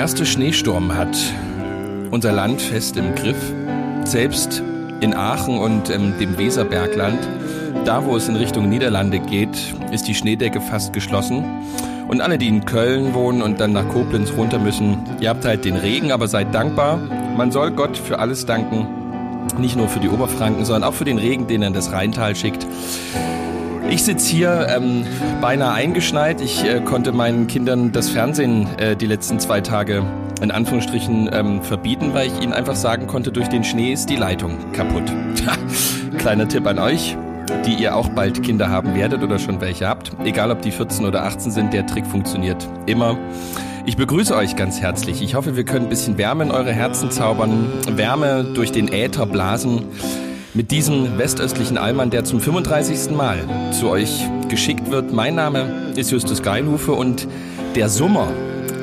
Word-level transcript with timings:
Erste 0.00 0.24
Schneesturm 0.24 0.96
hat 0.96 1.14
unser 2.10 2.32
Land 2.32 2.62
fest 2.62 2.96
im 2.96 3.14
Griff. 3.14 3.36
Selbst 4.04 4.62
in 5.00 5.12
Aachen 5.12 5.58
und 5.58 5.90
ähm, 5.90 6.14
dem 6.18 6.38
Weserbergland, 6.38 7.18
da 7.84 8.02
wo 8.06 8.16
es 8.16 8.26
in 8.26 8.36
Richtung 8.36 8.70
Niederlande 8.70 9.18
geht, 9.18 9.74
ist 9.92 10.08
die 10.08 10.14
Schneedecke 10.14 10.62
fast 10.62 10.94
geschlossen. 10.94 11.44
Und 12.08 12.22
alle, 12.22 12.38
die 12.38 12.48
in 12.48 12.64
Köln 12.64 13.12
wohnen 13.12 13.42
und 13.42 13.60
dann 13.60 13.72
nach 13.72 13.86
Koblenz 13.90 14.32
runter 14.32 14.58
müssen, 14.58 14.96
ihr 15.20 15.28
habt 15.28 15.44
halt 15.44 15.66
den 15.66 15.76
Regen, 15.76 16.12
aber 16.12 16.28
seid 16.28 16.54
dankbar. 16.54 16.96
Man 17.36 17.52
soll 17.52 17.70
Gott 17.70 17.98
für 17.98 18.20
alles 18.20 18.46
danken. 18.46 18.86
Nicht 19.58 19.76
nur 19.76 19.90
für 19.90 20.00
die 20.00 20.08
Oberfranken, 20.08 20.64
sondern 20.64 20.84
auch 20.84 20.94
für 20.94 21.04
den 21.04 21.18
Regen, 21.18 21.46
den 21.46 21.60
er 21.60 21.68
in 21.68 21.74
das 21.74 21.92
Rheintal 21.92 22.34
schickt. 22.34 22.66
Ich 23.88 24.04
sitze 24.04 24.30
hier 24.30 24.66
ähm, 24.68 25.04
beinahe 25.40 25.72
eingeschneit. 25.72 26.40
Ich 26.40 26.64
äh, 26.64 26.80
konnte 26.80 27.12
meinen 27.12 27.46
Kindern 27.46 27.92
das 27.92 28.10
Fernsehen 28.10 28.68
äh, 28.78 28.94
die 28.96 29.06
letzten 29.06 29.40
zwei 29.40 29.60
Tage 29.60 30.04
in 30.40 30.50
Anführungsstrichen 30.50 31.30
ähm, 31.32 31.62
verbieten, 31.62 32.14
weil 32.14 32.28
ich 32.28 32.40
ihnen 32.40 32.52
einfach 32.52 32.76
sagen 32.76 33.06
konnte, 33.06 33.32
durch 33.32 33.48
den 33.48 33.64
Schnee 33.64 33.92
ist 33.92 34.08
die 34.10 34.16
Leitung 34.16 34.58
kaputt. 34.72 35.04
Kleiner 36.18 36.48
Tipp 36.48 36.66
an 36.66 36.78
euch, 36.78 37.16
die 37.66 37.74
ihr 37.74 37.96
auch 37.96 38.08
bald 38.10 38.42
Kinder 38.42 38.68
haben 38.68 38.94
werdet 38.94 39.22
oder 39.22 39.38
schon 39.38 39.60
welche 39.60 39.86
habt. 39.86 40.12
Egal 40.24 40.50
ob 40.50 40.62
die 40.62 40.70
14 40.70 41.04
oder 41.04 41.24
18 41.24 41.50
sind, 41.50 41.72
der 41.72 41.86
Trick 41.86 42.06
funktioniert 42.06 42.68
immer. 42.86 43.18
Ich 43.86 43.96
begrüße 43.96 44.34
euch 44.36 44.56
ganz 44.56 44.80
herzlich. 44.80 45.22
Ich 45.22 45.34
hoffe, 45.34 45.56
wir 45.56 45.64
können 45.64 45.86
ein 45.86 45.88
bisschen 45.88 46.18
Wärme 46.18 46.44
in 46.44 46.50
eure 46.50 46.72
Herzen 46.72 47.10
zaubern, 47.10 47.72
Wärme 47.88 48.44
durch 48.54 48.72
den 48.72 48.92
Äther 48.92 49.26
blasen 49.26 49.84
mit 50.54 50.70
diesem 50.70 51.18
westöstlichen 51.18 51.78
Allmann, 51.78 52.10
der 52.10 52.24
zum 52.24 52.40
35. 52.40 53.10
Mal 53.10 53.38
zu 53.72 53.88
euch 53.88 54.28
geschickt 54.48 54.90
wird. 54.90 55.12
Mein 55.12 55.34
Name 55.34 55.92
ist 55.96 56.10
Justus 56.10 56.42
Geilhufe 56.42 56.92
und 56.92 57.28
der 57.76 57.88
Summer 57.88 58.28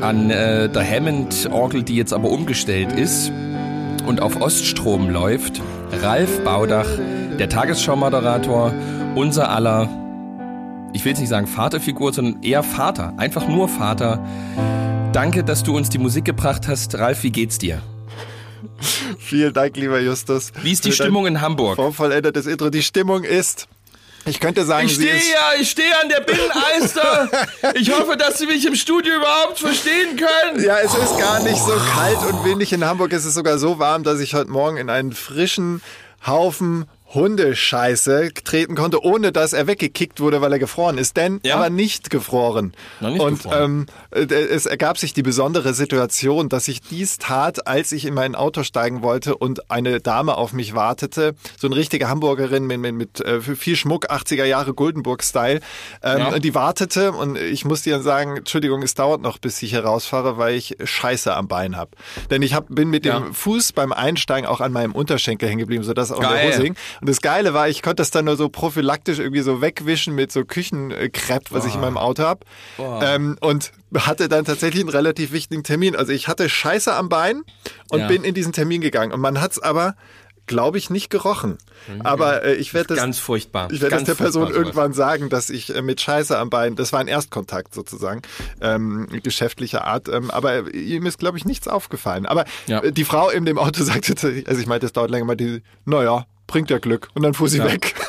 an 0.01 0.29
äh, 0.29 0.69
der 0.69 0.89
Hammond-Orgel, 0.89 1.83
die 1.83 1.95
jetzt 1.95 2.13
aber 2.13 2.29
umgestellt 2.29 2.91
ist 2.93 3.31
und 4.05 4.21
auf 4.21 4.39
Oststrom 4.39 5.09
läuft, 5.09 5.61
Ralf 6.01 6.43
Baudach, 6.43 6.87
der 7.39 7.49
Tagesschau-Moderator, 7.49 8.73
unser 9.15 9.49
aller, 9.49 9.89
ich 10.93 11.03
will 11.03 11.11
jetzt 11.11 11.19
nicht 11.19 11.29
sagen 11.29 11.47
Vaterfigur, 11.47 12.13
sondern 12.13 12.43
eher 12.43 12.63
Vater, 12.63 13.13
einfach 13.17 13.47
nur 13.47 13.67
Vater. 13.67 14.23
Danke, 15.11 15.43
dass 15.43 15.63
du 15.63 15.75
uns 15.75 15.89
die 15.89 15.97
Musik 15.97 16.25
gebracht 16.25 16.67
hast. 16.67 16.97
Ralf, 16.97 17.23
wie 17.23 17.31
geht's 17.31 17.57
dir? 17.57 17.81
Vielen 19.19 19.53
Dank, 19.53 19.77
lieber 19.77 19.99
Justus. 19.99 20.51
Wie 20.61 20.71
ist 20.71 20.85
die 20.85 20.91
Stimmung 20.91 21.27
in 21.27 21.41
Hamburg? 21.41 21.75
Vorvollendetes 21.75 22.45
Intro. 22.45 22.69
Die 22.69 22.83
Stimmung 22.83 23.23
ist. 23.23 23.67
Ich 24.25 24.41
könnte 24.41 24.65
sagen, 24.65 24.87
ich 24.87 24.95
stehe 24.95 25.13
ja, 25.13 25.59
ich 25.59 25.71
stehe 25.71 25.97
an 26.01 26.09
der 26.09 26.19
Binnenalster. 26.19 27.29
ich 27.75 27.91
hoffe, 27.91 28.17
dass 28.17 28.37
Sie 28.37 28.45
mich 28.45 28.65
im 28.65 28.75
Studio 28.75 29.15
überhaupt 29.15 29.59
verstehen 29.59 30.17
können. 30.17 30.63
Ja, 30.63 30.79
es 30.79 30.93
ist 30.93 31.17
gar 31.17 31.41
nicht 31.43 31.57
so 31.57 31.71
kalt 31.95 32.17
und 32.29 32.43
windig 32.43 32.73
in 32.73 32.83
Hamburg. 32.83 33.13
Es 33.13 33.23
ist 33.23 33.35
sogar 33.35 33.57
so 33.57 33.79
warm, 33.79 34.03
dass 34.03 34.19
ich 34.19 34.33
heute 34.33 34.51
Morgen 34.51 34.75
in 34.75 34.89
einen 34.89 35.13
frischen 35.13 35.81
Haufen 36.25 36.87
Hundescheiße 37.13 38.33
treten 38.43 38.75
konnte, 38.75 39.03
ohne 39.03 39.31
dass 39.31 39.53
er 39.53 39.67
weggekickt 39.67 40.19
wurde, 40.19 40.41
weil 40.41 40.51
er 40.51 40.59
gefroren 40.59 40.97
ist. 40.97 41.15
Denn 41.15 41.39
ja. 41.43 41.55
er 41.55 41.61
war 41.61 41.69
nicht 41.69 42.09
gefroren. 42.09 42.73
Nicht 42.99 43.19
und 43.19 43.43
gefroren. 43.43 43.87
Ähm, 44.11 44.29
es 44.29 44.65
ergab 44.65 44.97
sich 44.97 45.13
die 45.13 45.23
besondere 45.23 45.73
Situation, 45.73 46.49
dass 46.49 46.67
ich 46.67 46.81
dies 46.81 47.17
tat, 47.17 47.65
als 47.67 47.91
ich 47.91 48.05
in 48.05 48.13
mein 48.13 48.35
Auto 48.35 48.63
steigen 48.63 49.01
wollte 49.01 49.37
und 49.37 49.71
eine 49.71 50.01
Dame 50.01 50.37
auf 50.37 50.53
mich 50.53 50.75
wartete. 50.75 51.35
So 51.57 51.67
eine 51.67 51.75
richtige 51.77 52.09
Hamburgerin 52.09 52.65
mit, 52.67 52.79
mit, 52.79 52.95
mit 52.95 53.21
äh, 53.21 53.39
viel 53.41 53.75
Schmuck, 53.75 54.11
80er 54.11 54.45
Jahre 54.45 54.73
Goldenburg-Style. 54.73 55.61
Ähm, 56.03 56.17
ja. 56.17 56.27
Und 56.33 56.43
die 56.43 56.55
wartete 56.55 57.13
und 57.13 57.37
ich 57.37 57.63
musste 57.63 57.89
ihr 57.89 58.01
sagen, 58.01 58.37
Entschuldigung, 58.37 58.83
es 58.83 58.95
dauert 58.95 59.21
noch, 59.21 59.37
bis 59.37 59.61
ich 59.61 59.69
hier 59.69 59.85
rausfahre, 59.85 60.37
weil 60.37 60.55
ich 60.55 60.75
Scheiße 60.83 61.33
am 61.33 61.47
Bein 61.47 61.77
habe. 61.77 61.91
Denn 62.29 62.41
ich 62.41 62.53
hab, 62.53 62.67
bin 62.67 62.89
mit 62.89 63.05
ja. 63.05 63.19
dem 63.19 63.33
Fuß 63.33 63.71
beim 63.71 63.93
Einsteigen 63.93 64.47
auch 64.47 64.59
an 64.59 64.73
meinem 64.73 64.91
Unterschenkel 64.91 65.47
hängen 65.47 65.59
geblieben, 65.59 65.83
sodass 65.83 66.11
auch 66.11 66.19
Geil. 66.19 66.35
der 66.35 66.47
Hose 66.51 66.63
hing. 66.63 66.75
Und 67.01 67.09
das 67.09 67.21
Geile 67.21 67.53
war, 67.53 67.69
ich 67.69 67.81
konnte 67.81 68.01
das 68.01 68.11
dann 68.11 68.25
nur 68.25 68.37
so 68.37 68.49
prophylaktisch 68.49 69.19
irgendwie 69.19 69.41
so 69.41 69.61
wegwischen 69.61 70.15
mit 70.15 70.31
so 70.31 70.45
Küchenkrepp, 70.45 71.51
was 71.51 71.65
oh. 71.65 71.67
ich 71.67 71.75
in 71.75 71.81
meinem 71.81 71.97
Auto 71.97 72.23
habe. 72.23 72.41
Ähm, 72.77 73.37
und 73.41 73.71
hatte 73.95 74.27
dann 74.29 74.45
tatsächlich 74.45 74.81
einen 74.81 74.89
relativ 74.89 75.31
wichtigen 75.31 75.63
Termin. 75.63 75.95
Also 75.95 76.11
ich 76.11 76.27
hatte 76.27 76.49
Scheiße 76.49 76.93
am 76.93 77.09
Bein 77.09 77.43
und 77.89 77.99
ja. 77.99 78.07
bin 78.07 78.23
in 78.23 78.33
diesen 78.33 78.53
Termin 78.53 78.81
gegangen. 78.81 79.11
Und 79.11 79.21
man 79.21 79.41
hat 79.41 79.51
es 79.51 79.59
aber 79.59 79.95
glaube 80.47 80.77
ich, 80.77 80.89
nicht 80.89 81.09
gerochen. 81.09 81.57
Mhm. 81.87 82.01
Aber 82.01 82.43
äh, 82.43 82.55
ich 82.55 82.73
werde 82.73 82.87
das 82.87 82.97
ganz 82.97 83.19
furchtbar. 83.19 83.69
Ich 83.71 83.81
werde 83.81 83.95
das 83.95 84.05
der 84.05 84.15
Person 84.15 84.49
irgendwann 84.49 84.93
sagen, 84.93 85.29
dass 85.29 85.49
ich 85.49 85.75
äh, 85.75 85.81
mit 85.81 86.01
Scheiße 86.01 86.37
am 86.37 86.49
Bein, 86.49 86.75
das 86.75 86.93
war 86.93 87.01
ein 87.01 87.07
Erstkontakt 87.07 87.75
sozusagen, 87.75 88.21
ähm, 88.61 89.07
geschäftlicher 89.21 89.83
Art. 89.83 90.07
Ähm, 90.07 90.31
aber 90.31 90.73
ihm 90.73 91.05
ist, 91.05 91.19
glaube 91.19 91.37
ich, 91.37 91.45
nichts 91.45 91.67
aufgefallen. 91.67 92.25
Aber 92.25 92.45
ja. 92.65 92.81
die 92.89 93.05
Frau 93.05 93.29
in 93.29 93.45
dem 93.45 93.59
Auto 93.59 93.83
sagte, 93.83 94.15
also 94.47 94.59
ich 94.59 94.67
meinte, 94.67 94.85
es 94.87 94.93
dauert 94.93 95.11
länger, 95.11 95.25
mal 95.25 95.35
die, 95.35 95.61
naja, 95.85 96.25
bringt 96.47 96.69
ja 96.69 96.79
Glück. 96.79 97.09
Und 97.13 97.23
dann 97.23 97.33
fuhr 97.33 97.49
sie 97.49 97.59
ja. 97.59 97.65
weg. 97.65 97.95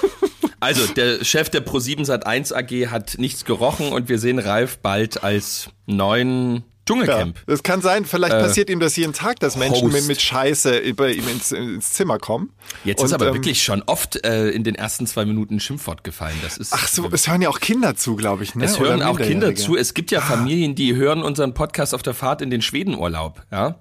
Also, 0.61 0.93
der 0.93 1.25
Chef 1.25 1.51
der 1.51 1.65
Pro7 1.65 2.05
Sat1 2.05 2.53
AG 2.53 2.91
hat 2.91 3.17
nichts 3.19 3.45
gerochen 3.45 3.93
und 3.93 4.09
wir 4.09 4.19
sehen 4.19 4.41
Ralf 4.41 4.79
bald 4.79 5.23
als 5.23 5.71
neuen 5.87 6.65
Dschungelcamp. 6.89 7.37
Ja, 7.37 7.43
das 7.47 7.63
kann 7.63 7.83
sein, 7.83 8.05
vielleicht 8.07 8.35
äh, 8.35 8.41
passiert 8.41 8.71
ihm 8.71 8.81
das 8.81 8.97
jeden 8.97 9.13
Tag, 9.13 9.39
dass 9.41 9.57
Menschen 9.57 9.93
mit, 9.93 10.09
mit, 10.09 10.21
Scheiße 10.21 10.95
bei 10.95 11.13
ihm 11.13 11.29
ins, 11.29 11.53
ins 11.53 11.93
Zimmer 11.93 12.19
kommen. 12.19 12.51
Jetzt 12.85 13.01
und, 13.01 13.07
ist 13.07 13.13
aber 13.13 13.29
ähm, 13.29 13.35
wirklich 13.35 13.63
schon 13.63 13.83
oft 13.83 14.25
äh, 14.25 14.49
in 14.49 14.65
den 14.65 14.75
ersten 14.75 15.07
zwei 15.07 15.27
Minuten 15.27 15.57
ein 15.57 15.61
Schimpfwort 15.61 16.03
gefallen. 16.03 16.37
Das 16.43 16.57
ist, 16.57 16.73
Ach 16.73 16.89
so, 16.89 17.09
es 17.13 17.29
hören 17.29 17.43
ja 17.43 17.51
auch 17.51 17.61
Kinder 17.61 17.95
zu, 17.95 18.17
glaube 18.17 18.43
ich. 18.43 18.55
Ne? 18.55 18.65
Es 18.65 18.81
hören 18.81 19.03
auch 19.03 19.19
Kinder 19.19 19.55
zu. 19.55 19.77
Es 19.77 19.93
gibt 19.93 20.11
ja 20.11 20.21
Familien, 20.21 20.75
die 20.75 20.97
hören 20.97 21.23
unseren 21.23 21.53
Podcast 21.53 21.95
auf 21.95 22.03
der 22.03 22.15
Fahrt 22.15 22.41
in 22.41 22.51
den 22.51 22.63
Schwedenurlaub. 22.63 23.43
Ja? 23.53 23.81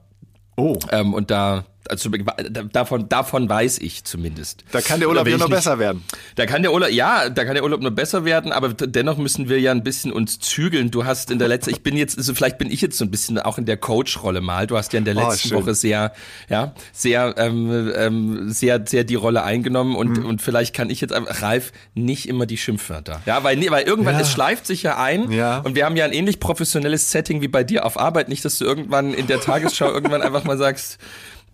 Oh. 0.57 0.77
Ähm, 0.91 1.13
und 1.13 1.31
da 1.31 1.65
also 1.89 2.09
davon, 2.09 3.09
davon 3.09 3.49
weiß 3.49 3.79
ich 3.79 4.03
zumindest. 4.03 4.63
Da 4.71 4.81
kann 4.81 4.99
der 4.99 5.09
Urlaub 5.09 5.27
ja 5.27 5.37
noch 5.37 5.49
besser 5.49 5.79
werden. 5.79 6.03
Da 6.35 6.45
kann 6.45 6.61
der 6.61 6.73
Urlaub, 6.73 6.89
ja, 6.89 7.29
da 7.29 7.45
kann 7.45 7.55
der 7.55 7.63
Urlaub 7.63 7.81
noch 7.81 7.91
besser 7.91 8.25
werden, 8.25 8.51
aber 8.51 8.69
dennoch 8.73 9.17
müssen 9.17 9.49
wir 9.49 9.59
ja 9.59 9.71
ein 9.71 9.83
bisschen 9.83 10.11
uns 10.11 10.39
zügeln. 10.39 10.91
Du 10.91 11.05
hast 11.05 11.31
in 11.31 11.39
der 11.39 11.47
letzten, 11.47 11.71
ich 11.71 11.83
bin 11.83 11.97
jetzt, 11.97 12.17
also 12.17 12.33
vielleicht 12.33 12.57
bin 12.57 12.71
ich 12.71 12.81
jetzt 12.81 12.97
so 12.97 13.05
ein 13.05 13.11
bisschen 13.11 13.39
auch 13.39 13.57
in 13.57 13.65
der 13.65 13.77
Coach-Rolle 13.77 14.41
mal. 14.41 14.67
Du 14.67 14.77
hast 14.77 14.93
ja 14.93 14.99
in 14.99 15.05
der 15.05 15.15
oh, 15.17 15.29
letzten 15.29 15.53
oh, 15.53 15.61
Woche 15.61 15.75
sehr, 15.75 16.13
ja, 16.49 16.73
sehr, 16.91 17.35
ähm, 17.37 17.91
ähm, 17.95 18.51
sehr, 18.51 18.83
sehr 18.85 19.03
die 19.03 19.15
Rolle 19.15 19.43
eingenommen 19.43 19.95
und, 19.95 20.19
mhm. 20.19 20.25
und 20.25 20.41
vielleicht 20.41 20.75
kann 20.75 20.89
ich 20.89 21.01
jetzt 21.01 21.13
einfach, 21.13 21.41
Ralf, 21.41 21.71
nicht 21.93 22.27
immer 22.27 22.45
die 22.45 22.57
Schimpfwörter. 22.57 23.21
Ja, 23.25 23.43
weil, 23.43 23.59
weil 23.69 23.85
irgendwann, 23.85 24.15
ja. 24.15 24.21
es 24.21 24.31
schleift 24.31 24.65
sich 24.67 24.83
ja 24.83 24.97
ein 24.97 25.31
ja. 25.31 25.59
und 25.59 25.75
wir 25.75 25.85
haben 25.85 25.95
ja 25.95 26.05
ein 26.05 26.13
ähnlich 26.13 26.39
professionelles 26.39 27.11
Setting 27.11 27.41
wie 27.41 27.47
bei 27.47 27.63
dir 27.63 27.85
auf 27.85 27.99
Arbeit. 27.99 28.29
Nicht, 28.29 28.45
dass 28.45 28.57
du 28.57 28.65
irgendwann 28.65 29.13
in 29.13 29.27
der 29.27 29.41
Tagesschau 29.41 29.91
irgendwann 29.91 30.21
einfach 30.21 30.43
mal 30.43 30.57
sagst, 30.57 30.97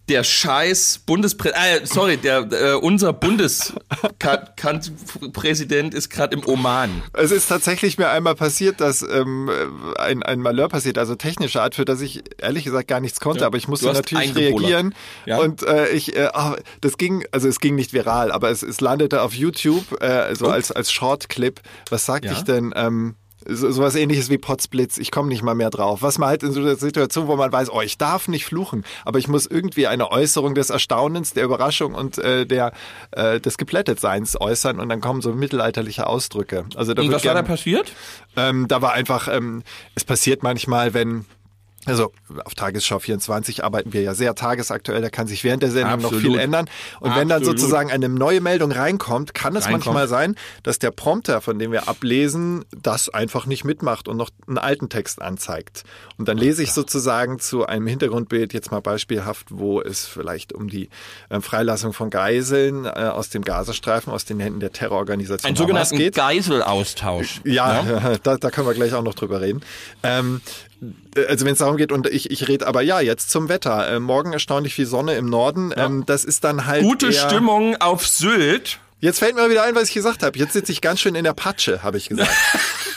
der 0.10 0.24
scheiß 0.24 1.02
Bundespräsident, 1.06 1.84
äh, 1.84 1.86
sorry, 1.86 2.18
der 2.18 2.40
äh, 2.52 2.74
unser 2.74 3.14
Bundespräsident 3.14 5.94
ist 5.94 6.10
gerade 6.10 6.36
im 6.36 6.46
Oman. 6.46 7.04
Es 7.14 7.32
ist 7.32 7.48
tatsächlich 7.48 7.98
mir 7.98 8.10
einmal 8.10 8.36
passiert, 8.36 8.82
dass 8.82 9.02
ähm, 9.02 9.50
ein, 9.98 10.22
ein 10.24 10.42
Malheur 10.42 10.68
passiert, 10.68 10.98
also 10.98 11.16
technische 11.16 11.62
Art, 11.62 11.76
für 11.76 11.86
das 11.86 12.02
ich 12.02 12.22
ehrlich 12.42 12.66
gesagt 12.66 12.90
gar 12.90 13.00
nichts 13.00 13.22
konnte, 13.22 13.42
ja, 13.42 13.48
aber 13.48 13.58
ich 13.58 13.70
musste 13.70 13.94
natürlich 13.94 14.36
reagieren. 14.36 14.94
Ja. 15.26 15.38
Und 15.38 15.64
äh, 15.64 15.88
ich, 15.90 16.18
äh, 16.18 16.30
oh, 16.34 16.56
das 16.82 16.98
ging, 16.98 17.24
also 17.32 17.48
es 17.48 17.62
ging 17.62 17.76
nicht 17.76 17.94
viral, 17.94 18.34
aber 18.34 18.50
es, 18.50 18.62
es 18.62 18.82
landete 18.82 19.22
auf 19.22 19.34
YouTube, 19.34 20.02
äh, 20.02 20.36
so 20.36 20.48
als, 20.48 20.74
als 20.74 20.92
Short-Clip. 20.92 21.62
Was 21.90 22.06
sagte 22.06 22.28
ja. 22.28 22.34
ich 22.34 22.42
denn? 22.42 22.74
Ähm, 22.76 23.16
so, 23.48 23.72
sowas 23.72 23.96
ähnliches 23.96 24.30
wie 24.30 24.38
Potsblitz, 24.38 24.98
ich 24.98 25.12
komme 25.12 25.30
nicht 25.30 25.44
mal 25.44 25.56
mehr 25.56 25.70
drauf. 25.70 26.02
Was 26.02 26.18
man 26.18 26.30
halt 26.30 26.44
in 26.44 26.52
so 26.52 26.62
einer 26.62 26.76
Situation, 26.76 27.28
wo 27.28 27.36
man 27.36 27.52
weiß, 27.52 27.70
oh, 27.72 27.82
ich 27.82 27.98
darf 27.98 28.28
nicht 28.28 28.46
fluchen, 28.46 28.84
aber 29.06 29.20
ich 29.20 29.28
muss 29.28 29.46
irgendwie 29.46 29.88
eine 29.88 30.12
Äußerung 30.12 30.56
des 30.56 30.70
Erstaunens, 30.70 31.34
der 31.34 31.46
Überraschung 31.46 31.94
und 31.94 32.18
äh, 32.18 32.46
der 32.46 32.74
äh, 33.12 33.40
des 33.40 33.58
Geplättetseins 33.58 34.40
äußern 34.40 34.80
und 34.80 34.90
dann 34.90 35.02
kommen 35.02 35.22
so 35.22 35.34
mittelalterliche 35.34 36.08
Ausdrücke. 36.08 36.66
Also 36.76 36.94
da 36.94 37.02
und 37.02 37.12
was 37.12 37.22
gern, 37.22 37.36
war 37.36 37.42
da 37.42 37.48
passiert? 37.48 37.92
Ähm, 38.36 38.68
da 38.68 38.82
war 38.82 38.94
einfach, 38.94 39.28
ähm, 39.28 39.64
es 39.96 40.04
passiert 40.04 40.44
manchmal, 40.44 40.94
wenn 40.94 41.26
Also 41.86 42.12
auf 42.46 42.56
Tagesschau 42.56 43.00
24 43.00 43.64
arbeiten 43.64 43.94
wir 43.94 44.02
ja 44.02 44.14
sehr 44.14 44.36
tagesaktuell, 44.36 45.02
da 45.02 45.10
kann 45.10 45.28
sich 45.28 45.44
während 45.44 45.64
der 45.64 45.72
Sendung 45.72 45.94
Absolut. 45.94 46.14
noch 46.14 46.22
viel 46.22 46.40
ändern. 46.40 46.66
Und 47.00 47.10
Absolut. 47.10 47.18
wenn 47.18 47.30
dann 47.30 47.44
sozusagen 47.44 47.92
eine 47.92 48.10
neue 48.10 48.42
Meldung 48.42 48.72
reinkommt, 48.72 49.34
kann 49.34 49.56
es 49.56 49.66
reinkommt. 49.66 49.86
manchmal 49.86 50.08
sein, 50.08 50.36
dass 50.64 50.80
der 50.80 50.92
Prompter, 50.92 51.42
von 51.42 51.60
dem 51.60 51.72
wir 51.72 51.88
ablesen, 51.90 52.64
das 52.72 53.10
einfach 53.10 53.46
nicht 53.46 53.66
mitmacht 53.66 54.08
und 54.08 54.18
noch 54.18 54.30
einen 54.48 54.58
alten 54.58 54.90
Text 54.90 55.22
anzeigt. 55.22 55.84
Und 56.18 56.28
dann 56.28 56.38
lese 56.38 56.64
ich 56.64 56.72
sozusagen 56.72 57.40
zu 57.40 57.66
einem 57.66 57.88
Hintergrundbild 57.88 58.54
jetzt 58.54 58.72
mal 58.72 58.82
beispielhaft, 58.82 59.48
wo 59.50 59.82
es 59.82 60.06
vielleicht 60.06 60.54
um 60.54 60.70
die 60.70 60.90
äh, 61.30 61.42
Freilassung 61.42 61.94
von 61.94 62.10
Geiseln 62.10 62.86
äh, 62.86 62.90
aus 62.90 63.30
dem 63.30 63.44
Gazastreifen, 63.44 64.14
aus 64.14 64.26
den 64.26 64.40
Händen 64.40 64.60
der 64.60 64.72
Terrororganisation 64.72 65.50
Ein 65.50 65.56
sogenannten 65.56 66.12
Geiselaustausch. 66.12 67.42
Ja, 67.44 67.84
ja? 67.84 68.18
Da, 68.24 68.38
da 68.38 68.52
können 68.52 68.68
wir 68.68 68.74
gleich 68.74 68.94
auch 68.94 69.04
noch 69.04 69.16
drüber 69.16 69.42
reden. 69.42 69.62
Ähm, 70.04 70.42
also 71.28 71.46
wenn 71.46 71.54
es 71.54 71.60
darum 71.60 71.78
geht, 71.78 71.92
und 71.92 72.08
ich, 72.08 72.32
ich 72.32 72.48
rede 72.48 72.68
aber 72.68 72.82
ja 72.82 73.00
jetzt 73.00 73.30
zum 73.32 73.50
Wetter. 73.50 73.88
Äh, 73.88 74.00
morgen 74.00 74.34
erstaunlich 74.34 74.74
viel 74.74 74.86
Sonne 74.86 75.16
im 75.16 75.26
Norden. 75.26 75.72
Ja. 75.72 75.86
Ähm, 75.86 76.06
das 76.06 76.26
ist 76.26 76.44
dann 76.44 76.66
halt. 76.66 76.84
Gute 76.84 77.12
Stimmung 77.12 77.76
auf 77.78 78.08
Sylt. 78.08 78.80
Jetzt 79.00 79.20
fällt 79.20 79.36
mir 79.36 79.50
wieder 79.50 79.64
ein, 79.64 79.76
was 79.76 79.90
ich 79.90 79.94
gesagt 79.94 80.24
habe. 80.24 80.38
Jetzt 80.40 80.54
sitze 80.54 80.72
ich 80.72 80.80
ganz 80.80 81.02
schön 81.02 81.16
in 81.16 81.26
der 81.26 81.34
Patsche, 81.34 81.84
habe 81.84 81.98
ich 81.98 82.08
gesagt. 82.08 82.32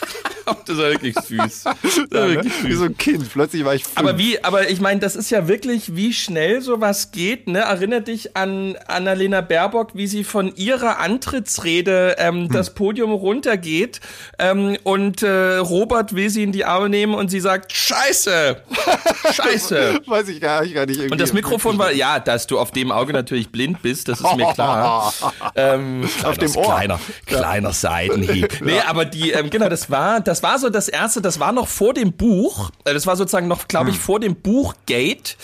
das 0.65 0.79
war 0.79 0.91
wirklich 0.91 1.17
süß. 1.19 1.65
Ja, 2.13 2.27
ne? 2.27 2.35
wirklich 2.35 2.53
süß. 2.55 2.65
Wie 2.65 2.73
so 2.75 2.85
ein 2.85 2.97
Kind. 2.97 3.31
Plötzlich 3.31 3.65
war 3.65 3.75
ich 3.75 3.85
fünf. 3.85 3.99
Aber 3.99 4.19
wie, 4.19 4.43
aber 4.45 4.69
ich 4.71 4.81
meine, 4.81 5.01
das 5.01 5.17
ist 5.17 5.31
ja 5.31 5.49
wirklich, 5.49 5.97
wie 5.97 6.13
schnell 6.13 6.61
sowas 6.61 7.11
geht. 7.11 7.49
Ne? 7.49 7.61
Erinnere 7.61 8.03
dich 8.03 8.37
an 8.37 8.77
Annalena 8.87 9.41
Baerbock, 9.41 9.95
wie 9.95 10.07
sie 10.07 10.25
von 10.25 10.55
ihrer 10.57 10.99
Antrittsrede 10.99 12.17
ähm, 12.19 12.45
hm. 12.45 12.49
das 12.53 12.75
Podium 12.75 13.13
runtergeht 13.13 14.01
ähm, 14.39 14.77
und 14.85 15.23
äh, 15.23 15.57
Robert 15.57 16.15
will 16.15 16.31
sie 16.31 16.43
in 16.43 16.53
die 16.53 16.65
Arme 16.65 16.89
nehmen 16.89 17.15
und 17.15 17.31
sie 17.31 17.41
sagt, 17.41 17.73
Scheiße! 17.73 18.63
Scheiße! 19.33 20.01
Weiß 20.07 20.29
ich 20.29 20.41
gar, 20.41 20.65
ich 20.65 20.75
gar 20.75 20.87
nicht. 20.87 21.11
Und 21.11 21.21
das 21.21 21.33
Mikrofon 21.33 21.79
war, 21.79 21.93
ja, 21.93 22.21
dass 22.21 22.47
du 22.47 22.59
auf 22.59 22.71
dem 22.71 22.93
Auge 22.93 23.13
natürlich 23.13 23.51
blind 23.51 23.83
bist, 23.83 24.09
das 24.09 24.21
ist 24.21 24.37
mir 24.37 24.53
klar. 24.53 25.13
ähm, 25.55 26.09
auf 26.23 26.39
dem 26.39 26.55
Ohr. 26.57 26.65
Kleiner, 26.65 27.01
kleiner 27.27 27.73
Seitenhieb. 27.73 28.61
Nee, 28.61 28.81
aber 28.87 29.05
die, 29.05 29.31
ähm, 29.31 29.51
genau, 29.51 29.69
das 29.69 29.91
war, 29.91 30.21
das 30.21 30.36
das 30.37 30.43
war 30.43 30.59
so 30.59 30.69
das 30.69 30.89
erste, 30.89 31.23
das 31.23 31.41
war 31.41 31.53
noch 31.53 31.67
vor 31.67 31.95
dem 31.95 32.13
Buch. 32.13 32.71
Äh, 32.85 32.93
das 32.93 33.07
war 33.07 33.17
sozusagen 33.17 33.49
noch, 33.49 33.69
glaube 33.69 33.89
ich, 33.89 33.97
hm. 33.97 34.03
vor 34.03 34.21
dem 34.21 34.37
Buch 34.37 34.75
Gate. 34.85 35.37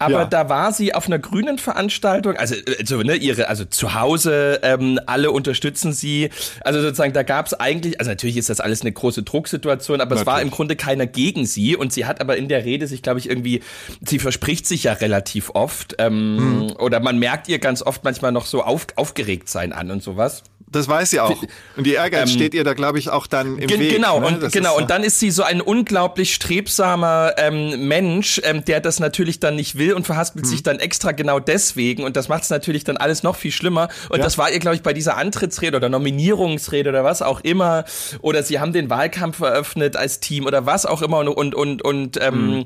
Aber 0.00 0.12
ja. 0.12 0.24
da 0.24 0.48
war 0.48 0.72
sie 0.72 0.94
auf 0.94 1.06
einer 1.06 1.20
grünen 1.20 1.58
Veranstaltung, 1.58 2.36
also, 2.36 2.56
also 2.78 3.02
ne, 3.02 3.14
ihre, 3.14 3.48
also 3.48 3.64
zu 3.64 3.94
Hause, 3.94 4.58
ähm, 4.64 4.98
alle 5.06 5.30
unterstützen 5.30 5.92
sie. 5.92 6.30
Also 6.62 6.80
sozusagen, 6.80 7.12
da 7.12 7.22
gab 7.22 7.46
es 7.46 7.54
eigentlich, 7.54 8.00
also 8.00 8.10
natürlich 8.10 8.36
ist 8.36 8.50
das 8.50 8.58
alles 8.58 8.80
eine 8.80 8.90
große 8.90 9.22
Drucksituation, 9.22 10.00
aber 10.00 10.16
natürlich. 10.16 10.22
es 10.22 10.26
war 10.26 10.42
im 10.42 10.50
Grunde 10.50 10.74
keiner 10.74 11.06
gegen 11.06 11.46
sie. 11.46 11.76
Und 11.76 11.92
sie 11.92 12.06
hat 12.06 12.20
aber 12.20 12.36
in 12.36 12.48
der 12.48 12.64
Rede 12.64 12.88
sich, 12.88 13.02
glaube 13.02 13.20
ich, 13.20 13.28
irgendwie, 13.28 13.62
sie 14.04 14.18
verspricht 14.18 14.66
sich 14.66 14.84
ja 14.84 14.94
relativ 14.94 15.50
oft. 15.54 15.94
Ähm, 15.98 16.38
hm. 16.38 16.76
Oder 16.80 16.98
man 16.98 17.20
merkt 17.20 17.46
ihr 17.48 17.60
ganz 17.60 17.80
oft 17.80 18.02
manchmal 18.02 18.32
noch 18.32 18.46
so 18.46 18.64
auf, 18.64 18.88
aufgeregt 18.96 19.48
sein 19.48 19.72
an 19.72 19.92
und 19.92 20.02
sowas. 20.02 20.42
Das 20.72 20.88
weiß 20.88 21.10
sie 21.10 21.20
auch. 21.20 21.42
Und 21.76 21.86
die 21.86 21.92
Ehrgeiz 21.92 22.30
ähm, 22.30 22.36
steht 22.36 22.54
ihr 22.54 22.64
da, 22.64 22.72
glaube 22.74 22.98
ich, 22.98 23.10
auch 23.10 23.26
dann 23.26 23.58
im 23.58 23.68
Weg. 23.70 23.94
Genau, 23.94 24.20
ne? 24.20 24.26
und, 24.26 24.52
genau. 24.52 24.76
und 24.76 24.90
dann 24.90 25.04
ist 25.04 25.20
sie 25.20 25.30
so 25.30 25.42
ein 25.42 25.60
unglaublich 25.60 26.34
strebsamer 26.34 27.34
ähm, 27.36 27.86
Mensch, 27.86 28.40
ähm, 28.44 28.64
der 28.64 28.80
das 28.80 28.98
natürlich 28.98 29.38
dann 29.38 29.56
nicht 29.56 29.78
will 29.78 29.92
und 29.92 30.06
verhaspelt 30.06 30.46
hm. 30.46 30.50
sich 30.50 30.62
dann 30.62 30.78
extra 30.78 31.12
genau 31.12 31.38
deswegen. 31.38 32.04
Und 32.04 32.16
das 32.16 32.28
macht 32.28 32.44
es 32.44 32.50
natürlich 32.50 32.84
dann 32.84 32.96
alles 32.96 33.22
noch 33.22 33.36
viel 33.36 33.52
schlimmer. 33.52 33.88
Und 34.08 34.18
ja. 34.18 34.24
das 34.24 34.38
war 34.38 34.50
ihr, 34.50 34.58
glaube 34.58 34.76
ich, 34.76 34.82
bei 34.82 34.92
dieser 34.92 35.16
Antrittsrede 35.16 35.76
oder 35.76 35.88
Nominierungsrede 35.88 36.88
oder 36.88 37.04
was 37.04 37.22
auch 37.22 37.40
immer. 37.40 37.84
Oder 38.20 38.42
sie 38.42 38.58
haben 38.58 38.72
den 38.72 38.88
Wahlkampf 38.88 39.40
eröffnet 39.40 39.96
als 39.96 40.20
Team 40.20 40.46
oder 40.46 40.64
was 40.66 40.86
auch 40.86 41.02
immer. 41.02 41.18
Und, 41.18 41.28
und, 41.28 41.54
und, 41.54 41.82
und 41.82 42.20
ähm, 42.20 42.32
hm. 42.32 42.64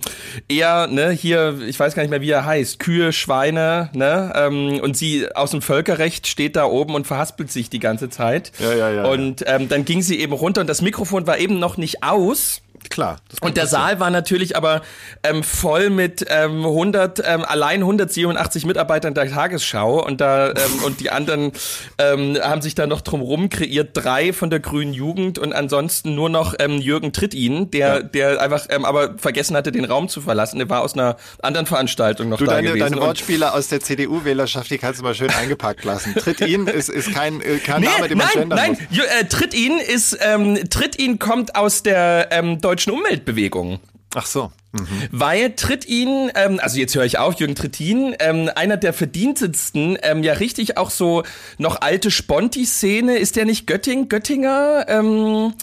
er, 0.49 0.87
ne, 0.87 1.11
hier, 1.11 1.59
ich 1.67 1.79
weiß 1.79 1.95
gar 1.95 2.03
nicht 2.03 2.11
mehr, 2.11 2.21
wie 2.21 2.31
er 2.31 2.45
heißt, 2.45 2.79
Kühe, 2.79 3.13
Schweine, 3.13 3.91
ne? 3.95 4.33
Ähm, 4.35 4.81
und 4.81 4.97
sie 4.97 5.29
aus 5.35 5.51
dem 5.51 5.63
Völkerrecht 5.63 6.27
steht 6.27 6.57
da 6.57 6.65
oben 6.67 6.95
und 6.95 7.07
verhaspelt 7.07 7.51
sich 7.51 7.71
die 7.71 7.79
ganze 7.79 7.96
ganze 7.97 8.11
Zeit. 8.11 8.53
Ja, 8.59 8.75
ja, 8.75 8.91
ja. 8.91 9.05
Und 9.07 9.45
ähm, 9.47 9.69
dann 9.69 9.85
ging 9.85 10.03
sie 10.03 10.21
eben 10.21 10.33
runter 10.33 10.61
und 10.61 10.67
das 10.69 10.83
Mikrofon 10.83 11.27
war 11.27 11.39
eben 11.39 11.59
noch 11.59 11.77
nicht 11.77 12.03
aus. 12.03 12.61
Klar. 12.91 13.17
Und 13.41 13.57
der 13.57 13.67
Saal 13.67 14.01
war 14.01 14.11
natürlich 14.11 14.57
aber 14.57 14.83
ähm, 15.23 15.43
voll 15.43 15.91
mit 15.91 16.25
ähm, 16.29 16.65
100, 16.65 17.23
ähm, 17.25 17.45
allein 17.45 17.81
187 17.81 18.65
Mitarbeitern 18.65 19.15
der 19.15 19.31
Tagesschau 19.31 20.05
und 20.05 20.21
da 20.21 20.51
ähm, 20.51 20.55
und 20.85 21.01
die 21.01 21.11
anderen 21.11 21.53
ähm, 21.99 22.39
haben 22.41 22.63
sich 22.63 22.75
da 22.75 22.87
noch 22.87 23.01
drumherum 23.01 23.49
kreiert, 23.49 23.91
drei 23.95 24.33
von 24.33 24.51
der 24.51 24.61
Grünen 24.61 24.93
Jugend 24.93 25.39
und 25.39 25.53
ansonsten 25.53 26.15
nur 26.15 26.29
noch 26.29 26.55
ähm, 26.59 26.79
Jürgen 26.79 27.13
Trittin, 27.13 27.71
der 27.71 27.87
ja. 27.87 28.03
der 28.03 28.41
einfach 28.41 28.67
ähm, 28.71 28.85
aber 28.85 29.19
vergessen 29.19 29.57
hatte, 29.57 29.73
den 29.73 29.85
Raum 29.85 30.09
zu 30.09 30.21
verlassen. 30.21 30.59
Der 30.59 30.69
war 30.69 30.83
aus 30.83 30.95
einer 30.95 31.17
anderen 31.43 31.67
Veranstaltung 31.67 32.29
noch 32.29 32.39
du, 32.39 32.47
da 32.47 32.53
deine, 32.53 32.69
gewesen. 32.69 32.93
Deine 32.93 33.01
Wortspiele 33.01 33.53
aus 33.53 33.69
der 33.69 33.81
CDU-Wählerschaft, 33.81 34.71
die 34.71 34.79
kannst 34.79 35.01
du 35.01 35.05
mal 35.05 35.15
schön 35.15 35.31
eingepackt 35.31 35.85
lassen. 35.85 36.15
Trittin 36.19 36.67
ist, 36.67 36.89
ist 36.89 37.13
kein, 37.13 37.41
äh, 37.41 37.59
kein 37.59 37.81
nee, 37.81 37.89
Name, 37.89 38.09
den 38.09 38.19
man 38.19 38.29
nein, 38.35 38.49
nein, 38.49 38.71
muss. 38.91 38.99
Äh, 38.99 39.25
Trittin 39.27 39.79
ist 39.79 40.19
ähm, 40.21 40.59
Trittin 40.71 41.19
kommt 41.19 41.57
aus 41.57 41.83
der 41.83 42.29
ähm, 42.31 42.61
deutschen 42.61 42.76
Umweltbewegung. 42.93 43.81
Ach 44.15 44.25
so. 44.25 44.51
Mhm. 44.73 44.87
Weil 45.11 45.55
Trittin, 45.57 46.31
ähm, 46.35 46.59
also 46.63 46.79
jetzt 46.79 46.95
höre 46.95 47.05
ich 47.05 47.19
auf, 47.19 47.35
Jürgen 47.35 47.55
Trittin, 47.55 48.15
ähm, 48.19 48.51
einer 48.55 48.77
der 48.77 48.93
verdientetsten, 48.93 49.99
ähm, 50.03 50.23
ja 50.23 50.35
richtig 50.35 50.79
auch 50.79 50.91
so 50.91 51.23
noch 51.59 51.81
alte 51.81 52.11
Sponti-Szene, 52.11 53.19
ist 53.19 53.37
der 53.37 53.45
nicht 53.45 53.67
Götting, 53.67 54.09
Göttinger? 54.09 54.87
Ähm, 54.89 55.55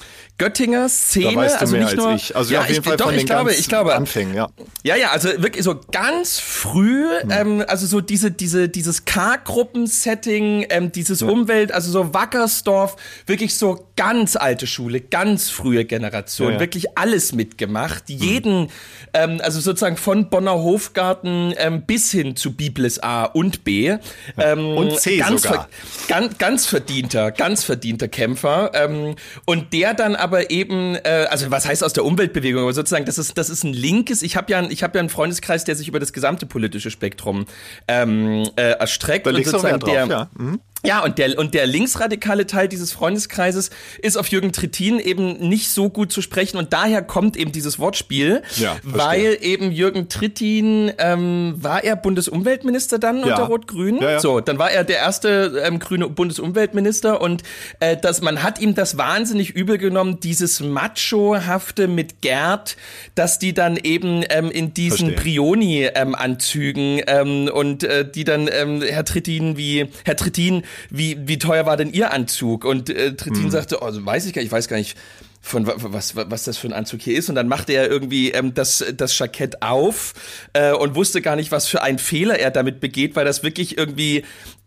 Göttinger 0.43 0.89
Szene, 0.89 1.31
da 1.31 1.35
weißt 1.37 1.55
du 1.55 1.59
also 1.61 1.75
mehr 1.77 1.85
nicht 1.85 1.95
nur, 1.95 2.07
als 2.09 2.21
ich. 2.21 2.35
Also 2.35 2.53
ja, 2.53 2.59
auf 2.59 2.67
jeden 2.67 2.81
ich, 2.81 2.85
Fall 2.85 2.97
doch, 2.97 3.05
von 3.05 3.15
ich 3.15 3.25
glaube, 3.25 3.53
ich 3.53 3.69
glaube, 3.69 3.95
Anfängen, 3.95 4.33
ja. 4.33 4.49
Ja, 4.83 4.97
ja, 4.97 5.11
also 5.11 5.29
wirklich 5.41 5.63
so 5.63 5.79
ganz 5.93 6.37
früh, 6.37 7.07
hm. 7.21 7.31
ähm, 7.31 7.63
also 7.65 7.85
so 7.85 8.01
diese, 8.01 8.29
diese, 8.29 8.67
dieses 8.67 9.05
K-Gruppen-Setting, 9.05 10.65
ähm, 10.69 10.91
dieses 10.91 11.21
ja. 11.21 11.27
Umwelt, 11.27 11.71
also 11.71 11.91
so 11.91 12.13
Wackersdorf, 12.13 12.97
wirklich 13.25 13.55
so 13.55 13.87
ganz 13.95 14.35
alte 14.35 14.67
Schule, 14.67 14.99
ganz 14.99 15.49
frühe 15.49 15.85
Generation, 15.85 16.49
ja, 16.49 16.53
ja. 16.55 16.59
wirklich 16.59 16.97
alles 16.97 17.31
mitgemacht, 17.31 18.09
hm. 18.09 18.17
jeden, 18.17 18.69
ähm, 19.13 19.39
also 19.41 19.61
sozusagen 19.61 19.95
von 19.95 20.29
Bonner 20.29 20.55
Hofgarten 20.55 21.53
ähm, 21.55 21.83
bis 21.83 22.11
hin 22.11 22.35
zu 22.35 22.53
Biblis 22.53 22.99
A 22.99 23.23
und 23.23 23.63
B. 23.63 23.95
Ähm, 24.37 24.75
und 24.75 24.99
C 24.99 25.17
ganz 25.17 25.43
sogar. 25.43 25.69
ganz, 26.09 26.37
ganz 26.37 26.65
verdienter, 26.65 27.31
ganz 27.31 27.63
verdienter 27.63 28.09
Kämpfer. 28.09 28.71
Ähm, 28.73 29.15
und 29.45 29.71
der 29.71 29.93
dann 29.93 30.17
aber 30.17 30.32
eben, 30.41 30.95
äh, 30.95 31.27
also 31.29 31.51
was 31.51 31.67
heißt 31.67 31.83
aus 31.83 31.93
der 31.93 32.05
Umweltbewegung, 32.05 32.63
aber 32.63 32.73
sozusagen, 32.73 33.05
das 33.05 33.17
ist, 33.17 33.37
das 33.37 33.49
ist 33.49 33.63
ein 33.63 33.73
linkes, 33.73 34.21
ich 34.21 34.35
habe 34.35 34.51
ja, 34.51 34.61
ich 34.69 34.83
hab 34.83 34.95
ja 34.95 34.99
einen 34.99 35.09
Freundeskreis, 35.09 35.63
der 35.63 35.75
sich 35.75 35.87
über 35.87 35.99
das 35.99 36.13
gesamte 36.13 36.45
politische 36.45 36.91
Spektrum 36.91 37.45
ähm, 37.87 38.43
äh, 38.55 38.71
erstreckt. 38.71 39.25
Da 39.25 39.31
und 39.31 39.45
sozusagen 39.45 39.79
drauf, 39.79 39.91
der, 39.91 40.05
ja. 40.07 40.29
Mhm. 40.35 40.59
Ja, 40.85 41.03
und 41.03 41.17
der, 41.17 41.37
und 41.39 41.53
der 41.53 41.65
linksradikale 41.65 42.45
Teil 42.45 42.67
dieses 42.67 42.91
Freundeskreises 42.91 43.69
ist 44.01 44.17
auf 44.17 44.27
Jürgen 44.27 44.51
Trittin 44.51 44.99
eben 44.99 45.37
nicht 45.47 45.69
so 45.69 45.89
gut 45.89 46.11
zu 46.11 46.21
sprechen 46.21 46.57
und 46.57 46.73
daher 46.73 47.01
kommt 47.01 47.37
eben 47.37 47.51
dieses 47.53 47.79
Wortspiel, 47.79 48.43
ja, 48.57 48.75
weil 48.83 49.37
eben 49.41 49.71
Jürgen 49.71 50.09
Trittin, 50.09 50.91
ähm, 50.97 51.55
war 51.57 51.83
er 51.83 51.95
Bundesumweltminister 51.95 52.99
dann 52.99 53.19
ja. 53.19 53.23
unter 53.23 53.43
Rot-Grün? 53.43 54.01
Ja. 54.01 54.19
So, 54.19 54.41
dann 54.41 54.59
war 54.59 54.71
er 54.71 54.83
der 54.83 54.97
erste 54.97 55.63
ähm, 55.65 55.79
grüne 55.79 56.09
Bundesumweltminister 56.09 57.21
und 57.21 57.43
äh, 57.79 57.95
das, 57.95 58.21
man 58.21 58.43
hat 58.43 58.59
ihm 58.59 58.75
das 58.75 58.97
wahnsinnig 58.97 59.51
übel 59.51 59.77
genommen, 59.77 60.19
dieses 60.19 60.59
Macho-hafte 60.59 61.87
mit 61.87 62.21
Gerd, 62.21 62.75
dass 63.15 63.39
die 63.39 63.53
dann 63.53 63.77
eben 63.77 64.23
ähm, 64.29 64.51
in 64.51 64.73
diesen 64.73 65.15
Brioni-Anzügen 65.15 67.01
ähm, 67.07 67.47
ähm, 67.47 67.49
und 67.53 67.83
äh, 67.83 68.09
die 68.09 68.23
dann 68.23 68.49
ähm, 68.51 68.81
Herr 68.81 69.05
Trittin 69.05 69.57
wie, 69.57 69.87
Herr 70.03 70.15
Trittin 70.15 70.63
wie, 70.89 71.17
wie 71.27 71.37
teuer 71.37 71.65
war 71.65 71.77
denn 71.77 71.91
Ihr 71.91 72.11
Anzug? 72.11 72.65
Und 72.65 72.89
äh, 72.89 73.15
Trittin 73.15 73.43
hm. 73.43 73.51
sagte, 73.51 73.79
oh, 73.81 73.85
also 73.85 74.05
weiß 74.05 74.25
ich 74.25 74.33
gar 74.33 74.41
nicht, 74.41 74.47
ich 74.47 74.51
weiß 74.51 74.67
gar 74.67 74.77
nicht, 74.77 74.97
von 75.45 75.67
was, 75.67 76.15
was 76.15 76.43
das 76.45 76.57
für 76.57 76.67
ein 76.67 76.73
Anzug 76.73 77.01
hier 77.01 77.17
ist. 77.17 77.27
Und 77.27 77.35
dann 77.35 77.49
machte 77.49 77.73
er 77.73 77.89
irgendwie 77.89 78.31
ähm, 78.31 78.53
das, 78.53 78.83
das 78.95 79.19
Jackett 79.19 79.61
auf 79.61 80.13
äh, 80.53 80.71
und 80.71 80.95
wusste 80.95 81.21
gar 81.21 81.35
nicht, 81.35 81.51
was 81.51 81.67
für 81.67 81.81
einen 81.81 81.99
Fehler 81.99 82.39
er 82.39 82.49
damit 82.49 82.79
begeht, 82.79 83.17
weil 83.17 83.25
das 83.25 83.43
wirklich 83.43 83.77
irgendwie 83.77 84.23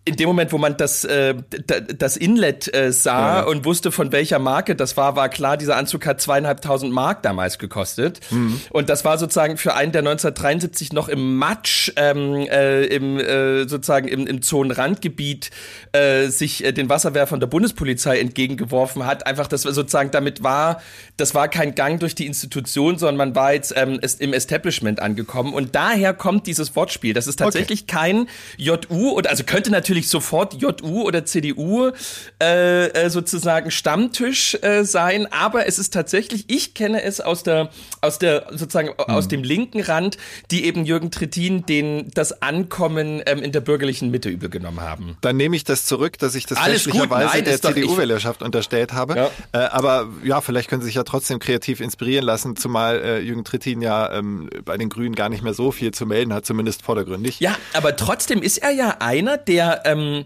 in 0.07 0.15
dem 0.15 0.29
Moment, 0.29 0.53
wo 0.53 0.59
man 0.59 0.77
das, 0.77 1.05
äh, 1.05 1.35
das 1.99 2.17
Inlet 2.17 2.73
äh, 2.73 2.93
sah 2.93 3.39
ja. 3.39 3.43
und 3.43 3.65
wusste, 3.65 3.91
von 3.91 4.13
welcher 4.13 4.39
Marke 4.39 4.77
das 4.77 4.97
war, 4.97 5.17
war 5.17 5.29
klar, 5.29 5.57
dieser 5.57 5.77
Anzug 5.77 6.07
hat 6.07 6.21
zweieinhalbtausend 6.21 6.93
Mark 6.93 7.23
damals 7.23 7.59
gekostet. 7.59 8.21
Mhm. 8.31 8.61
Und 8.71 8.89
das 8.89 9.05
war 9.05 9.19
sozusagen 9.19 9.57
für 9.57 9.75
einen, 9.75 9.91
der 9.91 10.03
1973 10.03 10.93
noch 10.93 11.09
im 11.09 11.37
Matsch, 11.37 11.91
ähm, 11.97 12.35
äh, 12.37 12.85
im, 12.85 13.19
äh, 13.19 13.67
sozusagen 13.67 14.07
im, 14.07 14.29
im 14.29 14.43
Zonenrandgebiet 14.43 15.51
äh, 15.91 16.29
sich 16.29 16.65
äh, 16.65 16.71
den 16.71 16.89
Wasserwerfern 16.89 17.41
der 17.41 17.49
Bundespolizei 17.49 18.21
entgegengeworfen 18.21 19.07
hat. 19.07 19.27
Einfach, 19.27 19.49
das 19.49 19.63
sozusagen 19.63 20.13
damit 20.13 20.45
war, 20.45 20.81
das 21.17 21.35
war 21.35 21.49
kein 21.49 21.75
Gang 21.75 21.99
durch 21.99 22.15
die 22.15 22.27
Institution, 22.27 22.97
sondern 22.97 23.17
man 23.17 23.35
war 23.35 23.55
jetzt 23.55 23.75
ähm, 23.77 23.99
im 24.21 24.33
Establishment 24.33 25.01
angekommen. 25.01 25.53
Und 25.53 25.75
daher 25.75 26.15
kommt 26.15 26.47
dieses 26.47 26.77
Wortspiel. 26.77 27.13
Das 27.13 27.27
ist 27.27 27.41
tatsächlich 27.41 27.83
okay. 27.83 27.93
kein 27.93 28.29
JU, 28.57 29.11
und 29.11 29.27
also 29.27 29.43
könnte 29.43 29.73
natürlich 29.73 29.96
natürlich 29.97 30.09
sofort 30.09 30.55
JU 30.61 31.03
oder 31.03 31.25
CDU 31.25 31.91
äh, 32.43 32.87
äh, 32.89 33.11
sozusagen 33.11 33.71
Stammtisch 33.71 34.57
äh, 34.61 34.85
sein, 34.85 35.27
aber 35.33 35.67
es 35.67 35.79
ist 35.79 35.95
tatsächlich, 35.95 36.45
ich 36.49 36.75
kenne 36.75 37.03
es 37.03 37.21
aus 37.21 37.43
der, 37.43 37.71
aus 38.03 38.19
der 38.19 38.47
sozusagen 38.51 38.89
hm. 38.89 38.97
aus 38.99 39.29
dem 39.29 39.43
linken 39.43 39.81
Rand, 39.81 40.19
die 40.51 40.67
eben 40.67 40.85
Jürgen 40.85 41.11
Trittin 41.11 41.65
den 41.65 42.11
das 42.13 42.43
Ankommen 42.43 43.23
ähm, 43.25 43.39
in 43.43 43.53
der 43.53 43.61
bürgerlichen 43.61 44.11
Mitte 44.11 44.29
übel 44.29 44.51
genommen 44.51 44.81
haben. 44.81 45.17
Dann 45.23 45.37
nehme 45.39 45.57
ich 45.57 45.65
das 45.65 45.87
zurück, 45.87 46.19
dass 46.19 46.35
ich 46.35 46.45
das 46.45 46.59
fälschlicherweise 46.59 47.43
der 47.43 47.61
CDU-Wählerschaft 47.61 48.43
unterstellt 48.43 48.93
habe. 48.93 49.17
Ja. 49.17 49.31
Äh, 49.53 49.67
aber 49.69 50.09
ja, 50.25 50.43
vielleicht 50.43 50.69
können 50.69 50.83
Sie 50.83 50.87
sich 50.87 50.97
ja 50.97 51.05
trotzdem 51.05 51.39
kreativ 51.39 51.81
inspirieren 51.81 52.25
lassen, 52.25 52.57
zumal 52.57 53.01
äh, 53.01 53.21
Jürgen 53.21 53.45
Trittin 53.45 53.81
ja 53.81 54.13
ähm, 54.13 54.51
bei 54.65 54.77
den 54.77 54.91
Grünen 54.91 55.15
gar 55.15 55.31
nicht 55.31 55.43
mehr 55.43 55.55
so 55.55 55.73
viel 55.73 55.93
zu 55.93 56.05
melden 56.05 56.35
hat, 56.35 56.45
zumindest 56.45 56.83
vordergründig. 56.83 57.41
Ja, 57.41 57.57
aber 57.73 57.97
trotzdem 57.97 58.43
ist 58.43 58.59
er 58.59 58.73
ja 58.73 58.97
einer, 59.01 59.39
der 59.47 59.86
ähm, 59.87 60.25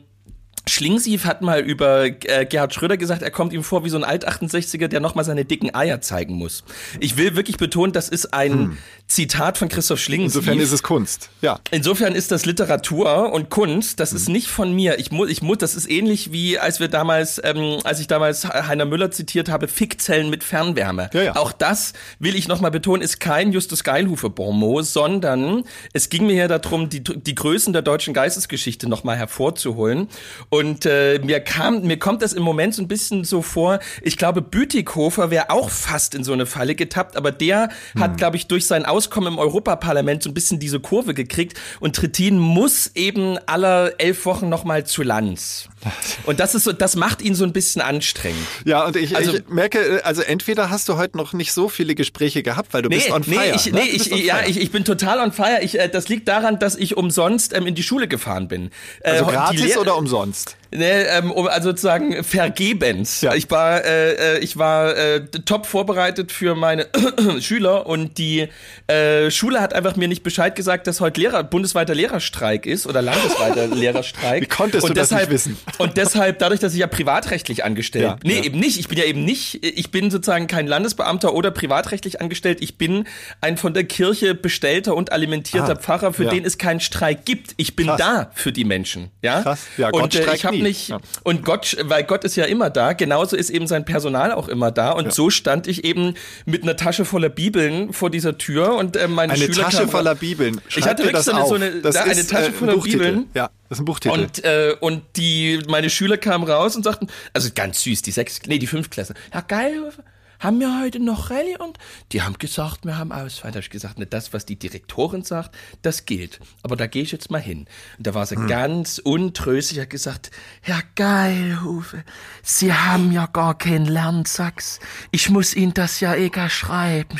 Schlingsief 0.68 1.24
hat 1.24 1.42
mal 1.42 1.60
über 1.60 2.04
äh, 2.04 2.46
Gerhard 2.46 2.74
Schröder 2.74 2.96
gesagt, 2.96 3.22
er 3.22 3.30
kommt 3.30 3.52
ihm 3.52 3.64
vor 3.64 3.84
wie 3.84 3.90
so 3.90 3.96
ein 3.96 4.04
Alt-68er, 4.04 4.88
der 4.88 5.00
nochmal 5.00 5.24
seine 5.24 5.44
dicken 5.44 5.74
Eier 5.74 6.00
zeigen 6.00 6.34
muss. 6.34 6.64
Ich 7.00 7.16
will 7.16 7.34
wirklich 7.36 7.56
betonen, 7.56 7.92
das 7.92 8.08
ist 8.08 8.32
ein 8.34 8.52
hm. 8.52 8.78
Zitat 9.06 9.58
von 9.58 9.68
Christoph 9.68 9.98
Schlingsief. 10.00 10.36
Insofern 10.42 10.60
ist 10.60 10.72
es 10.72 10.82
Kunst, 10.82 11.30
ja. 11.40 11.58
Insofern 11.70 12.14
ist 12.14 12.30
das 12.30 12.46
Literatur 12.46 13.32
und 13.32 13.50
Kunst, 13.50 14.00
das 14.00 14.10
hm. 14.10 14.16
ist 14.16 14.28
nicht 14.28 14.48
von 14.48 14.74
mir. 14.74 14.98
Ich 14.98 15.10
muss, 15.10 15.30
ich 15.30 15.42
muss, 15.42 15.58
das 15.58 15.74
ist 15.74 15.90
ähnlich 15.90 16.32
wie, 16.32 16.58
als 16.58 16.78
wir 16.78 16.88
damals, 16.88 17.40
ähm, 17.42 17.78
als 17.84 18.00
ich 18.00 18.06
damals 18.06 18.46
Heiner 18.46 18.84
Müller 18.84 19.10
zitiert 19.10 19.48
habe, 19.48 19.66
Fickzellen 19.66 20.30
mit 20.30 20.44
Fernwärme. 20.44 21.10
Ja, 21.12 21.22
ja. 21.22 21.36
Auch 21.36 21.52
das, 21.52 21.94
will 22.18 22.36
ich 22.36 22.48
nochmal 22.48 22.70
betonen, 22.70 23.02
ist 23.02 23.18
kein 23.18 23.52
Justus 23.52 23.82
Geilhufe-Bonmot, 23.82 24.86
sondern 24.86 25.64
es 25.92 26.10
ging 26.10 26.26
mir 26.26 26.36
ja 26.36 26.48
darum, 26.48 26.88
die, 26.88 27.02
die 27.02 27.34
Größen 27.34 27.72
der 27.72 27.82
deutschen 27.82 28.14
Geistesgeschichte 28.14 28.88
nochmal 28.88 29.16
hervorzuholen. 29.16 30.08
Und 30.50 30.84
äh, 30.84 31.20
mir 31.20 31.38
kam, 31.38 31.82
mir 31.82 31.96
kommt 31.96 32.22
das 32.22 32.32
im 32.32 32.42
Moment 32.42 32.74
so 32.74 32.82
ein 32.82 32.88
bisschen 32.88 33.22
so 33.24 33.40
vor. 33.40 33.78
Ich 34.02 34.16
glaube, 34.16 34.42
Bütikofer 34.42 35.30
wäre 35.30 35.50
auch 35.50 35.70
fast 35.70 36.14
in 36.16 36.24
so 36.24 36.32
eine 36.32 36.44
Falle 36.44 36.74
getappt, 36.74 37.16
aber 37.16 37.30
der 37.30 37.70
hm. 37.92 38.02
hat, 38.02 38.16
glaube 38.16 38.36
ich, 38.36 38.48
durch 38.48 38.66
sein 38.66 38.84
Auskommen 38.84 39.34
im 39.34 39.38
Europaparlament 39.38 40.24
so 40.24 40.30
ein 40.30 40.34
bisschen 40.34 40.58
diese 40.58 40.80
Kurve 40.80 41.14
gekriegt. 41.14 41.56
Und 41.78 41.94
Trittin 41.94 42.38
muss 42.38 42.90
eben 42.96 43.38
alle 43.46 43.94
elf 43.98 44.26
Wochen 44.26 44.48
nochmal 44.48 44.84
zu 44.84 45.04
Lanz. 45.04 45.68
Und 46.26 46.40
das 46.40 46.56
ist 46.56 46.64
so, 46.64 46.72
das 46.72 46.96
macht 46.96 47.22
ihn 47.22 47.36
so 47.36 47.44
ein 47.44 47.52
bisschen 47.52 47.80
anstrengend. 47.80 48.46
Ja, 48.64 48.84
und 48.84 48.96
ich, 48.96 49.16
also, 49.16 49.34
ich 49.34 49.48
merke, 49.48 50.02
also 50.04 50.22
entweder 50.22 50.68
hast 50.68 50.88
du 50.88 50.96
heute 50.96 51.16
noch 51.16 51.32
nicht 51.32 51.52
so 51.52 51.68
viele 51.68 51.94
Gespräche 51.94 52.42
gehabt, 52.42 52.74
weil 52.74 52.82
du 52.82 52.88
nee, 52.88 52.96
bist 52.96 53.10
on 53.10 53.24
fire. 53.24 53.36
Nee, 53.38 53.52
ich, 53.54 53.66
ne? 53.66 53.80
nee, 53.80 53.88
ich, 53.88 54.06
ja, 54.24 54.40
ich, 54.46 54.60
ich 54.60 54.70
bin 54.70 54.84
total 54.84 55.20
on 55.20 55.32
fire. 55.32 55.60
Ich, 55.62 55.78
äh, 55.78 55.88
das 55.88 56.08
liegt 56.08 56.28
daran, 56.28 56.58
dass 56.58 56.76
ich 56.76 56.96
umsonst 56.96 57.54
ähm, 57.54 57.66
in 57.66 57.74
die 57.74 57.82
Schule 57.82 58.08
gefahren 58.08 58.48
bin. 58.48 58.70
Äh, 59.00 59.12
also 59.12 59.26
gratis 59.26 59.76
oder 59.76 59.96
umsonst? 59.96 60.39
podcast. 60.46 60.59
Ne, 60.72 61.06
ähm, 61.08 61.32
also 61.48 61.70
sozusagen 61.70 62.22
vergebens. 62.22 63.22
Ja. 63.22 63.34
Ich 63.34 63.50
war, 63.50 63.84
äh, 63.84 64.36
äh, 64.36 64.38
ich 64.38 64.56
war 64.56 64.96
äh, 64.96 65.20
top 65.44 65.66
vorbereitet 65.66 66.30
für 66.30 66.54
meine 66.54 66.86
Schüler 67.40 67.86
und 67.86 68.18
die 68.18 68.48
äh, 68.86 69.32
Schule 69.32 69.60
hat 69.60 69.74
einfach 69.74 69.96
mir 69.96 70.06
nicht 70.06 70.22
Bescheid 70.22 70.54
gesagt, 70.54 70.86
dass 70.86 71.00
heute 71.00 71.20
Lehrer, 71.20 71.42
bundesweiter 71.42 71.94
Lehrerstreik 71.94 72.66
ist 72.66 72.86
oder 72.86 73.02
landesweiter 73.02 73.66
Lehrerstreik. 73.74 74.42
Wie 74.42 74.46
konntest 74.46 74.84
und 74.84 74.90
du 74.90 74.94
deshalb, 74.94 75.30
das 75.30 75.46
nicht 75.46 75.56
wissen? 75.56 75.74
Und 75.78 75.96
deshalb, 75.96 76.38
dadurch, 76.38 76.60
dass 76.60 76.72
ich 76.72 76.78
ja 76.78 76.86
privatrechtlich 76.86 77.64
angestellt, 77.64 78.04
ja, 78.04 78.16
nee, 78.22 78.36
ja. 78.36 78.44
eben 78.44 78.60
nicht. 78.60 78.78
Ich 78.78 78.86
bin 78.86 78.96
ja 78.96 79.04
eben 79.04 79.24
nicht, 79.24 79.64
ich 79.64 79.90
bin 79.90 80.12
sozusagen 80.12 80.46
kein 80.46 80.68
Landesbeamter 80.68 81.34
oder 81.34 81.50
privatrechtlich 81.50 82.20
angestellt. 82.20 82.58
Ich 82.60 82.78
bin 82.78 83.08
ein 83.40 83.56
von 83.56 83.74
der 83.74 83.84
Kirche 83.84 84.36
bestellter 84.36 84.94
und 84.94 85.10
alimentierter 85.10 85.72
ah, 85.72 85.76
Pfarrer, 85.76 86.12
für 86.12 86.24
ja. 86.24 86.30
den 86.30 86.44
es 86.44 86.58
keinen 86.58 86.78
Streik 86.78 87.24
gibt. 87.24 87.54
Ich 87.56 87.74
bin 87.74 87.88
Krass. 87.88 87.98
da 87.98 88.30
für 88.34 88.52
die 88.52 88.64
Menschen. 88.64 89.10
Ja. 89.20 89.42
Krass. 89.42 89.66
Ja, 89.76 89.90
Gott 89.90 90.02
und 90.02 90.14
äh, 90.14 90.34
ich 90.34 90.44
habe 90.44 90.59
nicht, 90.62 90.88
ja. 90.88 90.98
und 91.24 91.44
Gott, 91.44 91.76
weil 91.82 92.04
Gott 92.04 92.24
ist 92.24 92.36
ja 92.36 92.44
immer 92.44 92.70
da, 92.70 92.92
genauso 92.92 93.36
ist 93.36 93.50
eben 93.50 93.66
sein 93.66 93.84
Personal 93.84 94.32
auch 94.32 94.48
immer 94.48 94.70
da. 94.70 94.92
Und 94.92 95.06
ja. 95.06 95.10
so 95.10 95.30
stand 95.30 95.66
ich 95.66 95.84
eben 95.84 96.14
mit 96.46 96.62
einer 96.62 96.76
Tasche 96.76 97.04
voller 97.04 97.28
Bibeln 97.28 97.92
vor 97.92 98.10
dieser 98.10 98.38
Tür 98.38 98.74
und 98.76 98.96
äh, 98.96 99.08
meine 99.08 99.32
eine 99.32 99.44
Schüler 99.44 99.64
Tasche 99.64 99.88
voller 99.88 100.14
Bibeln. 100.14 100.60
Schreib 100.68 100.78
ich 100.78 100.88
hatte 100.88 101.04
wirklich 101.04 101.22
so 101.22 101.32
eine, 101.32 101.46
so 101.46 101.54
eine, 101.54 101.70
da, 101.80 102.02
eine 102.02 102.26
Tasche 102.26 102.48
äh, 102.48 102.52
voller 102.52 102.76
Bibeln. 102.76 103.26
Ja. 103.34 103.50
Das 103.68 103.78
ist 103.78 103.82
ein 103.82 103.84
Buchtitel. 103.84 104.18
Und, 104.18 104.44
äh, 104.44 104.74
und 104.80 105.02
die, 105.16 105.60
meine 105.68 105.90
Schüler 105.90 106.16
kamen 106.16 106.44
raus 106.44 106.74
und 106.74 106.82
sagten, 106.82 107.06
also 107.32 107.50
ganz 107.54 107.82
süß, 107.82 108.02
die 108.02 108.10
sechs, 108.10 108.40
nee, 108.46 108.58
die 108.58 108.66
fünf 108.66 108.90
Klasse. 108.90 109.14
Ja, 109.32 109.42
geil, 109.42 109.92
haben 110.40 110.58
wir 110.58 110.80
heute 110.80 110.98
noch 111.00 111.30
Rallye? 111.30 111.58
Und 111.58 111.78
die 112.12 112.22
haben 112.22 112.38
gesagt, 112.38 112.84
wir 112.84 112.96
haben 112.96 113.12
Ausfall. 113.12 113.50
Da 113.50 113.56
habe 113.56 113.60
ich 113.60 113.70
gesagt, 113.70 113.98
ne, 113.98 114.06
das, 114.06 114.32
was 114.32 114.46
die 114.46 114.56
Direktorin 114.56 115.22
sagt, 115.22 115.54
das 115.82 116.06
gilt. 116.06 116.40
Aber 116.62 116.76
da 116.76 116.86
gehe 116.86 117.02
ich 117.02 117.12
jetzt 117.12 117.30
mal 117.30 117.40
hin. 117.40 117.66
Und 117.98 118.06
da 118.06 118.14
war 118.14 118.24
sie 118.24 118.36
hm. 118.36 118.46
ganz 118.48 118.98
untröstlich, 118.98 119.80
hat 119.80 119.90
gesagt, 119.90 120.30
Herr 120.62 120.82
Geilhufe, 120.94 122.04
Sie 122.42 122.72
haben 122.72 123.12
ja 123.12 123.26
gar 123.26 123.56
keinen 123.56 123.84
Lernsachs. 123.84 124.80
Ich 125.10 125.28
muss 125.28 125.54
Ihnen 125.54 125.74
das 125.74 126.00
ja 126.00 126.14
egal 126.14 126.48
schreiben. 126.48 127.18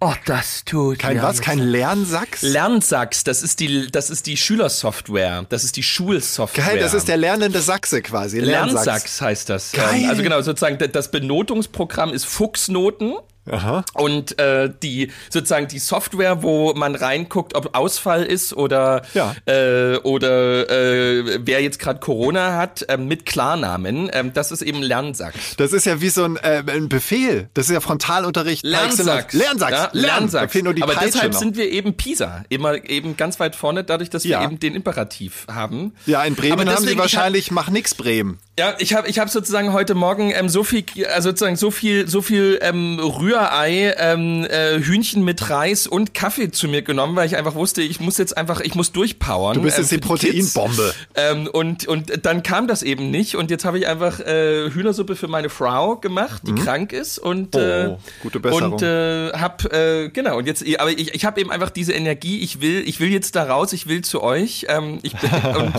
Oh, 0.00 0.14
das 0.24 0.64
tut 0.64 0.98
Kein 0.98 1.22
was? 1.22 1.40
Kein 1.40 1.60
Lernsachs? 1.60 2.42
Lernsachs, 2.42 3.22
das 3.22 3.44
ist 3.44 3.60
die, 3.60 3.90
das 3.90 4.10
ist 4.10 4.26
die 4.26 4.36
Schülersoftware. 4.36 5.46
Das 5.48 5.62
ist 5.62 5.76
die 5.76 5.84
Schulsoftware. 5.84 6.64
Geil, 6.64 6.78
das 6.80 6.94
ist 6.94 7.06
der 7.06 7.16
lernende 7.16 7.60
Sachse 7.60 8.02
quasi. 8.02 8.40
Lernsachs, 8.40 8.86
Lernsachs 8.86 9.20
heißt 9.20 9.48
das. 9.50 9.70
Geil. 9.70 10.06
Also 10.08 10.22
genau, 10.22 10.40
sozusagen, 10.42 10.78
das 10.90 11.10
Benotungsprogramm 11.12 12.12
ist 12.12 12.26
Fuchs 12.26 12.55
Fuchsnoten. 12.56 13.14
Aha. 13.48 13.84
Und 13.94 14.40
äh, 14.40 14.68
die 14.82 15.12
sozusagen 15.30 15.68
die 15.68 15.78
Software, 15.78 16.42
wo 16.42 16.74
man 16.74 16.96
reinguckt, 16.96 17.54
ob 17.54 17.76
Ausfall 17.76 18.24
ist 18.24 18.52
oder 18.54 19.02
ja. 19.14 19.36
äh, 19.46 19.98
oder 19.98 20.68
äh, 20.68 21.38
wer 21.46 21.62
jetzt 21.62 21.78
gerade 21.78 22.00
Corona 22.00 22.56
hat, 22.56 22.84
äh, 22.88 22.96
mit 22.96 23.24
Klarnamen, 23.24 24.08
äh, 24.08 24.24
das 24.34 24.50
ist 24.50 24.62
eben 24.62 24.82
Lernsack. 24.82 25.34
Das 25.58 25.72
ist 25.72 25.86
ja 25.86 26.00
wie 26.00 26.08
so 26.08 26.24
ein, 26.24 26.36
äh, 26.38 26.64
ein 26.66 26.88
Befehl. 26.88 27.48
Das 27.54 27.66
ist 27.66 27.72
ja 27.72 27.80
Frontalunterricht. 27.80 28.64
Lernsack. 28.64 29.32
Lernsack. 29.32 29.70
Ja, 29.70 29.90
Lernsack. 29.92 30.56
Aber 30.56 30.94
Peitsche 30.94 31.12
deshalb 31.12 31.32
noch. 31.34 31.38
sind 31.38 31.56
wir 31.56 31.70
eben 31.70 31.96
Pisa, 31.96 32.42
immer 32.48 32.84
eben 32.90 33.16
ganz 33.16 33.38
weit 33.38 33.54
vorne, 33.54 33.84
dadurch, 33.84 34.10
dass 34.10 34.24
ja. 34.24 34.40
wir 34.40 34.46
eben 34.46 34.58
den 34.58 34.74
Imperativ 34.74 35.46
haben. 35.48 35.92
Ja, 36.06 36.24
in 36.24 36.34
Bremen 36.34 36.68
haben 36.68 36.84
sie 36.84 36.98
wahrscheinlich 36.98 37.52
mach 37.52 37.70
nix 37.70 37.94
Bremen. 37.94 38.40
Ja, 38.58 38.74
ich 38.78 38.94
habe 38.94 39.06
ich 39.06 39.18
hab 39.18 39.28
sozusagen 39.28 39.74
heute 39.74 39.94
Morgen 39.94 40.32
ähm, 40.34 40.48
so 40.48 40.64
viel, 40.64 40.82
also 41.12 41.28
sozusagen 41.28 41.56
so 41.56 41.70
viel, 41.70 42.08
so 42.08 42.22
viel 42.22 42.58
ähm, 42.62 42.98
Rührei, 42.98 43.94
ähm, 43.98 44.46
äh, 44.46 44.80
Hühnchen 44.80 45.22
mit 45.24 45.50
Reis 45.50 45.86
und 45.86 46.14
Kaffee 46.14 46.50
zu 46.50 46.66
mir 46.66 46.80
genommen, 46.80 47.16
weil 47.16 47.26
ich 47.26 47.36
einfach 47.36 47.54
wusste, 47.54 47.82
ich 47.82 48.00
muss 48.00 48.16
jetzt 48.16 48.34
einfach, 48.34 48.60
ich 48.60 48.74
muss 48.74 48.92
durchpowern. 48.92 49.56
Du 49.56 49.60
bist 49.60 49.76
jetzt 49.76 49.92
ähm, 49.92 50.00
die 50.00 50.06
Proteinbombe. 50.06 50.94
Ähm, 51.16 51.50
und 51.52 51.86
und 51.86 52.24
dann 52.24 52.42
kam 52.42 52.66
das 52.66 52.82
eben 52.82 53.10
nicht 53.10 53.36
und 53.36 53.50
jetzt 53.50 53.66
habe 53.66 53.78
ich 53.78 53.86
einfach 53.86 54.20
äh, 54.20 54.70
Hühnersuppe 54.70 55.16
für 55.16 55.28
meine 55.28 55.50
Frau 55.50 55.96
gemacht, 55.96 56.40
die 56.46 56.52
mhm. 56.52 56.64
krank 56.64 56.92
ist 56.94 57.18
und 57.18 57.54
oh, 57.56 57.58
äh, 57.58 57.96
gute 58.22 58.40
Besserung. 58.40 58.72
und 58.72 58.82
äh, 58.82 59.32
hab 59.34 59.70
äh, 59.70 60.08
genau 60.08 60.38
und 60.38 60.46
jetzt, 60.46 60.64
aber 60.78 60.92
ich, 60.92 61.14
ich 61.14 61.26
habe 61.26 61.42
eben 61.42 61.50
einfach 61.50 61.68
diese 61.68 61.92
Energie. 61.92 62.40
Ich 62.40 62.62
will, 62.62 62.82
ich 62.88 63.00
will 63.00 63.10
jetzt 63.10 63.36
da 63.36 63.44
raus, 63.44 63.74
ich 63.74 63.86
will 63.86 64.00
zu 64.00 64.22
euch. 64.22 64.64
Ähm, 64.70 65.00
ich 65.02 65.12
und 65.58 65.74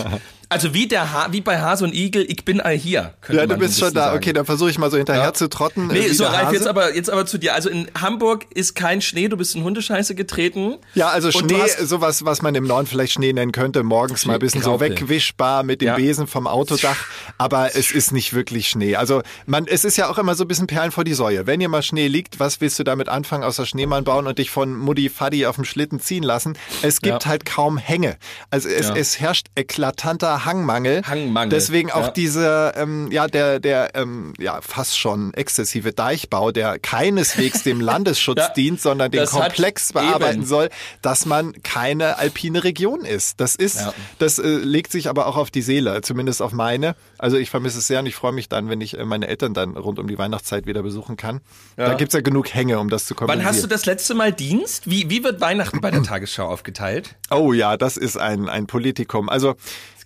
Also 0.50 0.72
wie 0.72 0.86
der 0.86 1.12
ha 1.12 1.28
wie 1.30 1.42
bei 1.42 1.60
Hase 1.60 1.84
und 1.84 1.94
Igel, 1.94 2.24
ich 2.26 2.42
bin 2.44 2.60
all 2.60 2.74
hier. 2.74 3.12
Ja, 3.28 3.46
du 3.46 3.56
bist 3.58 3.78
schon 3.78 3.92
da. 3.92 4.06
Sagen. 4.06 4.16
Okay, 4.16 4.32
dann 4.32 4.46
versuche 4.46 4.70
ich 4.70 4.78
mal 4.78 4.90
so 4.90 4.96
hinterher 4.96 5.24
ja. 5.24 5.34
zu 5.34 5.48
trotten. 5.48 5.88
Nee, 5.88 6.08
so 6.08 6.24
Ralf, 6.24 6.52
jetzt 6.52 6.66
aber 6.66 6.94
jetzt 6.94 7.10
aber 7.10 7.26
zu 7.26 7.36
dir. 7.36 7.54
Also 7.54 7.68
in 7.68 7.90
Hamburg 8.00 8.46
ist 8.54 8.74
kein 8.74 9.02
Schnee, 9.02 9.28
du 9.28 9.36
bist 9.36 9.54
in 9.54 9.62
Hundescheiße 9.62 10.14
getreten. 10.14 10.76
Ja, 10.94 11.08
also 11.08 11.30
Schnee, 11.30 11.60
sowas, 11.82 12.24
was 12.24 12.40
man 12.40 12.54
im 12.54 12.64
Norden 12.64 12.86
vielleicht 12.86 13.12
Schnee 13.12 13.34
nennen 13.34 13.52
könnte, 13.52 13.82
morgens 13.82 14.22
Schnee, 14.22 14.28
mal 14.28 14.34
ein 14.34 14.40
bisschen 14.40 14.62
Graupel. 14.62 14.88
so 14.88 14.94
wegwischbar 14.94 15.64
mit 15.64 15.82
dem 15.82 15.88
ja. 15.88 15.96
Besen 15.96 16.26
vom 16.26 16.46
Autodach, 16.46 16.96
aber 17.36 17.70
es 17.76 17.90
ist 17.90 18.12
nicht 18.12 18.32
wirklich 18.32 18.70
Schnee. 18.70 18.96
Also 18.96 19.22
man, 19.44 19.66
es 19.66 19.84
ist 19.84 19.98
ja 19.98 20.08
auch 20.08 20.16
immer 20.16 20.34
so 20.34 20.44
ein 20.44 20.48
bisschen 20.48 20.66
Perlen 20.66 20.92
vor 20.92 21.04
die 21.04 21.14
Säue. 21.14 21.46
Wenn 21.46 21.60
hier 21.60 21.68
mal 21.68 21.82
Schnee 21.82 22.08
liegt, 22.08 22.40
was 22.40 22.62
willst 22.62 22.78
du 22.78 22.84
damit 22.84 23.10
anfangen, 23.10 23.44
außer 23.44 23.66
Schneemann 23.66 24.04
bauen 24.04 24.26
und 24.26 24.38
dich 24.38 24.50
von 24.50 24.74
Mutti 24.74 25.10
Faddy 25.10 25.44
auf 25.44 25.56
dem 25.56 25.64
Schlitten 25.64 26.00
ziehen 26.00 26.22
lassen? 26.22 26.56
Es 26.80 27.02
gibt 27.02 27.24
ja. 27.24 27.28
halt 27.28 27.44
kaum 27.44 27.76
Hänge. 27.76 28.16
Also 28.50 28.70
es, 28.70 28.88
es 28.88 29.20
herrscht 29.20 29.48
eklatanter 29.54 30.37
Hangmangel. 30.44 31.02
Hang 31.06 31.28
Hangmangel. 31.28 31.50
Deswegen 31.50 31.90
auch 31.90 32.06
ja. 32.06 32.10
diese, 32.10 32.72
ähm, 32.76 33.10
ja, 33.10 33.26
der, 33.26 33.60
der, 33.60 33.94
ähm, 33.94 34.32
ja, 34.38 34.60
fast 34.60 34.98
schon 34.98 35.34
exzessive 35.34 35.92
Deichbau, 35.92 36.52
der 36.52 36.78
keineswegs 36.78 37.62
dem 37.62 37.80
Landesschutz 37.88 38.38
ja, 38.38 38.48
dient, 38.48 38.80
sondern 38.80 39.10
den 39.10 39.26
Komplex 39.26 39.92
bearbeiten 39.92 40.40
eben. 40.40 40.46
soll, 40.46 40.70
dass 41.02 41.26
man 41.26 41.62
keine 41.62 42.18
alpine 42.18 42.64
Region 42.64 43.04
ist. 43.04 43.40
Das 43.40 43.56
ist, 43.56 43.76
ja. 43.76 43.94
das 44.18 44.38
äh, 44.38 44.46
legt 44.46 44.92
sich 44.92 45.08
aber 45.08 45.26
auch 45.26 45.36
auf 45.36 45.50
die 45.50 45.62
Seele, 45.62 46.00
zumindest 46.02 46.42
auf 46.42 46.52
meine. 46.52 46.94
Also 47.18 47.36
ich 47.36 47.50
vermisse 47.50 47.78
es 47.78 47.86
sehr 47.86 48.00
und 48.00 48.06
ich 48.06 48.14
freue 48.14 48.32
mich 48.32 48.48
dann, 48.48 48.68
wenn 48.68 48.80
ich 48.80 48.98
äh, 48.98 49.04
meine 49.04 49.28
Eltern 49.28 49.54
dann 49.54 49.76
rund 49.76 49.98
um 49.98 50.08
die 50.08 50.18
Weihnachtszeit 50.18 50.66
wieder 50.66 50.82
besuchen 50.82 51.16
kann. 51.16 51.40
Da 51.76 51.94
gibt's 51.94 52.14
ja 52.14 52.20
genug 52.20 52.54
Hänge, 52.54 52.78
um 52.78 52.88
das 52.88 53.06
zu 53.06 53.14
kompensieren. 53.14 53.46
Wann 53.46 53.54
hast 53.54 53.62
du 53.62 53.68
das 53.68 53.86
letzte 53.86 54.14
Mal 54.14 54.32
Dienst? 54.32 54.88
Wie, 54.88 55.10
wie 55.10 55.24
wird 55.24 55.40
Weihnachten 55.40 55.80
bei 55.80 55.90
der 55.90 56.02
Tagesschau 56.04 56.46
aufgeteilt? 56.46 57.16
Oh 57.30 57.52
ja, 57.52 57.76
das 57.76 57.96
ist 57.96 58.16
ein, 58.16 58.48
ein 58.48 58.66
Politikum. 58.66 59.28
Also 59.28 59.56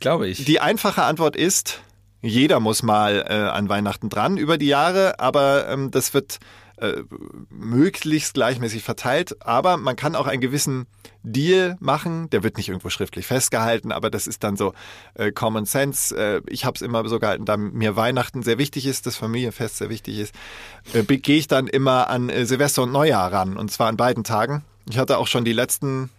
glaube 0.00 0.28
ich. 0.28 0.44
Die 0.44 0.60
einfache 0.60 1.02
Antwort 1.04 1.36
ist 1.36 1.80
Jeder 2.20 2.60
muss 2.60 2.82
mal 2.82 3.24
äh, 3.28 3.32
an 3.32 3.68
Weihnachten 3.68 4.08
dran 4.08 4.36
über 4.36 4.56
die 4.56 4.68
Jahre, 4.68 5.18
aber 5.18 5.68
ähm, 5.68 5.90
das 5.90 6.14
wird 6.14 6.38
äh, 6.82 7.04
möglichst 7.48 8.34
gleichmäßig 8.34 8.82
verteilt. 8.82 9.36
Aber 9.40 9.76
man 9.76 9.94
kann 9.94 10.16
auch 10.16 10.26
einen 10.26 10.40
gewissen 10.40 10.86
Deal 11.22 11.76
machen. 11.78 12.28
Der 12.30 12.42
wird 12.42 12.56
nicht 12.56 12.68
irgendwo 12.68 12.90
schriftlich 12.90 13.26
festgehalten, 13.26 13.92
aber 13.92 14.10
das 14.10 14.26
ist 14.26 14.42
dann 14.42 14.56
so 14.56 14.74
äh, 15.14 15.30
Common 15.30 15.64
Sense. 15.64 16.16
Äh, 16.16 16.42
ich 16.48 16.64
habe 16.64 16.74
es 16.74 16.82
immer 16.82 17.08
so 17.08 17.20
gehalten, 17.20 17.44
da 17.44 17.56
mir 17.56 17.94
Weihnachten 17.94 18.42
sehr 18.42 18.58
wichtig 18.58 18.86
ist, 18.86 19.06
das 19.06 19.16
Familienfest 19.16 19.78
sehr 19.78 19.90
wichtig 19.90 20.18
ist, 20.18 20.34
äh, 20.92 21.04
gehe 21.04 21.38
ich 21.38 21.46
dann 21.46 21.68
immer 21.68 22.10
an 22.10 22.28
äh, 22.28 22.44
Silvester 22.44 22.82
und 22.82 22.92
Neujahr 22.92 23.32
ran. 23.32 23.56
Und 23.56 23.70
zwar 23.70 23.88
an 23.88 23.96
beiden 23.96 24.24
Tagen. 24.24 24.64
Ich 24.90 24.98
hatte 24.98 25.18
auch 25.18 25.28
schon 25.28 25.44
die 25.44 25.52
letzten 25.52 26.10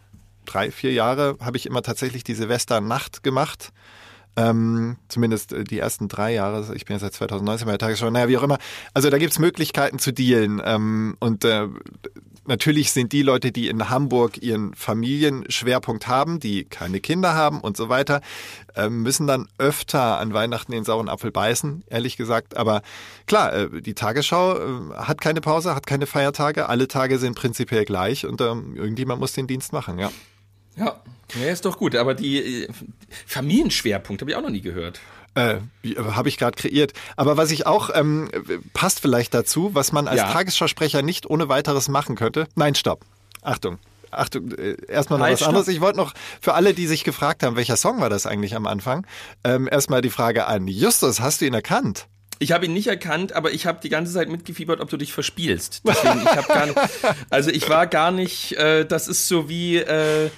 drei, 0.46 0.72
vier 0.72 0.94
Jahre, 0.94 1.38
habe 1.40 1.58
ich 1.58 1.66
immer 1.66 1.82
tatsächlich 1.82 2.24
die 2.24 2.36
Silvesternacht 2.36 3.24
gemacht. 3.24 3.74
Ähm, 4.36 4.98
zumindest 5.10 5.54
äh, 5.54 5.64
die 5.64 5.80
ersten 5.80 6.08
drei 6.08 6.34
Jahre. 6.34 6.76
Ich 6.76 6.86
bin 6.86 6.96
ja 6.96 7.00
seit 7.00 7.14
2019 7.14 7.66
bei 7.66 7.74
der 7.74 7.80
Tagesschau. 7.80 8.10
Naja, 8.10 8.28
wie 8.28 8.38
auch 8.38 8.44
immer. 8.44 8.58
Also 8.94 9.10
da 9.10 9.18
gibt's 9.18 9.40
Möglichkeiten 9.40 10.00
zu 10.00 10.12
dealen. 10.12 10.62
Ähm, 10.66 11.16
und 11.20 11.46
äh, 11.46 11.68
natürlich 12.46 12.92
sind 12.92 13.12
die 13.12 13.22
Leute, 13.22 13.52
die 13.52 13.68
in 13.68 13.90
Hamburg 13.90 14.42
ihren 14.42 14.74
Familienschwerpunkt 14.74 16.08
haben, 16.08 16.40
die 16.40 16.66
keine 16.66 17.00
Kinder 17.00 17.34
haben 17.36 17.62
und 17.62 17.78
so 17.78 17.90
weiter, 17.90 18.22
äh, 18.76 18.90
müssen 18.90 19.28
dann 19.28 19.48
öfter 19.58 20.20
an 20.20 20.34
Weihnachten 20.34 20.72
den 20.72 20.84
sauren 20.84 21.10
Apfel 21.10 21.32
beißen, 21.32 21.84
ehrlich 21.88 22.18
gesagt. 22.18 22.58
Aber 22.58 22.82
klar, 23.28 23.54
äh, 23.54 23.82
die 23.82 23.94
Tagesschau 23.94 24.58
äh, 24.58 24.94
hat 24.96 25.22
keine 25.22 25.42
Pause, 25.42 25.76
hat 25.76 25.88
keine 25.88 26.06
Feiertage. 26.06 26.70
Alle 26.70 26.88
Tage 26.88 27.20
sind 27.20 27.36
prinzipiell 27.36 27.86
gleich 27.86 28.26
und 28.26 28.42
ähm, 28.42 28.76
irgendjemand 28.76 29.20
muss 29.20 29.34
den 29.34 29.48
Dienst 29.48 29.74
machen, 29.74 30.00
ja. 30.00 30.12
Ja, 30.76 31.02
ja 31.36 31.52
ist 31.52 31.66
doch 31.66 31.78
gut. 31.78 31.96
Aber 31.96 32.14
die 32.14 32.64
äh, 32.64 32.68
Familienschwerpunkt 33.26 34.22
habe 34.22 34.32
ich 34.32 34.38
auch 34.38 34.42
noch 34.42 34.50
nie 34.50 34.62
gehört. 34.62 35.00
Äh, 35.36 35.58
habe 35.98 36.30
ich 36.30 36.38
gerade 36.38 36.56
kreiert. 36.56 36.94
Aber 37.16 37.38
was 37.38 37.50
ich 37.50 37.66
auch, 37.66 37.90
ähm, 37.94 38.30
passt 38.74 39.00
vielleicht 39.00 39.34
dazu, 39.34 39.74
was 39.74 39.92
man 39.92 40.08
als 40.08 40.20
ja. 40.20 40.32
Tagesschausprecher 40.32 41.02
nicht 41.02 41.28
ohne 41.28 41.50
weiteres 41.50 41.90
machen 41.90 42.16
könnte. 42.16 42.48
Nein, 42.56 42.76
stopp. 42.76 43.02
Achtung. 43.42 43.80
Achtung, 44.12 44.52
äh, 44.52 44.78
erstmal 44.88 45.20
noch 45.20 45.26
halt, 45.26 45.42
was 45.42 45.48
anderes. 45.48 45.68
Ich 45.68 45.82
wollte 45.82 45.98
noch 45.98 46.14
für 46.40 46.54
alle, 46.54 46.76
die 46.76 46.86
sich 46.86 47.04
gefragt 47.04 47.42
haben, 47.42 47.56
welcher 47.56 47.78
Song 47.78 48.00
war 48.00 48.12
das 48.12 48.26
eigentlich 48.28 48.56
am 48.56 48.68
Anfang, 48.68 49.08
ähm, 49.44 49.68
erstmal 49.72 50.02
die 50.02 50.12
Frage 50.12 50.46
an 50.46 50.68
Justus, 50.68 51.20
hast 51.20 51.42
du 51.42 51.46
ihn 51.46 51.54
erkannt? 51.56 52.06
Ich 52.40 52.52
habe 52.52 52.66
ihn 52.66 52.74
nicht 52.74 52.88
erkannt, 52.88 53.34
aber 53.34 53.54
ich 53.54 53.66
habe 53.66 53.80
die 53.82 53.90
ganze 53.90 54.14
Zeit 54.14 54.30
mitgefiebert, 54.30 54.82
ob 54.82 54.90
du 54.90 54.98
dich 54.98 55.14
verspielst. 55.14 55.82
Deswegen, 55.86 56.22
ich 56.22 56.28
habe 56.28 56.48
gar 56.48 56.66
nicht, 56.66 56.78
also 57.30 57.50
ich 57.50 57.70
war 57.70 57.88
gar 57.88 58.12
nicht, 58.12 58.54
äh, 58.54 58.86
das 58.86 59.08
ist 59.08 59.28
so 59.28 59.50
wie, 59.50 59.78
äh, 59.78 60.30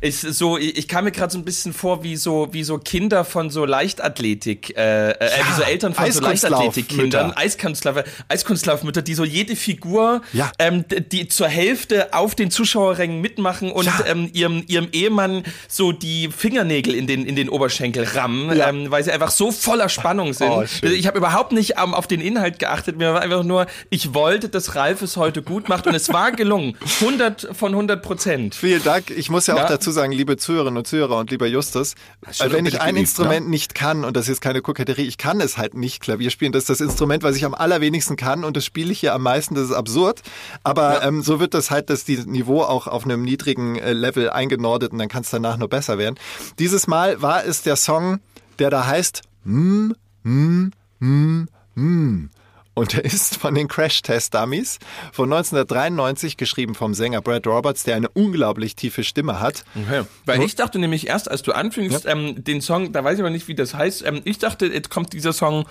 ist 0.00 0.22
so, 0.22 0.58
ich 0.58 0.88
kam 0.88 1.04
mir 1.04 1.12
gerade 1.12 1.32
so 1.32 1.38
ein 1.38 1.44
bisschen 1.44 1.72
vor 1.72 2.02
wie 2.02 2.16
so, 2.16 2.48
wie 2.52 2.64
so 2.64 2.78
Kinder 2.78 3.24
von 3.24 3.50
so 3.50 3.64
Leichtathletik, 3.64 4.76
äh, 4.76 5.10
äh, 5.10 5.14
ja, 5.20 5.48
wie 5.48 5.52
so 5.54 5.62
Eltern 5.62 5.94
von 5.94 6.10
so 6.10 6.20
Leichtathletikkindern, 6.20 7.32
Eiskunstlauf, 7.32 8.04
Eiskunstlaufmütter, 8.28 9.02
die 9.02 9.14
so 9.14 9.24
jede 9.24 9.56
Figur, 9.56 10.22
ja. 10.32 10.50
ähm, 10.58 10.84
die 11.12 11.28
zur 11.28 11.48
Hälfte 11.48 12.12
auf 12.14 12.34
den 12.34 12.50
Zuschauerrängen 12.50 13.20
mitmachen 13.20 13.70
und 13.70 13.86
ja. 13.86 14.04
ähm, 14.06 14.30
ihrem, 14.32 14.64
ihrem 14.66 14.88
Ehemann 14.92 15.44
so 15.68 15.92
die 15.92 16.28
Fingernägel 16.28 16.94
in 16.94 17.06
den, 17.06 17.26
in 17.26 17.36
den 17.36 17.48
Oberschenkel 17.48 18.04
rammen, 18.04 18.58
ähm, 18.60 18.90
weil 18.90 19.04
sie 19.04 19.12
einfach 19.12 19.30
so 19.30 19.50
voller 19.50 19.88
Spannung 19.88 20.32
sind. 20.32 20.50
Oh, 20.50 20.64
ich 20.82 21.06
habe 21.06 21.18
überhaupt 21.18 21.52
nicht 21.52 21.80
um, 21.82 21.94
auf 21.94 22.06
den 22.06 22.20
Inhalt 22.20 22.58
geachtet, 22.58 22.96
mir 22.96 23.14
war 23.14 23.20
einfach 23.20 23.44
nur, 23.44 23.66
ich 23.90 24.14
wollte, 24.14 24.48
dass 24.48 24.74
Ralf 24.74 25.02
es 25.02 25.16
heute 25.16 25.42
gut 25.42 25.68
macht 25.68 25.86
und 25.86 25.94
es 25.94 26.12
war 26.12 26.32
gelungen. 26.32 26.76
100 27.00 27.48
von 27.52 27.72
100 27.72 28.02
Prozent. 28.02 28.54
Vielen 28.54 28.82
Dank. 28.82 29.10
Ich 29.10 29.30
muss 29.30 29.46
ja 29.46 29.54
auch 29.54 29.77
dazu 29.78 29.90
sagen, 29.90 30.12
liebe 30.12 30.36
Zuhörerinnen 30.36 30.78
und 30.78 30.86
Zuhörer 30.86 31.16
und 31.16 31.30
lieber 31.30 31.46
Justus, 31.46 31.94
wenn 32.38 32.66
ich 32.66 32.80
ein 32.80 32.94
geliebt, 32.94 33.08
Instrument 33.08 33.46
ne? 33.46 33.50
nicht 33.50 33.74
kann, 33.74 34.04
und 34.04 34.16
das 34.16 34.28
ist 34.28 34.40
keine 34.40 34.60
Koketterie, 34.60 35.02
ich 35.02 35.18
kann 35.18 35.40
es 35.40 35.56
halt 35.58 35.74
nicht 35.74 36.00
Klavier 36.00 36.30
spielen. 36.30 36.52
Das 36.52 36.64
ist 36.64 36.70
das 36.70 36.80
Instrument, 36.80 37.22
was 37.22 37.36
ich 37.36 37.44
am 37.44 37.54
allerwenigsten 37.54 38.16
kann 38.16 38.44
und 38.44 38.56
das 38.56 38.64
spiele 38.64 38.92
ich 38.92 39.00
hier 39.00 39.14
am 39.14 39.22
meisten, 39.22 39.54
das 39.54 39.64
ist 39.64 39.72
absurd. 39.72 40.22
Aber 40.62 40.94
ja. 40.94 41.08
ähm, 41.08 41.22
so 41.22 41.40
wird 41.40 41.54
das 41.54 41.70
halt, 41.70 41.90
dass 41.90 42.04
die 42.04 42.16
Niveau 42.18 42.62
auch 42.62 42.86
auf 42.86 43.04
einem 43.04 43.22
niedrigen 43.22 43.76
äh, 43.76 43.92
Level 43.92 44.30
eingenordet 44.30 44.92
und 44.92 44.98
dann 44.98 45.08
kann 45.08 45.22
es 45.22 45.30
danach 45.30 45.56
nur 45.56 45.68
besser 45.68 45.98
werden. 45.98 46.16
Dieses 46.58 46.86
Mal 46.86 47.22
war 47.22 47.44
es 47.44 47.62
der 47.62 47.76
Song, 47.76 48.20
der 48.58 48.70
da 48.70 48.86
heißt 48.86 49.22
Mm, 49.48 49.94
mm, 50.24 50.70
mm, 51.00 51.48
mm. 51.74 52.30
Und 52.78 52.94
er 52.94 53.04
ist 53.04 53.36
von 53.38 53.54
den 53.56 53.66
Crash 53.66 54.02
Test 54.02 54.34
Dummies 54.34 54.78
von 55.12 55.32
1993 55.32 56.36
geschrieben 56.36 56.76
vom 56.76 56.94
Sänger 56.94 57.20
Brad 57.20 57.44
Roberts, 57.48 57.82
der 57.82 57.96
eine 57.96 58.08
unglaublich 58.10 58.76
tiefe 58.76 59.02
Stimme 59.02 59.40
hat. 59.40 59.64
Okay. 59.74 60.04
Weil 60.26 60.42
ich 60.42 60.54
dachte 60.54 60.78
nämlich 60.78 61.08
erst, 61.08 61.28
als 61.28 61.42
du 61.42 61.50
anfingst, 61.50 62.04
ja. 62.04 62.12
ähm, 62.12 62.44
den 62.44 62.60
Song, 62.60 62.92
da 62.92 63.02
weiß 63.02 63.14
ich 63.14 63.20
aber 63.20 63.30
nicht, 63.30 63.48
wie 63.48 63.56
das 63.56 63.74
heißt, 63.74 64.04
ähm, 64.06 64.20
ich 64.22 64.38
dachte, 64.38 64.66
jetzt 64.66 64.90
kommt 64.90 65.12
dieser 65.12 65.32
Song. 65.32 65.64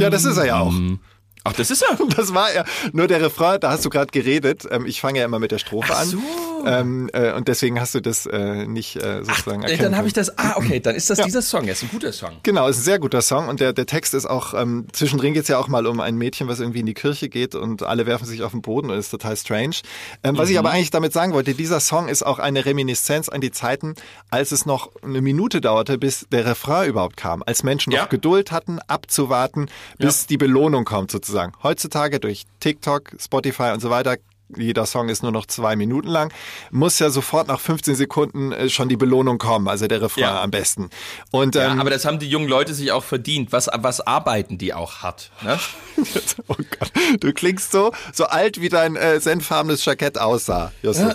Ja, 0.00 0.08
das 0.08 0.24
ist 0.24 0.38
er 0.38 0.46
ja 0.46 0.60
auch. 0.60 0.72
Ach, 1.44 1.52
das 1.52 1.70
ist 1.70 1.82
er. 1.82 1.98
Das 2.16 2.34
war 2.34 2.50
er. 2.50 2.64
Nur 2.92 3.06
der 3.06 3.20
Refrain, 3.22 3.58
da 3.58 3.70
hast 3.70 3.84
du 3.84 3.90
gerade 3.90 4.10
geredet. 4.10 4.64
Ähm, 4.70 4.86
ich 4.86 5.00
fange 5.00 5.18
ja 5.20 5.24
immer 5.24 5.38
mit 5.38 5.50
der 5.50 5.58
Strophe 5.58 5.92
Ach 5.94 6.04
so. 6.04 6.18
an. 6.18 6.22
Ähm, 6.64 7.10
äh, 7.12 7.32
und 7.32 7.48
deswegen 7.48 7.80
hast 7.80 7.94
du 7.94 8.00
das 8.00 8.26
äh, 8.26 8.66
nicht 8.66 8.96
äh, 8.96 9.24
sozusagen 9.24 9.62
Ach, 9.64 9.68
erkennen 9.68 9.90
Dann 9.90 9.96
habe 9.96 10.06
ich 10.06 10.12
das. 10.12 10.38
Ah, 10.38 10.54
okay, 10.56 10.78
dann 10.80 10.94
ist 10.94 11.10
das 11.10 11.18
ja. 11.18 11.24
dieser 11.24 11.42
Song. 11.42 11.66
Er 11.66 11.72
ist 11.72 11.82
ein 11.82 11.90
guter 11.90 12.12
Song. 12.12 12.30
Genau, 12.42 12.68
ist 12.68 12.78
ein 12.78 12.82
sehr 12.82 12.98
guter 12.98 13.22
Song. 13.22 13.48
Und 13.48 13.60
der, 13.60 13.72
der 13.72 13.86
Text 13.86 14.14
ist 14.14 14.26
auch, 14.26 14.54
ähm, 14.54 14.86
zwischendrin 14.92 15.32
geht 15.32 15.42
es 15.42 15.48
ja 15.48 15.58
auch 15.58 15.68
mal 15.68 15.86
um 15.86 16.00
ein 16.00 16.16
Mädchen, 16.16 16.48
was 16.48 16.60
irgendwie 16.60 16.80
in 16.80 16.86
die 16.86 16.94
Kirche 16.94 17.28
geht 17.28 17.54
und 17.54 17.82
alle 17.82 18.06
werfen 18.06 18.26
sich 18.26 18.42
auf 18.42 18.52
den 18.52 18.62
Boden 18.62 18.90
und 18.90 18.98
ist 18.98 19.10
total 19.10 19.36
strange. 19.36 19.76
Ähm, 20.22 20.36
was 20.36 20.48
mhm. 20.48 20.52
ich 20.52 20.58
aber 20.58 20.70
eigentlich 20.70 20.90
damit 20.90 21.12
sagen 21.12 21.32
wollte, 21.32 21.54
dieser 21.54 21.80
Song 21.80 22.08
ist 22.08 22.24
auch 22.24 22.38
eine 22.38 22.64
Reminiszenz 22.64 23.28
an 23.28 23.40
die 23.40 23.50
Zeiten, 23.50 23.94
als 24.30 24.52
es 24.52 24.66
noch 24.66 24.90
eine 25.02 25.20
Minute 25.22 25.60
dauerte, 25.60 25.98
bis 25.98 26.26
der 26.30 26.46
Refrain 26.46 26.88
überhaupt 26.88 27.16
kam. 27.16 27.42
Als 27.44 27.62
Menschen 27.62 27.92
ja. 27.92 28.02
noch 28.02 28.08
Geduld 28.08 28.52
hatten, 28.52 28.78
abzuwarten, 28.86 29.68
bis 29.98 30.22
ja. 30.22 30.26
die 30.28 30.36
Belohnung 30.36 30.84
kommt 30.84 31.10
sozusagen. 31.10 31.31
Heutzutage 31.62 32.20
durch 32.20 32.44
TikTok, 32.60 33.12
Spotify 33.18 33.70
und 33.72 33.80
so 33.80 33.90
weiter 33.90 34.16
jeder 34.56 34.86
Song 34.86 35.08
ist 35.08 35.22
nur 35.22 35.32
noch 35.32 35.46
zwei 35.46 35.76
Minuten 35.76 36.08
lang, 36.08 36.32
muss 36.70 36.98
ja 36.98 37.10
sofort 37.10 37.48
nach 37.48 37.60
15 37.60 37.94
Sekunden 37.94 38.52
äh, 38.52 38.68
schon 38.68 38.88
die 38.88 38.96
Belohnung 38.96 39.38
kommen, 39.38 39.68
also 39.68 39.86
der 39.86 40.02
Refrain 40.02 40.24
ja. 40.24 40.42
am 40.42 40.50
besten. 40.50 40.90
Und, 41.30 41.56
ähm, 41.56 41.62
ja, 41.62 41.80
aber 41.80 41.90
das 41.90 42.04
haben 42.04 42.18
die 42.18 42.28
jungen 42.28 42.48
Leute 42.48 42.74
sich 42.74 42.92
auch 42.92 43.04
verdient. 43.04 43.52
Was, 43.52 43.68
was 43.74 44.00
arbeiten 44.00 44.58
die 44.58 44.74
auch 44.74 45.02
hart? 45.02 45.30
Ne? 45.42 45.58
oh 46.48 46.56
Gott, 46.56 46.92
du 47.20 47.32
klingst 47.32 47.72
so, 47.72 47.92
so 48.12 48.24
alt, 48.24 48.60
wie 48.60 48.68
dein 48.68 48.96
äh, 48.96 49.20
senffarbenes 49.20 49.84
Jackett 49.84 50.18
aussah, 50.18 50.72
Justus. 50.82 51.14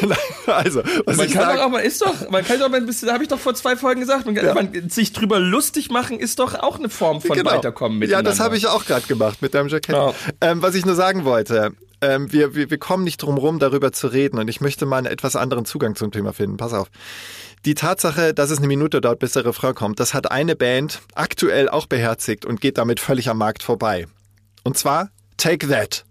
also, 0.46 0.82
was 1.04 1.16
man 1.16 1.26
ich 1.26 1.32
kann 1.32 1.42
sag, 1.42 1.56
doch 1.56 1.64
auch 1.64 1.70
mal, 1.70 1.80
ist 1.80 2.02
doch, 2.02 2.30
man 2.30 2.44
kann 2.44 2.58
doch 2.58 2.68
mal 2.68 2.78
ein 2.78 2.86
bisschen, 2.86 3.10
habe 3.10 3.22
ich 3.22 3.28
doch 3.28 3.38
vor 3.38 3.54
zwei 3.54 3.76
Folgen 3.76 4.00
gesagt, 4.00 4.26
man, 4.26 4.34
kann, 4.34 4.46
ja. 4.46 4.54
man, 4.54 4.88
sich 4.88 5.12
drüber 5.12 5.38
lustig 5.38 5.90
machen 5.90 6.18
ist 6.18 6.38
doch 6.38 6.54
auch 6.54 6.78
eine 6.78 6.88
Form 6.88 7.20
von 7.20 7.36
genau. 7.36 7.52
Weiterkommen 7.52 8.02
Ja, 8.08 8.22
das 8.22 8.40
habe 8.40 8.56
ich 8.56 8.66
auch 8.66 8.84
gerade 8.84 9.06
gemacht 9.06 9.42
mit 9.42 9.54
deinem 9.54 9.68
Jackett. 9.68 9.94
Ja. 9.94 10.12
Ähm, 10.40 10.62
was 10.62 10.74
ich 10.74 10.84
nur 10.84 10.94
sagen 10.94 11.24
wollte, 11.24 11.72
ähm, 12.00 12.32
wir, 12.32 12.54
wir, 12.54 12.70
wir 12.70 12.78
kommen 12.78 13.04
nicht 13.04 13.18
drum 13.18 13.38
rum, 13.38 13.58
darüber 13.58 13.92
zu 13.92 14.08
reden 14.08 14.38
und 14.38 14.48
ich 14.48 14.60
möchte 14.60 14.86
mal 14.86 14.98
einen 14.98 15.06
etwas 15.06 15.36
anderen 15.36 15.64
Zugang 15.64 15.94
zum 15.94 16.10
Thema 16.10 16.32
finden. 16.32 16.56
Pass 16.56 16.72
auf. 16.72 16.88
Die 17.64 17.74
Tatsache, 17.74 18.34
dass 18.34 18.50
es 18.50 18.58
eine 18.58 18.68
Minute 18.68 19.00
dauert, 19.00 19.18
bis 19.18 19.32
der 19.32 19.44
Refrain 19.44 19.74
kommt, 19.74 20.00
das 20.00 20.14
hat 20.14 20.30
eine 20.30 20.54
Band 20.54 21.00
aktuell 21.14 21.68
auch 21.68 21.86
beherzigt 21.86 22.44
und 22.44 22.60
geht 22.60 22.78
damit 22.78 23.00
völlig 23.00 23.28
am 23.28 23.38
Markt 23.38 23.62
vorbei. 23.62 24.06
Und 24.62 24.78
zwar 24.78 25.10
Take 25.36 25.68
That. 25.68 26.04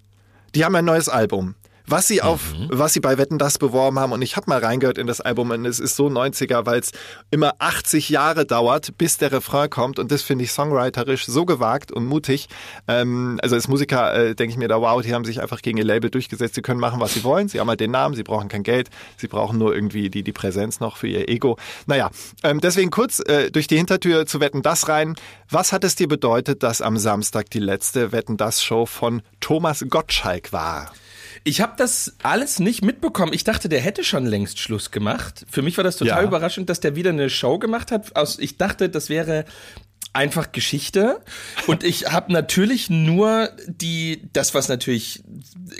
Die 0.55 0.65
haben 0.65 0.75
ein 0.75 0.85
neues 0.85 1.09
Album 1.09 1.55
was 1.87 2.07
sie 2.07 2.21
auf, 2.21 2.53
mhm. 2.53 2.67
was 2.69 2.93
sie 2.93 2.99
bei 2.99 3.17
Wetten 3.17 3.37
das 3.37 3.57
beworben 3.57 3.97
haben. 3.97 4.11
Und 4.11 4.21
ich 4.21 4.35
habe 4.35 4.49
mal 4.49 4.59
reingehört 4.59 4.97
in 4.97 5.07
das 5.07 5.21
Album 5.21 5.51
und 5.51 5.65
es 5.65 5.79
ist 5.79 5.95
so 5.95 6.07
90er, 6.07 6.65
weil 6.65 6.79
es 6.79 6.91
immer 7.31 7.53
80 7.59 8.09
Jahre 8.09 8.45
dauert, 8.45 8.97
bis 8.97 9.17
der 9.17 9.31
Refrain 9.31 9.69
kommt. 9.69 9.97
Und 9.97 10.11
das 10.11 10.21
finde 10.21 10.43
ich 10.43 10.51
songwriterisch 10.51 11.25
so 11.25 11.45
gewagt 11.45 11.91
und 11.91 12.05
mutig. 12.05 12.49
Ähm, 12.87 13.39
also 13.41 13.55
als 13.55 13.67
Musiker 13.67 14.13
äh, 14.13 14.35
denke 14.35 14.51
ich 14.51 14.57
mir 14.57 14.67
da, 14.67 14.81
wow, 14.81 15.01
die 15.01 15.13
haben 15.13 15.25
sich 15.25 15.41
einfach 15.41 15.61
gegen 15.61 15.77
ihr 15.77 15.85
Label 15.85 16.09
durchgesetzt. 16.09 16.55
Sie 16.55 16.61
können 16.61 16.79
machen, 16.79 16.99
was 16.99 17.13
sie 17.13 17.23
wollen. 17.23 17.47
Sie 17.47 17.59
haben 17.59 17.69
halt 17.69 17.79
den 17.79 17.91
Namen, 17.91 18.15
sie 18.15 18.23
brauchen 18.23 18.49
kein 18.49 18.63
Geld, 18.63 18.89
sie 19.15 19.27
brauchen 19.27 19.57
nur 19.57 19.73
irgendwie 19.73 20.09
die, 20.09 20.23
die 20.23 20.33
Präsenz 20.33 20.81
noch 20.81 20.97
für 20.97 21.07
ihr 21.07 21.29
Ego. 21.29 21.57
Naja, 21.85 22.11
ähm, 22.43 22.59
deswegen 22.59 22.91
kurz 22.91 23.19
äh, 23.19 23.49
durch 23.49 23.67
die 23.67 23.77
Hintertür 23.77 24.25
zu 24.25 24.41
Wetten 24.41 24.61
das 24.61 24.89
rein. 24.89 25.15
Was 25.49 25.71
hat 25.71 25.85
es 25.85 25.95
dir 25.95 26.09
bedeutet, 26.09 26.63
dass 26.63 26.81
am 26.81 26.97
Samstag 26.97 27.49
die 27.49 27.59
letzte 27.59 28.11
Wetten 28.11 28.35
das 28.35 28.61
Show 28.61 28.85
von 28.85 29.21
Thomas 29.39 29.85
Gottschalk 29.89 30.51
war? 30.51 30.91
Ich 31.47 31.61
habe 31.61 31.75
das 31.77 32.17
alles 32.23 32.59
nicht 32.59 32.83
mitbekommen. 32.83 33.31
Ich 33.31 33.45
dachte, 33.45 33.69
der 33.69 33.79
hätte 33.79 34.03
schon 34.03 34.25
längst 34.25 34.59
Schluss 34.59 34.91
gemacht. 34.91 35.45
Für 35.49 35.61
mich 35.61 35.77
war 35.77 35.83
das 35.85 35.95
total 35.95 36.23
ja. 36.23 36.27
überraschend, 36.27 36.69
dass 36.69 36.81
der 36.81 36.97
wieder 36.97 37.11
eine 37.11 37.29
Show 37.29 37.57
gemacht 37.57 37.89
hat. 37.89 38.11
ich 38.39 38.57
dachte, 38.57 38.89
das 38.89 39.07
wäre 39.07 39.45
einfach 40.11 40.51
Geschichte 40.51 41.21
und 41.67 41.85
ich 41.85 42.11
habe 42.11 42.33
natürlich 42.33 42.89
nur 42.89 43.49
die 43.67 44.29
das 44.33 44.55
was 44.55 44.67
natürlich 44.67 45.23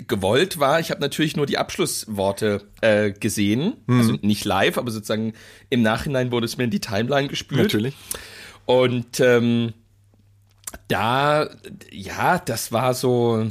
gewollt 0.07 0.59
war 0.59 0.79
ich 0.79 0.91
habe 0.91 1.01
natürlich 1.01 1.35
nur 1.35 1.47
die 1.47 1.57
Abschlussworte 1.57 2.61
äh, 2.81 3.11
gesehen 3.11 3.77
mhm. 3.87 3.99
also 3.99 4.13
nicht 4.21 4.45
live 4.45 4.77
aber 4.77 4.91
sozusagen 4.91 5.33
im 5.71 5.81
Nachhinein 5.81 6.31
wurde 6.31 6.45
es 6.45 6.57
mir 6.57 6.65
in 6.65 6.69
die 6.69 6.81
Timeline 6.81 7.29
gespült 7.29 7.63
natürlich 7.63 7.95
und 8.65 9.19
ähm, 9.21 9.73
da 10.87 11.49
ja 11.89 12.37
das 12.37 12.71
war 12.71 12.93
so 12.93 13.49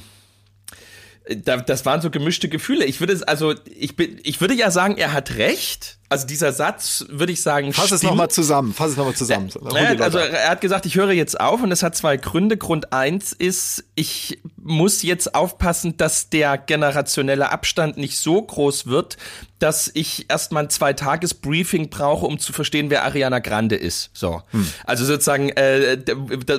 das 1.34 1.84
waren 1.84 2.00
so 2.00 2.10
gemischte 2.10 2.48
Gefühle. 2.48 2.84
Ich 2.84 3.00
würde 3.00 3.20
also, 3.26 3.54
ich 3.74 3.96
bin, 3.96 4.20
ich 4.22 4.40
würde 4.40 4.54
ja 4.54 4.70
sagen, 4.70 4.96
er 4.96 5.12
hat 5.12 5.36
recht. 5.36 5.95
Also 6.08 6.26
dieser 6.26 6.52
Satz, 6.52 7.04
würde 7.08 7.32
ich 7.32 7.42
sagen, 7.42 7.72
Fass 7.72 7.86
stimmt. 7.86 8.02
es 8.02 8.02
nochmal 8.04 8.28
zusammen, 8.28 8.72
fass 8.72 8.90
es 8.90 8.96
nochmal 8.96 9.14
zusammen. 9.14 9.50
Ja, 9.72 10.04
also 10.04 10.18
er 10.18 10.50
hat 10.50 10.60
gesagt, 10.60 10.86
ich 10.86 10.94
höre 10.94 11.12
jetzt 11.12 11.40
auf 11.40 11.62
und 11.62 11.72
es 11.72 11.82
hat 11.82 11.96
zwei 11.96 12.16
Gründe. 12.16 12.56
Grund 12.56 12.92
eins 12.92 13.32
ist, 13.32 13.84
ich 13.94 14.38
muss 14.56 15.02
jetzt 15.02 15.34
aufpassen, 15.34 15.96
dass 15.96 16.30
der 16.30 16.58
generationelle 16.58 17.50
Abstand 17.50 17.96
nicht 17.96 18.18
so 18.18 18.40
groß 18.40 18.86
wird, 18.86 19.16
dass 19.58 19.90
ich 19.94 20.26
erstmal 20.28 20.64
ein 20.64 20.70
Zwei-Tages-Briefing 20.70 21.88
brauche, 21.88 22.26
um 22.26 22.38
zu 22.38 22.52
verstehen, 22.52 22.90
wer 22.90 23.04
Ariana 23.04 23.38
Grande 23.38 23.76
ist. 23.76 24.10
So. 24.12 24.42
Hm. 24.50 24.66
Also 24.84 25.04
sozusagen, 25.04 25.48
äh, 25.50 25.98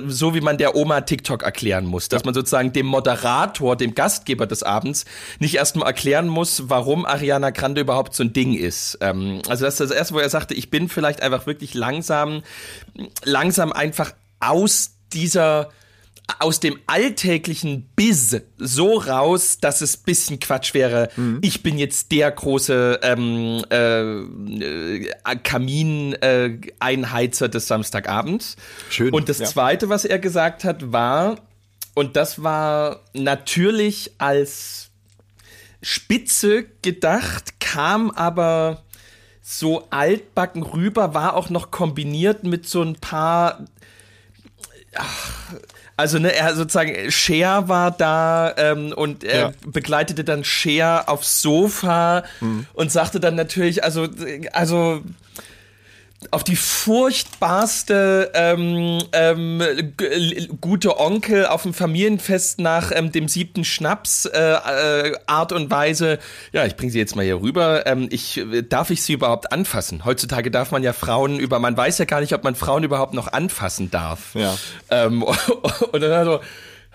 so 0.08 0.34
wie 0.34 0.40
man 0.40 0.58
der 0.58 0.74
Oma 0.74 1.02
TikTok 1.02 1.44
erklären 1.44 1.86
muss, 1.86 2.08
dass 2.08 2.24
man 2.24 2.34
sozusagen 2.34 2.72
dem 2.72 2.86
Moderator, 2.86 3.76
dem 3.76 3.94
Gastgeber 3.94 4.46
des 4.46 4.64
Abends 4.64 5.04
nicht 5.38 5.54
erstmal 5.54 5.86
erklären 5.86 6.28
muss, 6.28 6.64
warum 6.68 7.06
Ariana 7.06 7.50
Grande 7.50 7.82
überhaupt 7.82 8.14
so 8.14 8.24
ein 8.24 8.32
Ding 8.32 8.54
ist. 8.54 8.98
Ähm, 9.00 9.37
also 9.48 9.64
das 9.64 9.74
ist 9.74 9.80
das 9.80 9.90
erste, 9.90 10.14
wo 10.14 10.18
er 10.18 10.28
sagte, 10.28 10.54
ich 10.54 10.70
bin 10.70 10.88
vielleicht 10.88 11.22
einfach 11.22 11.46
wirklich 11.46 11.74
langsam, 11.74 12.42
langsam 13.24 13.72
einfach 13.72 14.12
aus 14.40 14.92
dieser 15.12 15.70
aus 16.40 16.60
dem 16.60 16.78
alltäglichen 16.86 17.88
Biz 17.96 18.42
so 18.58 18.98
raus, 18.98 19.60
dass 19.60 19.80
es 19.80 19.96
bisschen 19.96 20.38
Quatsch 20.38 20.74
wäre. 20.74 21.08
Mhm. 21.16 21.38
Ich 21.40 21.62
bin 21.62 21.78
jetzt 21.78 22.12
der 22.12 22.30
große 22.30 23.00
ähm, 23.02 23.64
äh, 23.70 24.20
äh, 24.20 25.08
Kamin-Einheizer 25.42 27.46
äh, 27.46 27.48
des 27.48 27.66
Samstagabends. 27.66 28.56
Schön. 28.90 29.14
Und 29.14 29.30
das 29.30 29.38
ja. 29.38 29.46
Zweite, 29.46 29.88
was 29.88 30.04
er 30.04 30.18
gesagt 30.18 30.64
hat, 30.64 30.92
war, 30.92 31.36
und 31.94 32.16
das 32.16 32.42
war 32.42 33.00
natürlich 33.14 34.10
als 34.18 34.90
Spitze 35.82 36.64
gedacht, 36.82 37.60
kam 37.60 38.10
aber 38.10 38.84
so 39.50 39.86
altbacken 39.88 40.62
rüber, 40.62 41.14
war 41.14 41.34
auch 41.34 41.48
noch 41.48 41.70
kombiniert 41.70 42.44
mit 42.44 42.68
so 42.68 42.82
ein 42.82 42.96
paar. 42.96 43.64
Ach, 44.94 45.54
also 45.96 46.18
ne, 46.18 46.34
er 46.34 46.54
sozusagen 46.54 47.10
Cher 47.10 47.66
war 47.66 47.90
da 47.90 48.54
ähm, 48.58 48.92
und 48.92 49.24
er 49.24 49.40
ja. 49.40 49.52
begleitete 49.66 50.22
dann 50.22 50.44
Cher 50.44 51.04
aufs 51.06 51.40
Sofa 51.40 52.24
mhm. 52.40 52.66
und 52.74 52.92
sagte 52.92 53.20
dann 53.20 53.36
natürlich, 53.36 53.82
also 53.82 54.06
also 54.52 55.02
auf 56.32 56.42
die 56.42 56.56
furchtbarste 56.56 58.32
ähm, 58.34 58.98
ähm, 59.12 59.62
gute 60.60 60.98
Onkel 60.98 61.46
auf 61.46 61.62
dem 61.62 61.72
Familienfest 61.72 62.58
nach 62.58 62.90
ähm, 62.92 63.12
dem 63.12 63.28
siebten 63.28 63.64
Schnaps 63.64 64.24
äh, 64.26 64.38
äh, 64.38 65.12
Art 65.26 65.52
und 65.52 65.70
Weise. 65.70 66.18
Ja, 66.52 66.66
ich 66.66 66.76
bringe 66.76 66.90
sie 66.90 66.98
jetzt 66.98 67.14
mal 67.14 67.24
hier 67.24 67.40
rüber. 67.40 67.86
Ähm, 67.86 68.08
ich 68.10 68.44
darf 68.68 68.90
ich 68.90 69.02
sie 69.02 69.12
überhaupt 69.12 69.52
anfassen? 69.52 70.04
Heutzutage 70.04 70.50
darf 70.50 70.72
man 70.72 70.82
ja 70.82 70.92
Frauen 70.92 71.38
über, 71.38 71.60
man 71.60 71.76
weiß 71.76 71.98
ja 71.98 72.04
gar 72.04 72.20
nicht, 72.20 72.34
ob 72.34 72.42
man 72.42 72.56
Frauen 72.56 72.82
überhaupt 72.82 73.14
noch 73.14 73.32
anfassen 73.32 73.90
darf. 73.90 74.34
Ja. 74.34 74.56
Ähm, 74.90 75.22
und 75.92 76.00
dann 76.00 76.24
so, 76.24 76.40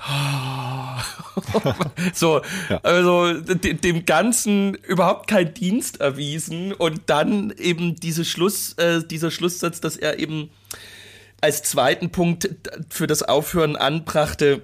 so, 2.14 2.42
ja. 2.70 2.80
also 2.84 3.34
dem 3.42 4.06
Ganzen 4.06 4.76
überhaupt 4.76 5.30
kein 5.30 5.54
Dienst 5.54 6.02
erwiesen 6.02 6.74
und 6.74 7.02
dann 7.08 7.54
eben 7.58 7.96
diese 7.96 8.26
Schluss, 8.26 8.74
äh, 8.74 9.04
dieser 9.04 9.32
Schlusssatz, 9.32 9.82
dass 9.82 9.96
er 9.96 10.20
eben 10.20 10.50
als 11.42 11.64
zweiten 11.64 12.10
Punkt 12.10 12.50
für 12.90 13.08
das 13.08 13.24
Aufhören 13.24 13.76
anbrachte, 13.76 14.62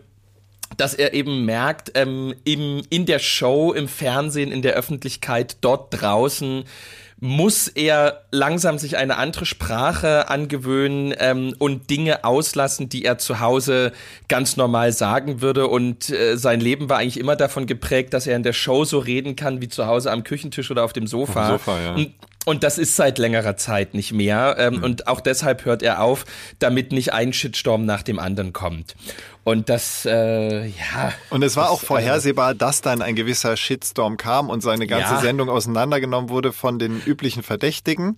dass 0.77 0.93
er 0.93 1.13
eben 1.13 1.45
merkt, 1.45 1.91
ähm, 1.95 2.35
im, 2.43 2.83
in 2.89 3.05
der 3.05 3.19
Show, 3.19 3.73
im 3.73 3.87
Fernsehen, 3.87 4.51
in 4.51 4.61
der 4.61 4.73
Öffentlichkeit, 4.73 5.57
dort 5.61 6.01
draußen, 6.01 6.63
muss 7.21 7.67
er 7.67 8.21
langsam 8.31 8.77
sich 8.77 8.95
eine 8.97 9.17
andere 9.17 9.45
Sprache 9.45 10.29
angewöhnen 10.29 11.13
ähm, 11.19 11.53
und 11.59 11.89
Dinge 11.89 12.23
auslassen, 12.23 12.87
die 12.87 13.03
er 13.03 13.17
zu 13.17 13.41
Hause 13.41 13.91
ganz 14.29 14.55
normal 14.55 14.93
sagen 14.93 15.41
würde. 15.41 15.67
Und 15.67 16.09
äh, 16.09 16.37
sein 16.37 16.61
Leben 16.61 16.89
war 16.89 16.99
eigentlich 16.99 17.19
immer 17.19 17.35
davon 17.35 17.65
geprägt, 17.65 18.13
dass 18.13 18.25
er 18.25 18.37
in 18.37 18.43
der 18.43 18.53
Show 18.53 18.85
so 18.85 18.99
reden 18.99 19.35
kann 19.35 19.61
wie 19.61 19.67
zu 19.67 19.85
Hause 19.85 20.11
am 20.11 20.23
Küchentisch 20.23 20.71
oder 20.71 20.85
auf 20.85 20.93
dem 20.93 21.07
Sofa. 21.07 21.55
Auf 21.55 21.65
dem 21.65 21.73
Sofa 21.73 21.81
ja. 21.81 21.95
Und 21.95 22.13
und 22.45 22.63
das 22.63 22.77
ist 22.77 22.95
seit 22.95 23.17
längerer 23.17 23.57
Zeit 23.57 23.93
nicht 23.93 24.13
mehr. 24.13 24.55
Ähm, 24.57 24.75
mhm. 24.75 24.83
Und 24.83 25.07
auch 25.07 25.21
deshalb 25.21 25.65
hört 25.65 25.83
er 25.83 26.01
auf, 26.01 26.25
damit 26.59 26.91
nicht 26.91 27.13
ein 27.13 27.33
Shitstorm 27.33 27.85
nach 27.85 28.01
dem 28.01 28.17
anderen 28.17 28.53
kommt. 28.53 28.95
Und 29.43 29.69
das, 29.69 30.05
äh, 30.05 30.65
ja. 30.67 31.13
Und 31.29 31.43
es 31.43 31.55
war 31.55 31.65
das, 31.65 31.73
auch 31.73 31.81
vorhersehbar, 31.81 32.53
dass 32.53 32.81
dann 32.81 33.01
ein 33.01 33.15
gewisser 33.15 33.57
Shitstorm 33.57 34.17
kam 34.17 34.49
und 34.49 34.61
seine 34.61 34.87
ganze 34.87 35.15
ja. 35.15 35.21
Sendung 35.21 35.49
auseinandergenommen 35.49 36.29
wurde 36.29 36.53
von 36.53 36.79
den 36.79 37.01
üblichen 37.05 37.43
Verdächtigen. 37.43 38.17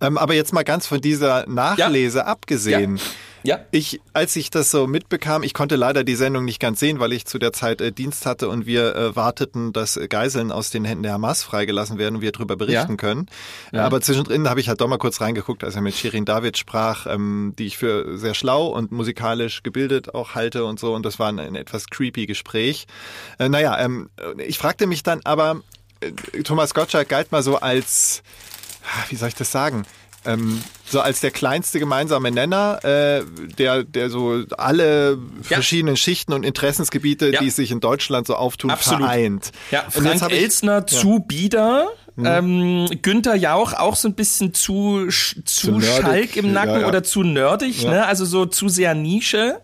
Ähm, 0.00 0.18
aber 0.18 0.34
jetzt 0.34 0.52
mal 0.52 0.64
ganz 0.64 0.86
von 0.86 1.00
dieser 1.00 1.46
Nachlese 1.46 2.18
ja. 2.18 2.24
abgesehen. 2.24 2.96
Ja. 2.96 3.02
Ja. 3.48 3.60
Ich, 3.70 4.02
als 4.12 4.36
ich 4.36 4.50
das 4.50 4.70
so 4.70 4.86
mitbekam, 4.86 5.42
ich 5.42 5.54
konnte 5.54 5.76
leider 5.76 6.04
die 6.04 6.16
Sendung 6.16 6.44
nicht 6.44 6.60
ganz 6.60 6.80
sehen, 6.80 7.00
weil 7.00 7.14
ich 7.14 7.24
zu 7.24 7.38
der 7.38 7.54
Zeit 7.54 7.80
äh, 7.80 7.92
Dienst 7.92 8.26
hatte 8.26 8.50
und 8.50 8.66
wir 8.66 8.94
äh, 8.94 9.16
warteten, 9.16 9.72
dass 9.72 9.98
Geiseln 10.10 10.52
aus 10.52 10.68
den 10.68 10.84
Händen 10.84 11.04
der 11.04 11.14
Hamas 11.14 11.44
freigelassen 11.44 11.96
werden 11.96 12.16
und 12.16 12.20
wir 12.20 12.30
darüber 12.30 12.56
berichten 12.56 12.92
ja. 12.92 12.96
können. 12.96 13.26
Ja. 13.72 13.86
Aber 13.86 14.02
zwischendrin 14.02 14.50
habe 14.50 14.60
ich 14.60 14.68
halt 14.68 14.82
doch 14.82 14.86
mal 14.86 14.98
kurz 14.98 15.22
reingeguckt, 15.22 15.64
als 15.64 15.76
er 15.76 15.80
mit 15.80 15.94
Shirin 15.94 16.26
David 16.26 16.58
sprach, 16.58 17.06
ähm, 17.06 17.54
die 17.58 17.64
ich 17.64 17.78
für 17.78 18.18
sehr 18.18 18.34
schlau 18.34 18.66
und 18.66 18.92
musikalisch 18.92 19.62
gebildet 19.62 20.14
auch 20.14 20.34
halte 20.34 20.66
und 20.66 20.78
so. 20.78 20.94
Und 20.94 21.06
das 21.06 21.18
war 21.18 21.30
ein, 21.30 21.38
ein 21.38 21.54
etwas 21.54 21.86
creepy 21.86 22.26
Gespräch. 22.26 22.86
Äh, 23.38 23.48
naja, 23.48 23.78
ähm, 23.80 24.10
ich 24.46 24.58
fragte 24.58 24.86
mich 24.86 25.02
dann 25.04 25.22
aber, 25.24 25.62
äh, 26.00 26.42
Thomas 26.42 26.74
Gottschalk 26.74 27.08
galt 27.08 27.32
mal 27.32 27.42
so 27.42 27.56
als, 27.56 28.22
ah, 28.84 29.04
wie 29.08 29.16
soll 29.16 29.28
ich 29.28 29.36
das 29.36 29.50
sagen? 29.50 29.86
Ähm, 30.28 30.62
so 30.86 31.00
als 31.00 31.20
der 31.20 31.30
kleinste 31.30 31.78
gemeinsame 31.78 32.30
Nenner, 32.30 32.80
äh, 32.82 33.22
der, 33.58 33.84
der 33.84 34.10
so 34.10 34.44
alle 34.56 35.18
ja. 35.42 35.56
verschiedenen 35.56 35.96
Schichten 35.96 36.32
und 36.32 36.44
Interessensgebiete, 36.44 37.30
ja. 37.32 37.40
die 37.40 37.50
sich 37.50 37.70
in 37.70 37.80
Deutschland 37.80 38.26
so 38.26 38.34
auftun, 38.34 38.70
Absolut. 38.70 39.02
vereint. 39.02 39.52
Ja, 39.70 39.84
Frank 39.88 40.30
Elsner 40.30 40.84
ich, 40.86 40.98
zu. 40.98 41.20
Bieder 41.20 41.88
Mhm. 42.18 42.26
Ähm, 42.26 42.88
Günther 43.00 43.36
Jauch 43.36 43.74
auch 43.74 43.94
so 43.94 44.08
ein 44.08 44.14
bisschen 44.14 44.52
zu, 44.52 45.06
zu, 45.06 45.40
zu 45.44 45.80
Schalk 45.80 46.36
im 46.36 46.52
Nacken 46.52 46.74
ja, 46.74 46.80
ja. 46.80 46.88
oder 46.88 47.04
zu 47.04 47.22
nerdig, 47.22 47.84
ja. 47.84 47.90
ne? 47.90 48.06
also 48.06 48.24
so 48.24 48.44
zu 48.44 48.68
sehr 48.68 48.96
Nische. 48.96 49.60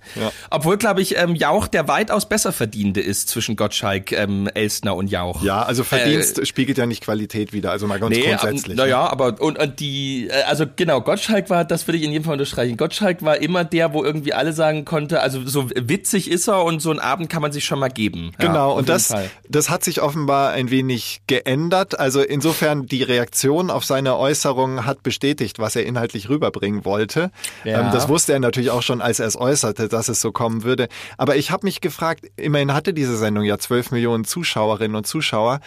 Obwohl, 0.51 0.77
glaube 0.77 1.03
ich, 1.03 1.19
ähm, 1.19 1.35
Jauch 1.35 1.67
der 1.67 1.88
weitaus 1.88 2.29
besser 2.29 2.53
verdiente 2.53 3.01
ist 3.01 3.29
zwischen 3.29 3.57
Gottschalk, 3.57 4.12
ähm, 4.12 4.49
Elstner 4.55 4.95
und 4.95 5.09
Jauch. 5.09 5.43
Ja, 5.43 5.64
also 5.64 5.83
Verdienst 5.83 6.38
äh, 6.38 6.47
spiegelt 6.47 6.79
ja 6.79 6.87
nicht 6.87 7.03
Qualität 7.03 7.53
wieder, 7.53 7.73
also 7.73 7.88
mal 7.88 7.99
ganz 7.99 8.14
nee, 8.14 8.23
grundsätzlich. 8.23 8.77
Naja, 8.77 9.03
ne? 9.03 9.11
aber 9.11 9.40
und, 9.40 9.59
und 9.59 9.81
die, 9.81 10.29
äh, 10.29 10.43
also 10.45 10.64
genau, 10.77 11.01
Gottschalk 11.01 11.51
war, 11.51 11.64
das 11.64 11.88
würde 11.88 11.99
ich 11.99 12.05
in 12.05 12.12
jedem 12.12 12.25
Fall 12.25 12.35
unterstreichen. 12.35 12.77
Gottschalk 12.77 13.25
war 13.25 13.38
immer 13.38 13.64
der, 13.64 13.93
wo 13.93 14.05
irgendwie 14.05 14.33
alle 14.33 14.53
sagen 14.53 14.85
konnte, 14.85 15.21
also 15.21 15.45
so 15.45 15.71
witzig 15.75 16.31
ist 16.31 16.47
er 16.47 16.62
und 16.62 16.81
so 16.81 16.90
einen 16.90 17.01
Abend 17.01 17.29
kann 17.29 17.43
man 17.43 17.51
sich 17.51 17.64
schon 17.64 17.81
mal 17.81 17.88
geben. 17.88 18.31
Genau, 18.38 18.77
und 18.77 18.88
das, 18.88 19.12
das 19.49 19.71
hat 19.71 19.83
sich 19.83 20.01
offenbar 20.01 20.53
ein 20.53 20.71
wenig 20.71 21.23
geändert. 21.27 21.99
Also 21.99 22.21
in 22.21 22.43
insofern 22.44 22.85
die 22.85 23.02
Reaktion 23.02 23.70
auf 23.70 23.87
seine 23.87 24.18
Äußerungen 24.18 24.85
hat 24.85 25.02
bestätigt, 25.02 25.59
was 25.59 25.76
er 25.76 25.87
inhaltlich 25.87 26.28
rüberbringen 26.28 26.85
wollte. 26.85 27.30
Ja. 27.64 27.80
Ähm, 27.80 27.90
das 27.90 28.07
wusste 28.11 28.35
er 28.35 28.38
natürlich 28.38 28.70
auch 28.70 28.83
schon, 28.83 29.00
als 29.00 29.18
er 29.18 29.26
es 29.26 29.35
äußerte, 29.35 29.88
dass 29.88 30.11
es 30.11 30.20
so 30.20 30.30
kommen 30.30 30.62
würde. 30.62 30.88
Aber 31.16 31.37
ich 31.37 31.50
habe 31.50 31.66
mich 31.66 31.80
gefragt, 31.80 32.26
immerhin 32.37 32.74
hatte 32.74 32.92
diese 32.92 33.16
Sendung 33.16 33.44
ja 33.44 33.57
12 33.57 33.92
Millionen 33.92 34.24
Zuschauerinnen 34.26 34.94
und 34.94 35.07
Zuschauer. 35.07 35.61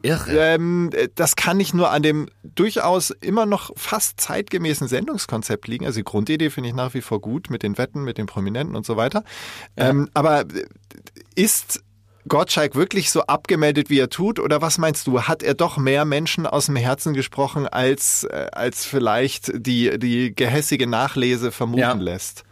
Irre. 0.00 0.30
Ähm, 0.34 0.88
das 1.16 1.36
kann 1.36 1.58
nicht 1.58 1.74
nur 1.74 1.90
an 1.90 2.02
dem 2.02 2.30
durchaus 2.42 3.10
immer 3.10 3.44
noch 3.44 3.70
fast 3.76 4.18
zeitgemäßen 4.18 4.88
Sendungskonzept 4.88 5.68
liegen. 5.68 5.84
Also 5.84 6.00
die 6.00 6.04
Grundidee 6.04 6.48
finde 6.48 6.70
ich 6.70 6.74
nach 6.74 6.94
wie 6.94 7.02
vor 7.02 7.20
gut 7.20 7.50
mit 7.50 7.62
den 7.62 7.76
Wetten, 7.76 8.04
mit 8.04 8.16
den 8.16 8.24
Prominenten 8.24 8.74
und 8.74 8.86
so 8.86 8.96
weiter. 8.96 9.22
Ja. 9.78 9.90
Ähm, 9.90 10.08
aber 10.14 10.46
ist 11.34 11.82
Gottschalk 12.28 12.74
wirklich 12.74 13.10
so 13.10 13.22
abgemeldet, 13.22 13.90
wie 13.90 13.98
er 13.98 14.08
tut? 14.08 14.38
Oder 14.38 14.62
was 14.62 14.78
meinst 14.78 15.06
du? 15.06 15.22
Hat 15.22 15.42
er 15.42 15.54
doch 15.54 15.76
mehr 15.76 16.04
Menschen 16.04 16.46
aus 16.46 16.66
dem 16.66 16.76
Herzen 16.76 17.14
gesprochen, 17.14 17.66
als, 17.66 18.24
äh, 18.24 18.46
als 18.52 18.84
vielleicht 18.84 19.50
die, 19.54 19.98
die 19.98 20.34
gehässige 20.34 20.86
Nachlese 20.86 21.50
vermuten 21.50 21.80
ja. 21.80 21.92
lässt? 21.92 22.44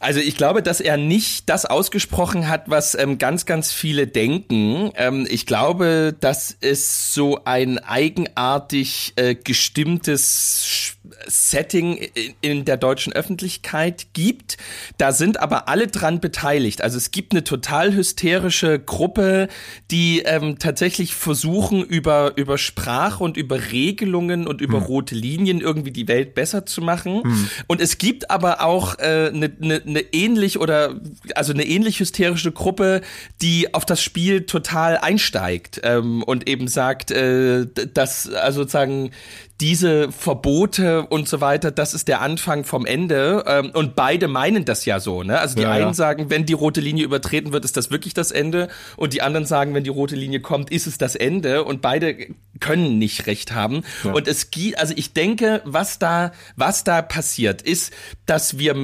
Also 0.00 0.20
ich 0.20 0.36
glaube, 0.36 0.62
dass 0.62 0.80
er 0.80 0.96
nicht 0.96 1.48
das 1.48 1.64
ausgesprochen 1.64 2.48
hat, 2.48 2.64
was 2.66 2.94
ähm, 2.94 3.18
ganz, 3.18 3.46
ganz 3.46 3.72
viele 3.72 4.06
denken. 4.06 4.90
Ähm, 4.96 5.26
ich 5.28 5.46
glaube, 5.46 6.14
dass 6.18 6.56
es 6.60 7.14
so 7.14 7.44
ein 7.44 7.78
eigenartig 7.78 9.14
äh, 9.16 9.34
gestimmtes 9.34 10.94
Setting 11.26 11.98
in 12.40 12.64
der 12.64 12.76
deutschen 12.76 13.12
Öffentlichkeit 13.12 14.08
gibt. 14.12 14.56
Da 14.98 15.12
sind 15.12 15.40
aber 15.40 15.68
alle 15.68 15.86
dran 15.86 16.20
beteiligt. 16.20 16.82
Also 16.82 16.96
es 16.96 17.10
gibt 17.10 17.32
eine 17.32 17.44
total 17.44 17.94
hysterische 17.94 18.78
Gruppe, 18.78 19.48
die 19.90 20.20
ähm, 20.20 20.58
tatsächlich 20.58 21.14
versuchen, 21.14 21.82
über, 21.82 22.32
über 22.36 22.58
Sprache 22.58 23.22
und 23.22 23.36
über 23.36 23.70
Regelungen 23.72 24.46
und 24.46 24.60
über 24.60 24.78
hm. 24.78 24.84
rote 24.84 25.14
Linien 25.14 25.60
irgendwie 25.60 25.92
die 25.92 26.08
Welt 26.08 26.34
besser 26.34 26.66
zu 26.66 26.80
machen. 26.80 27.22
Hm. 27.22 27.48
Und 27.66 27.80
es 27.80 27.98
gibt 27.98 28.30
aber 28.30 28.62
auch 28.62 28.96
eine 28.98 29.46
äh, 29.46 29.50
ne, 29.58 29.82
ne, 29.84 29.93
eine 29.94 30.04
ähnlich 30.12 30.58
oder 30.58 31.00
also 31.34 31.52
eine 31.52 31.64
ähnlich 31.64 32.00
hysterische 32.00 32.52
Gruppe, 32.52 33.00
die 33.42 33.72
auf 33.74 33.84
das 33.84 34.02
Spiel 34.02 34.46
total 34.46 34.98
einsteigt 34.98 35.80
ähm, 35.84 36.22
und 36.22 36.48
eben 36.48 36.68
sagt, 36.68 37.10
äh, 37.10 37.66
dass 37.66 38.28
also 38.28 38.62
sozusagen 38.62 39.10
diese 39.60 40.10
Verbote 40.10 41.06
und 41.06 41.28
so 41.28 41.40
weiter, 41.40 41.70
das 41.70 41.94
ist 41.94 42.08
der 42.08 42.20
Anfang 42.20 42.64
vom 42.64 42.86
Ende. 42.86 43.44
Ähm, 43.46 43.70
und 43.72 43.94
beide 43.94 44.26
meinen 44.26 44.64
das 44.64 44.84
ja 44.84 44.98
so. 44.98 45.22
Ne? 45.22 45.38
Also 45.38 45.54
die 45.54 45.62
ja, 45.62 45.70
einen 45.70 45.86
ja. 45.88 45.94
sagen, 45.94 46.28
wenn 46.28 46.44
die 46.44 46.54
rote 46.54 46.80
Linie 46.80 47.04
übertreten 47.04 47.52
wird, 47.52 47.64
ist 47.64 47.76
das 47.76 47.90
wirklich 47.90 48.14
das 48.14 48.32
Ende. 48.32 48.68
Und 48.96 49.12
die 49.12 49.22
anderen 49.22 49.46
sagen, 49.46 49.72
wenn 49.74 49.84
die 49.84 49.90
rote 49.90 50.16
Linie 50.16 50.40
kommt, 50.40 50.70
ist 50.70 50.86
es 50.86 50.98
das 50.98 51.14
Ende. 51.14 51.64
Und 51.64 51.82
beide 51.82 52.16
können 52.58 52.98
nicht 52.98 53.26
recht 53.26 53.52
haben. 53.52 53.82
Ja. 54.02 54.12
Und 54.12 54.26
es 54.26 54.50
geht, 54.50 54.78
also 54.78 54.92
ich 54.96 55.12
denke, 55.12 55.62
was 55.64 56.00
da, 56.00 56.32
was 56.56 56.82
da 56.82 57.00
passiert, 57.00 57.62
ist, 57.62 57.92
dass 58.26 58.58
wir 58.58 58.74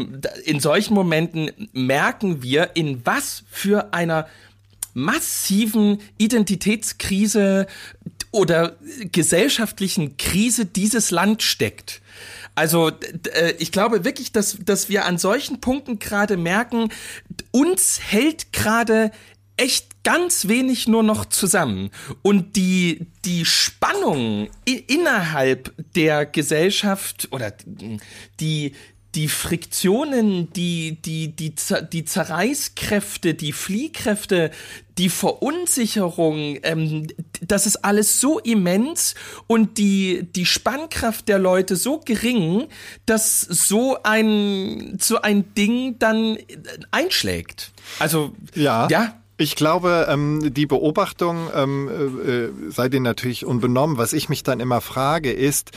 in 0.44 0.60
solchen 0.60 0.94
Momenten 0.94 1.50
merken 1.72 2.42
wir, 2.42 2.70
in 2.74 3.04
was 3.04 3.42
für 3.50 3.92
einer 3.92 4.26
massiven 4.94 5.98
Identitätskrise 6.18 7.66
oder 8.30 8.76
gesellschaftlichen 9.12 10.16
Krise 10.16 10.66
dieses 10.66 11.10
Land 11.10 11.42
steckt. 11.42 12.00
Also 12.54 12.90
äh, 13.32 13.52
ich 13.58 13.72
glaube 13.72 14.04
wirklich, 14.04 14.32
dass, 14.32 14.58
dass 14.64 14.88
wir 14.88 15.04
an 15.04 15.18
solchen 15.18 15.60
Punkten 15.60 15.98
gerade 15.98 16.36
merken, 16.36 16.90
uns 17.50 18.00
hält 18.00 18.52
gerade 18.52 19.10
echt 19.56 20.04
ganz 20.04 20.48
wenig 20.48 20.88
nur 20.88 21.02
noch 21.02 21.26
zusammen. 21.26 21.90
Und 22.22 22.56
die, 22.56 23.06
die 23.24 23.44
Spannung 23.44 24.48
innerhalb 24.64 25.74
der 25.94 26.24
Gesellschaft 26.24 27.28
oder 27.30 27.52
die, 28.40 28.72
die 29.14 29.28
Friktionen, 29.28 30.52
die, 30.52 31.00
die, 31.02 31.34
die, 31.34 31.54
die 31.92 32.04
Zerreißkräfte, 32.04 33.34
die 33.34 33.52
Fliehkräfte, 33.52 34.52
die 34.98 35.08
Verunsicherung, 35.08 36.58
ähm, 36.62 37.08
das 37.40 37.66
ist 37.66 37.84
alles 37.84 38.20
so 38.20 38.38
immens 38.38 39.14
und 39.46 39.78
die, 39.78 40.28
die 40.34 40.46
Spannkraft 40.46 41.26
der 41.28 41.38
Leute 41.38 41.74
so 41.74 41.98
gering, 41.98 42.68
dass 43.06 43.40
so 43.40 44.00
ein, 44.04 44.96
so 45.00 45.20
ein 45.20 45.54
Ding 45.54 45.98
dann 45.98 46.38
einschlägt. 46.92 47.72
Also, 47.98 48.32
ja. 48.54 48.86
ja. 48.88 49.19
Ich 49.40 49.56
glaube, 49.56 50.06
ähm, 50.10 50.52
die 50.52 50.66
Beobachtung 50.66 51.48
ähm, 51.54 51.88
äh, 51.88 52.30
äh, 52.30 52.52
sei 52.68 52.90
dir 52.90 53.00
natürlich 53.00 53.46
unbenommen. 53.46 53.96
Was 53.96 54.12
ich 54.12 54.28
mich 54.28 54.42
dann 54.42 54.60
immer 54.60 54.82
frage, 54.82 55.32
ist, 55.32 55.70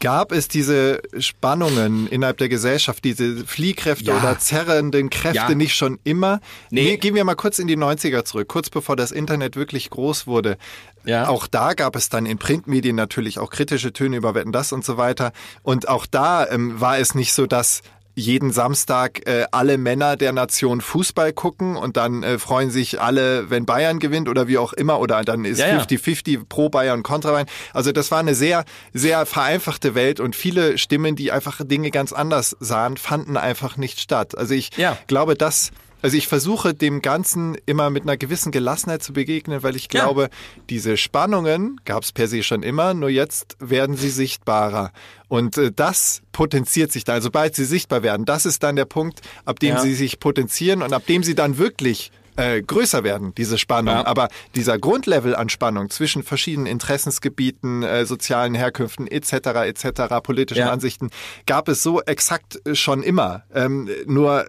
gab 0.00 0.32
es 0.32 0.48
diese 0.48 1.02
Spannungen 1.18 2.06
innerhalb 2.06 2.38
der 2.38 2.48
Gesellschaft, 2.48 3.04
diese 3.04 3.44
Fliehkräfte 3.44 4.12
ja. 4.12 4.18
oder 4.18 4.38
zerrenden 4.38 5.10
Kräfte 5.10 5.36
ja. 5.36 5.54
nicht 5.54 5.74
schon 5.74 5.98
immer? 6.04 6.40
Nee. 6.70 6.84
nee. 6.84 6.96
Gehen 6.96 7.14
wir 7.14 7.24
mal 7.24 7.34
kurz 7.34 7.58
in 7.58 7.66
die 7.66 7.76
90er 7.76 8.24
zurück, 8.24 8.48
kurz 8.48 8.70
bevor 8.70 8.96
das 8.96 9.12
Internet 9.12 9.56
wirklich 9.56 9.90
groß 9.90 10.26
wurde. 10.26 10.56
Ja. 11.04 11.28
Auch 11.28 11.46
da 11.46 11.74
gab 11.74 11.96
es 11.96 12.08
dann 12.08 12.24
in 12.24 12.38
Printmedien 12.38 12.96
natürlich 12.96 13.38
auch 13.38 13.50
kritische 13.50 13.92
Töne 13.92 14.16
über 14.16 14.34
Wetten 14.34 14.52
das 14.52 14.72
und 14.72 14.86
so 14.86 14.96
weiter. 14.96 15.32
Und 15.62 15.86
auch 15.88 16.06
da 16.06 16.48
ähm, 16.48 16.80
war 16.80 16.98
es 16.98 17.14
nicht 17.14 17.34
so, 17.34 17.46
dass 17.46 17.82
jeden 18.16 18.50
Samstag 18.50 19.28
äh, 19.28 19.44
alle 19.52 19.76
Männer 19.76 20.16
der 20.16 20.32
Nation 20.32 20.80
Fußball 20.80 21.34
gucken 21.34 21.76
und 21.76 21.98
dann 21.98 22.22
äh, 22.22 22.38
freuen 22.38 22.70
sich 22.70 23.00
alle, 23.00 23.50
wenn 23.50 23.66
Bayern 23.66 23.98
gewinnt 23.98 24.28
oder 24.28 24.48
wie 24.48 24.56
auch 24.56 24.72
immer 24.72 24.98
oder 25.00 25.22
dann 25.22 25.44
ist 25.44 25.60
50-50 25.60 26.30
ja, 26.30 26.38
ja. 26.38 26.44
pro 26.48 26.70
Bayern 26.70 27.02
kontra 27.02 27.32
Bayern. 27.32 27.46
Also 27.74 27.92
das 27.92 28.10
war 28.10 28.18
eine 28.18 28.34
sehr, 28.34 28.64
sehr 28.94 29.26
vereinfachte 29.26 29.94
Welt 29.94 30.18
und 30.18 30.34
viele 30.34 30.78
Stimmen, 30.78 31.14
die 31.14 31.30
einfach 31.30 31.60
Dinge 31.62 31.90
ganz 31.90 32.14
anders 32.14 32.56
sahen, 32.58 32.96
fanden 32.96 33.36
einfach 33.36 33.76
nicht 33.76 34.00
statt. 34.00 34.36
Also 34.36 34.54
ich 34.54 34.70
ja. 34.78 34.96
glaube, 35.06 35.34
dass 35.34 35.70
also 36.02 36.16
ich 36.16 36.28
versuche 36.28 36.74
dem 36.74 37.02
Ganzen 37.02 37.56
immer 37.66 37.90
mit 37.90 38.04
einer 38.04 38.16
gewissen 38.16 38.52
Gelassenheit 38.52 39.02
zu 39.02 39.12
begegnen, 39.12 39.62
weil 39.62 39.76
ich 39.76 39.88
glaube, 39.88 40.22
ja. 40.22 40.28
diese 40.70 40.96
Spannungen 40.96 41.80
gab 41.84 42.02
es 42.02 42.12
per 42.12 42.28
se 42.28 42.42
schon 42.42 42.62
immer, 42.62 42.94
nur 42.94 43.08
jetzt 43.08 43.56
werden 43.60 43.96
sie 43.96 44.10
sichtbarer. 44.10 44.92
Und 45.28 45.58
äh, 45.58 45.72
das 45.74 46.22
potenziert 46.32 46.92
sich 46.92 47.04
dann. 47.04 47.16
Also 47.16 47.26
sobald 47.26 47.54
sie 47.56 47.64
sichtbar 47.64 48.02
werden, 48.02 48.26
das 48.26 48.46
ist 48.46 48.62
dann 48.62 48.76
der 48.76 48.84
Punkt, 48.84 49.20
ab 49.44 49.58
dem 49.58 49.74
ja. 49.74 49.80
sie 49.80 49.94
sich 49.94 50.20
potenzieren 50.20 50.82
und 50.82 50.92
ab 50.92 51.06
dem 51.06 51.22
sie 51.22 51.34
dann 51.34 51.58
wirklich 51.58 52.12
äh, 52.36 52.62
größer 52.62 53.04
werden, 53.04 53.34
diese 53.34 53.58
Spannung. 53.58 53.94
Ja. 53.94 54.06
Aber 54.06 54.28
dieser 54.54 54.78
Grundlevel 54.78 55.34
an 55.34 55.48
Spannung 55.48 55.90
zwischen 55.90 56.22
verschiedenen 56.22 56.66
Interessensgebieten, 56.66 57.82
äh, 57.82 58.06
sozialen 58.06 58.54
Herkünften 58.54 59.06
etc. 59.06 59.32
etc. 59.66 60.20
politischen 60.22 60.60
ja. 60.60 60.70
Ansichten 60.70 61.10
gab 61.46 61.68
es 61.68 61.82
so 61.82 62.02
exakt 62.02 62.60
schon 62.72 63.02
immer. 63.02 63.44
Ähm, 63.54 63.88
nur 64.06 64.46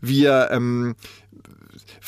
wir 0.00 0.48
ähm, 0.50 0.94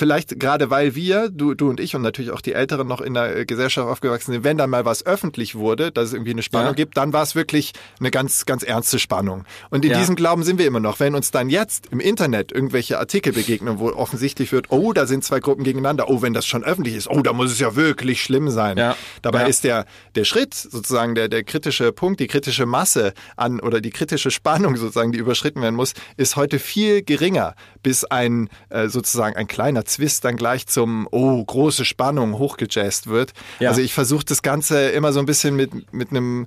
vielleicht 0.01 0.41
gerade 0.41 0.71
weil 0.71 0.95
wir, 0.95 1.29
du, 1.29 1.55
du 1.55 1.69
und 1.69 1.79
ich 1.79 1.95
und 1.95 2.01
natürlich 2.01 2.31
auch 2.31 2.41
die 2.41 2.55
Älteren 2.55 2.89
noch 2.89 3.03
in 3.03 3.13
der 3.13 3.45
Gesellschaft 3.45 3.87
aufgewachsen 3.87 4.33
sind, 4.33 4.45
wenn 4.45 4.57
dann 4.57 4.71
mal 4.71 4.87
was 4.87 5.05
öffentlich 5.05 5.57
wurde, 5.57 5.93
dass 5.93 6.09
es 6.09 6.13
irgendwie 6.15 6.31
eine 6.31 6.43
Spannung 6.43 6.69
ja. 6.69 6.75
gibt, 6.75 6.97
dann 6.97 7.13
war 7.13 7.23
es 7.23 7.35
wirklich 7.35 7.73
eine 7.99 8.11
ganz, 8.11 8.47
ganz 8.47 8.63
ernste 8.63 8.99
Spannung. 8.99 9.45
Und 9.69 9.85
in 9.85 9.91
ja. 9.91 9.99
diesem 9.99 10.17
Glauben 10.17 10.43
sind 10.43 10.59
wir 10.59 10.67
immer 10.67 10.81
noch. 10.81 11.01
Wenn 11.01 11.15
uns 11.15 11.31
dann 11.31 11.51
jetzt 11.51 11.89
im 11.91 12.01
Internet 12.01 12.51
irgendwelche 12.51 12.99
Artikel 12.99 13.35
begegnen, 13.35 13.79
wo 13.79 13.91
offensichtlich 13.91 14.53
wird, 14.53 14.71
oh, 14.71 14.95
da 14.95 15.07
sind 15.07 15.23
zwei 15.23 15.39
Gruppen 15.41 15.65
gegeneinander, 15.65 16.09
oh, 16.09 16.23
wenn 16.23 16.33
das 16.33 16.47
schon 16.47 16.65
öffentlich 16.65 16.95
ist, 16.95 17.11
oh, 17.11 17.21
da 17.21 17.35
muss 17.35 17.53
es 17.53 17.59
ja 17.59 17.77
wirklich 17.77 18.23
schlimm 18.23 18.49
sein. 18.49 18.79
Ja. 18.79 18.97
Dabei 19.21 19.49
ist 19.49 19.65
der, 19.65 19.85
der 20.15 20.25
Schritt, 20.25 20.55
sozusagen 20.55 21.15
der, 21.15 21.29
der 21.29 21.45
kritische 21.45 21.93
Punkt, 21.93 22.21
die 22.21 22.27
kritische 22.27 22.65
Masse 22.65 23.13
an 23.37 23.61
oder 23.61 23.83
die 23.83 23.91
kritische 23.91 24.31
Spannung 24.31 24.77
sozusagen, 24.77 25.13
die 25.13 25.19
überschritten 25.19 25.61
werden 25.61 25.75
muss, 25.75 25.93
ist 26.17 26.37
heute 26.37 26.59
viel 26.59 27.03
geringer, 27.03 27.55
bis 27.83 28.05
ein 28.05 28.49
äh, 28.71 28.89
sozusagen 28.89 29.37
ein 29.37 29.47
kleiner 29.47 29.85
Zwist 29.91 30.25
dann 30.25 30.37
gleich 30.37 30.67
zum, 30.67 31.09
oh, 31.11 31.45
große 31.45 31.85
Spannung 31.85 32.39
hochgejazzt 32.39 33.09
wird. 33.09 33.33
Ja. 33.59 33.71
Also 33.71 33.81
ich 33.81 33.93
versuche 33.93 34.25
das 34.25 34.43
Ganze 34.43 34.89
immer 34.91 35.13
so 35.13 35.21
ein 35.21 35.27
bisschen 35.27 35.57
mit, 35.57 35.93
mit 35.93 36.11
einem, 36.11 36.47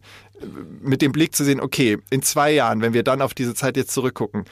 mit 0.81 1.01
dem 1.01 1.11
Blick 1.11 1.35
zu 1.35 1.43
sehen, 1.43 1.59
okay, 1.59 1.97
in 2.09 2.21
zwei 2.21 2.51
Jahren, 2.51 2.81
wenn 2.81 2.93
wir 2.93 3.03
dann 3.03 3.21
auf 3.21 3.33
diese 3.33 3.53
Zeit 3.53 3.77
jetzt 3.77 3.91
zurückgucken, 3.91 4.45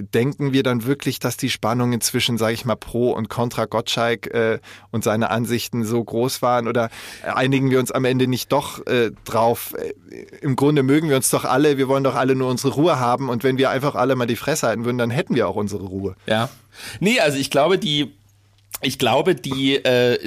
denken 0.00 0.52
wir 0.52 0.62
dann 0.62 0.84
wirklich, 0.84 1.18
dass 1.18 1.36
die 1.36 1.50
Spannung 1.50 1.92
inzwischen, 1.92 2.38
sage 2.38 2.54
ich 2.54 2.64
mal, 2.64 2.76
pro 2.76 3.10
und 3.12 3.28
contra 3.28 3.64
Gottschalk 3.64 4.26
äh, 4.28 4.58
und 4.90 5.04
seine 5.04 5.30
Ansichten 5.30 5.84
so 5.84 6.02
groß 6.02 6.42
waren? 6.42 6.68
Oder 6.68 6.90
einigen 7.22 7.70
wir 7.70 7.78
uns 7.78 7.90
am 7.90 8.04
Ende 8.04 8.26
nicht 8.26 8.52
doch 8.52 8.86
äh, 8.86 9.10
drauf? 9.24 9.74
Äh, 9.76 9.92
Im 10.40 10.56
Grunde 10.56 10.82
mögen 10.82 11.08
wir 11.08 11.16
uns 11.16 11.30
doch 11.30 11.44
alle, 11.44 11.78
wir 11.78 11.88
wollen 11.88 12.04
doch 12.04 12.14
alle 12.14 12.34
nur 12.34 12.48
unsere 12.48 12.74
Ruhe 12.74 12.98
haben 12.98 13.28
und 13.28 13.44
wenn 13.44 13.58
wir 13.58 13.70
einfach 13.70 13.94
alle 13.94 14.16
mal 14.16 14.26
die 14.26 14.36
Fresse 14.36 14.68
halten 14.68 14.84
würden, 14.84 14.98
dann 14.98 15.10
hätten 15.10 15.34
wir 15.34 15.48
auch 15.48 15.56
unsere 15.56 15.84
Ruhe. 15.84 16.14
Ja. 16.26 16.48
Nee, 17.00 17.20
also 17.20 17.38
ich 17.38 17.50
glaube, 17.50 17.78
die 17.78 18.12
ich 18.80 18.98
glaube, 18.98 19.34
die 19.34 19.76
äh, 19.76 20.18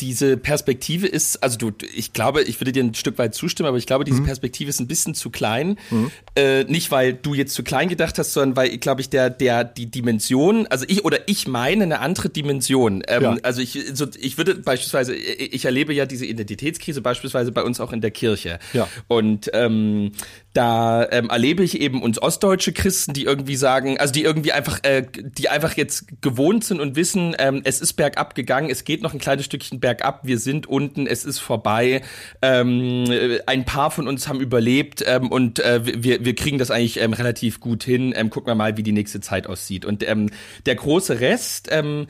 diese 0.00 0.36
Perspektive 0.36 1.06
ist, 1.06 1.42
also 1.42 1.58
du, 1.58 1.72
ich 1.94 2.12
glaube, 2.12 2.42
ich 2.42 2.60
würde 2.60 2.72
dir 2.72 2.84
ein 2.84 2.94
Stück 2.94 3.18
weit 3.18 3.34
zustimmen, 3.34 3.68
aber 3.68 3.78
ich 3.78 3.86
glaube, 3.86 4.04
diese 4.04 4.20
mhm. 4.20 4.26
Perspektive 4.26 4.70
ist 4.70 4.80
ein 4.80 4.86
bisschen 4.86 5.14
zu 5.14 5.30
klein. 5.30 5.78
Mhm. 5.90 6.10
Äh, 6.36 6.64
nicht, 6.64 6.90
weil 6.90 7.14
du 7.14 7.34
jetzt 7.34 7.54
zu 7.54 7.64
klein 7.64 7.88
gedacht 7.88 8.18
hast, 8.18 8.32
sondern 8.32 8.56
weil, 8.56 8.78
glaube 8.78 9.00
ich, 9.00 9.10
der, 9.10 9.30
der, 9.30 9.64
die 9.64 9.90
Dimension, 9.90 10.66
also 10.68 10.84
ich 10.88 11.04
oder 11.04 11.28
ich 11.28 11.48
meine 11.48 11.84
eine 11.84 12.00
andere 12.00 12.28
Dimension. 12.28 13.02
Ähm, 13.08 13.22
ja. 13.22 13.36
Also 13.42 13.60
ich, 13.60 13.78
so, 13.94 14.06
ich 14.18 14.38
würde 14.38 14.54
beispielsweise, 14.54 15.14
ich 15.14 15.64
erlebe 15.64 15.92
ja 15.92 16.06
diese 16.06 16.26
Identitätskrise 16.26 17.00
beispielsweise 17.00 17.50
bei 17.50 17.62
uns 17.62 17.80
auch 17.80 17.92
in 17.92 18.00
der 18.00 18.12
Kirche. 18.12 18.60
Ja. 18.72 18.88
Und 19.08 19.50
ähm, 19.52 20.12
da 20.56 21.06
ähm, 21.10 21.28
erlebe 21.28 21.62
ich 21.62 21.80
eben 21.80 22.02
uns 22.02 22.20
ostdeutsche 22.20 22.72
Christen, 22.72 23.12
die 23.12 23.24
irgendwie 23.24 23.56
sagen, 23.56 23.98
also 23.98 24.12
die 24.12 24.22
irgendwie 24.22 24.52
einfach, 24.52 24.82
äh, 24.84 25.04
die 25.12 25.48
einfach 25.50 25.76
jetzt 25.76 26.22
gewohnt 26.22 26.64
sind 26.64 26.80
und 26.80 26.96
wissen, 26.96 27.36
ähm, 27.38 27.60
es 27.64 27.80
ist 27.80 27.92
bergab 27.92 28.34
gegangen, 28.34 28.70
es 28.70 28.84
geht 28.84 29.02
noch 29.02 29.12
ein 29.12 29.18
kleines 29.18 29.44
Stückchen 29.44 29.80
bergab, 29.80 30.20
wir 30.22 30.38
sind 30.38 30.66
unten, 30.66 31.06
es 31.06 31.24
ist 31.24 31.40
vorbei. 31.40 32.02
Ähm, 32.40 33.04
ein 33.46 33.64
paar 33.66 33.90
von 33.90 34.08
uns 34.08 34.28
haben 34.28 34.40
überlebt 34.40 35.04
ähm, 35.06 35.30
und 35.30 35.58
äh, 35.58 35.80
wir, 36.02 36.24
wir 36.24 36.34
kriegen 36.34 36.56
das 36.56 36.70
eigentlich 36.70 37.00
ähm, 37.00 37.12
relativ 37.12 37.60
gut 37.60 37.84
hin. 37.84 38.14
Ähm, 38.16 38.30
gucken 38.30 38.48
wir 38.48 38.54
mal, 38.54 38.76
wie 38.78 38.82
die 38.82 38.92
nächste 38.92 39.20
Zeit 39.20 39.46
aussieht. 39.46 39.84
Und 39.84 40.08
ähm, 40.08 40.30
der 40.64 40.76
große 40.76 41.20
Rest, 41.20 41.68
ähm, 41.70 42.06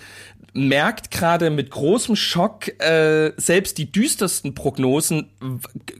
merkt 0.56 1.10
gerade 1.10 1.50
mit 1.50 1.70
großem 1.70 2.16
Schock, 2.16 2.68
äh, 2.80 3.32
selbst 3.36 3.78
die 3.78 3.92
düstersten 3.92 4.54
Prognosen 4.54 5.28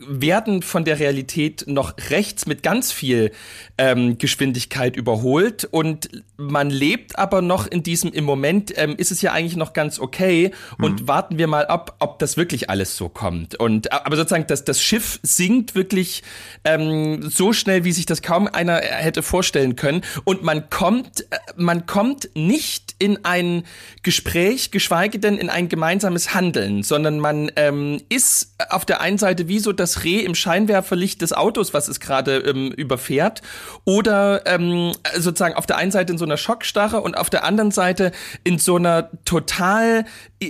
werden 0.09 0.63
von 0.63 0.85
der 0.85 0.99
Realität 0.99 1.65
noch 1.67 1.95
rechts 2.11 2.47
mit 2.47 2.63
ganz 2.63 2.91
viel 2.91 3.33
ähm, 3.79 4.19
Geschwindigkeit 4.19 4.97
überholt 4.97 5.65
und 5.71 6.09
man 6.39 6.71
lebt 6.71 7.19
aber 7.19 7.43
noch 7.43 7.67
in 7.67 7.83
diesem, 7.83 8.13
im 8.13 8.25
Moment 8.25 8.73
ähm, 8.77 8.95
ist 8.97 9.11
es 9.11 9.23
ja 9.23 9.33
eigentlich 9.33 9.57
noch 9.57 9.73
ganz 9.73 9.99
okay 9.99 10.53
und 10.79 11.03
mhm. 11.03 11.09
warten 11.09 11.39
wir 11.39 11.47
mal 11.47 11.67
ab, 11.67 11.97
ob 11.99 12.19
das 12.19 12.37
wirklich 12.37 12.71
alles 12.71 12.97
so 12.97 13.09
kommt. 13.09 13.57
Und 13.57 13.93
aber 13.93 14.17
sozusagen, 14.17 14.47
dass 14.47 14.65
das 14.65 14.83
Schiff 14.83 15.19
sinkt 15.23 15.75
wirklich 15.75 16.23
ähm, 16.65 17.29
so 17.29 17.53
schnell, 17.53 17.85
wie 17.85 17.93
sich 17.93 18.07
das 18.07 18.23
kaum 18.23 18.49
einer 18.49 18.77
hätte 18.77 19.23
vorstellen 19.23 19.77
können 19.77 20.03
und 20.25 20.43
man 20.43 20.71
kommt, 20.71 21.23
äh, 21.31 21.37
man 21.57 21.87
kommt 21.87 22.31
nicht 22.35 22.95
in 22.99 23.25
ein 23.25 23.65
Gespräch 24.03 24.46
Gespräch, 24.47 24.71
geschweige 24.71 25.19
denn 25.19 25.39
in 25.39 25.51
ein 25.51 25.69
gemeinsames 25.69 26.35
Handeln, 26.35 26.83
sondern 26.83 27.19
man 27.19 27.51
ähm, 27.57 28.01
ist 28.09 28.55
auf 28.71 28.85
der 28.85 29.01
einen 29.01 29.19
Seite 29.19 29.49
wie 29.49 29.59
so 29.59 29.73
das 29.73 30.05
Reh 30.05 30.21
im 30.21 30.35
Scheinwerferlicht 30.35 31.21
des 31.21 31.33
Autos, 31.33 31.75
was 31.75 31.89
es 31.89 32.01
gerade 32.01 32.39
ähm, 32.39 32.71
überfährt, 32.71 33.43
oder 33.85 34.47
ähm, 34.47 34.93
sozusagen 35.17 35.55
auf 35.55 35.67
der 35.67 35.79
einen 35.79 35.91
Seite 35.91 36.13
in 36.13 36.19
so 36.19 36.25
einer 36.25 36.37
Schockstarre 36.37 37.01
und 37.01 37.17
auf 37.17 37.31
der 37.31 37.45
anderen 37.45 37.71
Seite 37.71 38.13
in 38.45 38.59
so 38.59 38.77
einer 38.77 39.11
total 39.25 40.05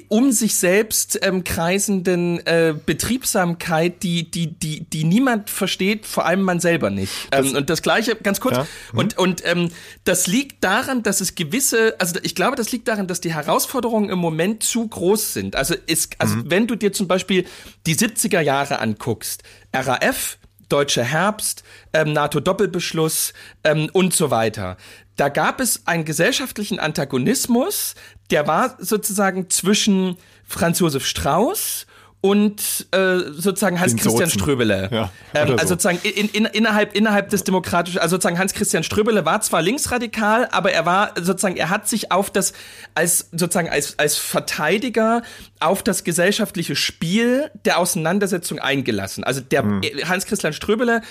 um 0.09 0.33
sich 0.33 0.57
selbst 0.57 1.19
ähm, 1.23 1.45
kreisenden 1.45 2.45
äh, 2.45 2.75
Betriebsamkeit, 2.85 4.03
die, 4.03 4.29
die, 4.29 4.49
die, 4.49 4.81
die 4.81 5.05
niemand 5.05 5.49
versteht, 5.49 6.07
vor 6.07 6.27
allem 6.27 6.43
man 6.43 6.59
selber 6.59 6.91
nicht. 6.91 7.13
Ähm, 7.31 7.55
und 7.55 7.71
das 7.71 7.83
gleiche, 7.83 8.17
ganz 8.17 8.41
kurz, 8.41 8.57
ja. 8.57 8.67
mhm. 8.93 8.99
und, 8.99 9.19
und 9.19 9.43
ähm, 9.47 9.71
das 10.03 10.27
liegt 10.27 10.65
daran, 10.65 11.05
dass 11.05 11.21
es 11.21 11.37
gewisse, 11.37 11.95
also 12.01 12.19
ich 12.25 12.35
glaube, 12.35 12.57
das 12.57 12.73
liegt 12.73 12.89
daran, 12.89 13.07
dass 13.07 13.21
die 13.21 13.33
Herausforderungen 13.33 14.11
im 14.11 14.19
Moment 14.19 14.65
zu 14.65 14.89
groß 14.89 15.35
sind. 15.35 15.55
Also, 15.55 15.77
ist, 15.87 16.17
also 16.19 16.35
mhm. 16.37 16.51
wenn 16.51 16.67
du 16.67 16.75
dir 16.75 16.93
zum 16.93 17.07
Beispiel 17.07 17.47
die 17.87 17.95
70er 17.95 18.41
Jahre 18.41 18.81
anguckst, 18.81 19.45
RAF, 19.73 20.39
Deutscher 20.69 21.05
Herbst, 21.05 21.63
ähm, 21.93 22.13
NATO-Doppelbeschluss 22.13 23.35
ähm, 23.63 23.89
und 23.93 24.15
so 24.15 24.33
weiter 24.33 24.77
da 25.17 25.31
gab 25.31 25.61
es 25.61 25.87
einen 25.87 26.05
gesellschaftlichen 26.05 26.79
Antagonismus, 26.79 27.95
der 28.31 28.47
war 28.47 28.77
sozusagen 28.79 29.51
zwischen 29.51 30.17
Franz 30.47 30.79
Josef 30.79 31.07
Strauß 31.07 31.87
und 32.21 32.87
äh, 32.91 33.19
sozusagen 33.33 33.79
Hans-Christian 33.79 34.31
Ströbele. 34.31 34.89
Ja, 34.91 35.11
ähm, 35.35 35.53
also 35.53 35.59
so. 35.59 35.69
sozusagen 35.69 35.99
in, 36.03 36.29
in, 36.31 36.45
innerhalb, 36.47 36.97
innerhalb 36.97 37.31
des 37.31 37.45
demokratischen, 37.45 37.99
also 37.99 38.17
sozusagen 38.17 38.39
Hans-Christian 38.39 38.83
Ströbele 38.83 39.25
war 39.25 39.41
zwar 39.43 39.63
linksradikal, 39.63 40.49
aber 40.51 40.73
er 40.73 40.87
war 40.87 41.13
sozusagen, 41.17 41.57
er 41.57 41.71
hat 41.71 41.87
sich 41.87 42.11
auf 42.11 42.31
das, 42.31 42.53
als 42.95 43.29
sozusagen 43.33 43.69
als, 43.69 43.99
als 43.99 44.17
Verteidiger 44.17 45.23
auf 45.61 45.83
das 45.83 46.03
gesellschaftliche 46.03 46.75
Spiel 46.75 47.51
der 47.65 47.79
Auseinandersetzung 47.79 48.59
eingelassen. 48.59 49.23
Also 49.23 49.41
der 49.41 49.63
hm. 49.63 49.83
Hans-Christian 50.05 50.53
Ströbele 50.53 51.03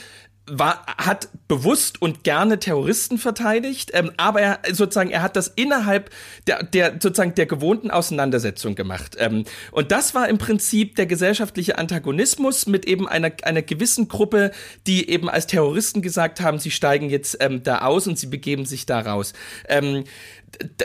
war, 0.47 0.85
hat 0.97 1.29
bewusst 1.47 2.01
und 2.01 2.23
gerne 2.23 2.59
Terroristen 2.59 3.17
verteidigt, 3.17 3.91
ähm, 3.93 4.11
aber 4.17 4.41
er 4.41 4.59
sozusagen, 4.71 5.09
er 5.09 5.21
hat 5.21 5.35
das 5.35 5.47
innerhalb 5.47 6.11
der, 6.47 6.63
der 6.63 6.93
sozusagen 6.93 7.33
der 7.35 7.45
gewohnten 7.45 7.89
Auseinandersetzung 7.89 8.75
gemacht. 8.75 9.15
Ähm, 9.19 9.45
und 9.71 9.91
das 9.91 10.13
war 10.13 10.29
im 10.29 10.37
Prinzip 10.37 10.95
der 10.95 11.07
gesellschaftliche 11.07 11.77
Antagonismus 11.77 12.67
mit 12.67 12.85
eben 12.85 13.07
einer, 13.07 13.31
einer 13.43 13.61
gewissen 13.61 14.07
Gruppe, 14.07 14.51
die 14.85 15.09
eben 15.09 15.29
als 15.29 15.47
Terroristen 15.47 16.01
gesagt 16.01 16.41
haben, 16.41 16.59
sie 16.59 16.71
steigen 16.71 17.09
jetzt 17.09 17.37
ähm, 17.39 17.63
da 17.63 17.79
aus 17.79 18.07
und 18.07 18.19
sie 18.19 18.27
begeben 18.27 18.65
sich 18.65 18.85
da 18.85 18.99
raus. 18.99 19.33
Ähm, 19.67 20.03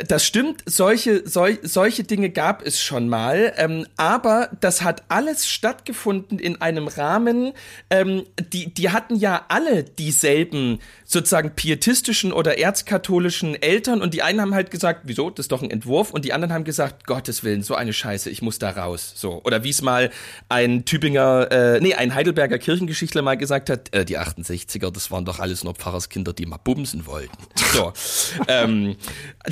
das 0.09 0.25
stimmt, 0.25 0.63
solche, 0.67 1.29
sol, 1.29 1.59
solche 1.63 2.05
Dinge 2.05 2.31
gab 2.31 2.65
es 2.67 2.81
schon 2.83 3.09
mal, 3.09 3.53
ähm, 3.57 3.87
aber 3.97 4.51
das 4.61 4.83
hat 4.83 5.05
alles 5.09 5.49
stattgefunden 5.49 6.39
in 6.39 6.61
einem 6.61 6.89
Rahmen, 6.89 7.53
ähm, 7.91 8.25
die, 8.53 8.73
die 8.73 8.91
hatten 8.91 9.17
ja 9.17 9.45
alle 9.49 9.85
dieselben 9.85 10.81
sozusagen 11.05 11.55
pietistischen 11.55 12.33
oder 12.33 12.59
erzkatholischen 12.59 13.61
Eltern 13.61 14.01
und 14.03 14.15
die 14.15 14.23
einen 14.23 14.41
haben 14.41 14.55
halt 14.55 14.71
gesagt, 14.71 15.03
wieso, 15.05 15.31
das 15.31 15.45
ist 15.45 15.53
doch 15.53 15.63
ein 15.63 15.71
Entwurf 15.71 16.11
und 16.11 16.25
die 16.25 16.33
anderen 16.33 16.53
haben 16.53 16.65
gesagt, 16.65 17.07
Gottes 17.07 17.45
Willen, 17.45 17.63
so 17.63 17.75
eine 17.75 17.93
Scheiße, 17.93 18.31
ich 18.31 18.43
muss 18.43 18.59
da 18.59 18.71
raus, 18.71 19.13
so. 19.17 19.41
Oder 19.45 19.65
wie 19.65 19.71
es 19.71 19.83
mal 19.83 20.11
ein 20.49 20.85
Tübinger, 20.85 21.49
äh, 21.51 21.81
nee, 21.81 21.95
ein 21.95 22.15
Heidelberger 22.15 22.59
Kirchengeschichtler 22.59 23.23
mal 23.23 23.37
gesagt 23.37 23.71
hat, 23.71 23.93
äh, 23.95 24.05
die 24.05 24.19
68er, 24.19 24.91
das 24.91 25.11
waren 25.11 25.25
doch 25.25 25.39
alles 25.39 25.65
nur 25.65 25.75
Pfarrerskinder, 25.75 26.33
die 26.33 26.47
mal 26.47 26.59
bumsen 26.59 27.07
wollten. 27.07 27.37
So. 27.73 27.93
ähm, 28.49 28.97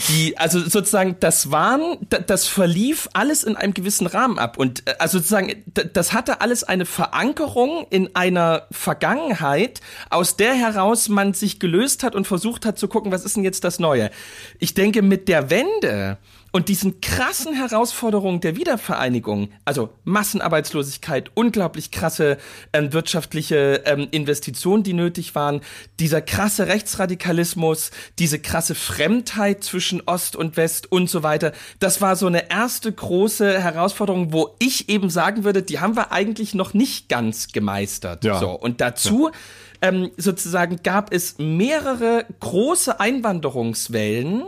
die, 0.08 0.38
also 0.38 0.60
sozusagen, 0.60 1.16
das 1.20 1.50
waren, 1.50 1.98
das 2.26 2.46
verlief 2.46 3.08
alles 3.12 3.44
in 3.44 3.56
einem 3.56 3.74
gewissen 3.74 4.06
Rahmen 4.06 4.38
ab 4.38 4.56
und 4.58 4.86
äh, 4.88 4.94
also 4.98 5.18
sozusagen, 5.18 5.64
das 5.92 6.12
hatte 6.12 6.40
alles 6.40 6.64
eine 6.64 6.86
Verankerung 6.86 7.86
in 7.90 8.14
einer 8.14 8.66
Vergangenheit, 8.70 9.80
aus 10.10 10.36
der 10.36 10.54
heraus 10.54 11.08
man 11.08 11.34
sich 11.34 11.60
gelöst 11.60 12.02
hat 12.02 12.14
und 12.14 12.26
versucht 12.26 12.64
hat 12.64 12.78
zu 12.78 12.88
gucken, 12.88 13.12
was 13.12 13.24
ist 13.24 13.36
denn 13.36 13.44
jetzt 13.44 13.64
das 13.64 13.78
Neue. 13.78 14.10
Ich 14.58 14.74
denke, 14.74 15.02
mit 15.02 15.28
der 15.28 15.50
Wende 15.50 16.18
und 16.52 16.68
diesen 16.68 17.00
krassen 17.00 17.54
Herausforderungen 17.54 18.40
der 18.40 18.56
Wiedervereinigung, 18.56 19.50
also 19.64 19.90
Massenarbeitslosigkeit, 20.04 21.30
unglaublich 21.34 21.90
krasse 21.90 22.38
ähm, 22.72 22.92
wirtschaftliche 22.92 23.82
ähm, 23.84 24.08
Investitionen, 24.10 24.82
die 24.82 24.94
nötig 24.94 25.34
waren, 25.34 25.60
dieser 26.00 26.22
krasse 26.22 26.66
Rechtsradikalismus, 26.66 27.90
diese 28.18 28.38
krasse 28.38 28.74
Fremdheit 28.74 29.62
zwischen 29.62 30.02
Ost 30.06 30.36
und 30.36 30.56
West 30.56 30.90
und 30.90 31.10
so 31.10 31.22
weiter, 31.22 31.52
das 31.80 32.00
war 32.00 32.16
so 32.16 32.26
eine 32.26 32.50
erste 32.50 32.92
große 32.92 33.60
Herausforderung, 33.60 34.32
wo 34.32 34.54
ich 34.58 34.88
eben 34.88 35.10
sagen 35.10 35.44
würde, 35.44 35.62
die 35.62 35.80
haben 35.80 35.96
wir 35.96 36.12
eigentlich 36.12 36.54
noch 36.54 36.74
nicht 36.74 37.08
ganz 37.08 37.48
gemeistert. 37.48 38.24
Ja. 38.24 38.38
So 38.38 38.50
und 38.50 38.80
dazu 38.80 39.28
ja 39.28 39.38
ähm, 39.82 40.10
sozusagen 40.16 40.82
gab 40.82 41.12
es 41.12 41.38
mehrere 41.38 42.26
große 42.40 43.00
Einwanderungswellen, 43.00 44.44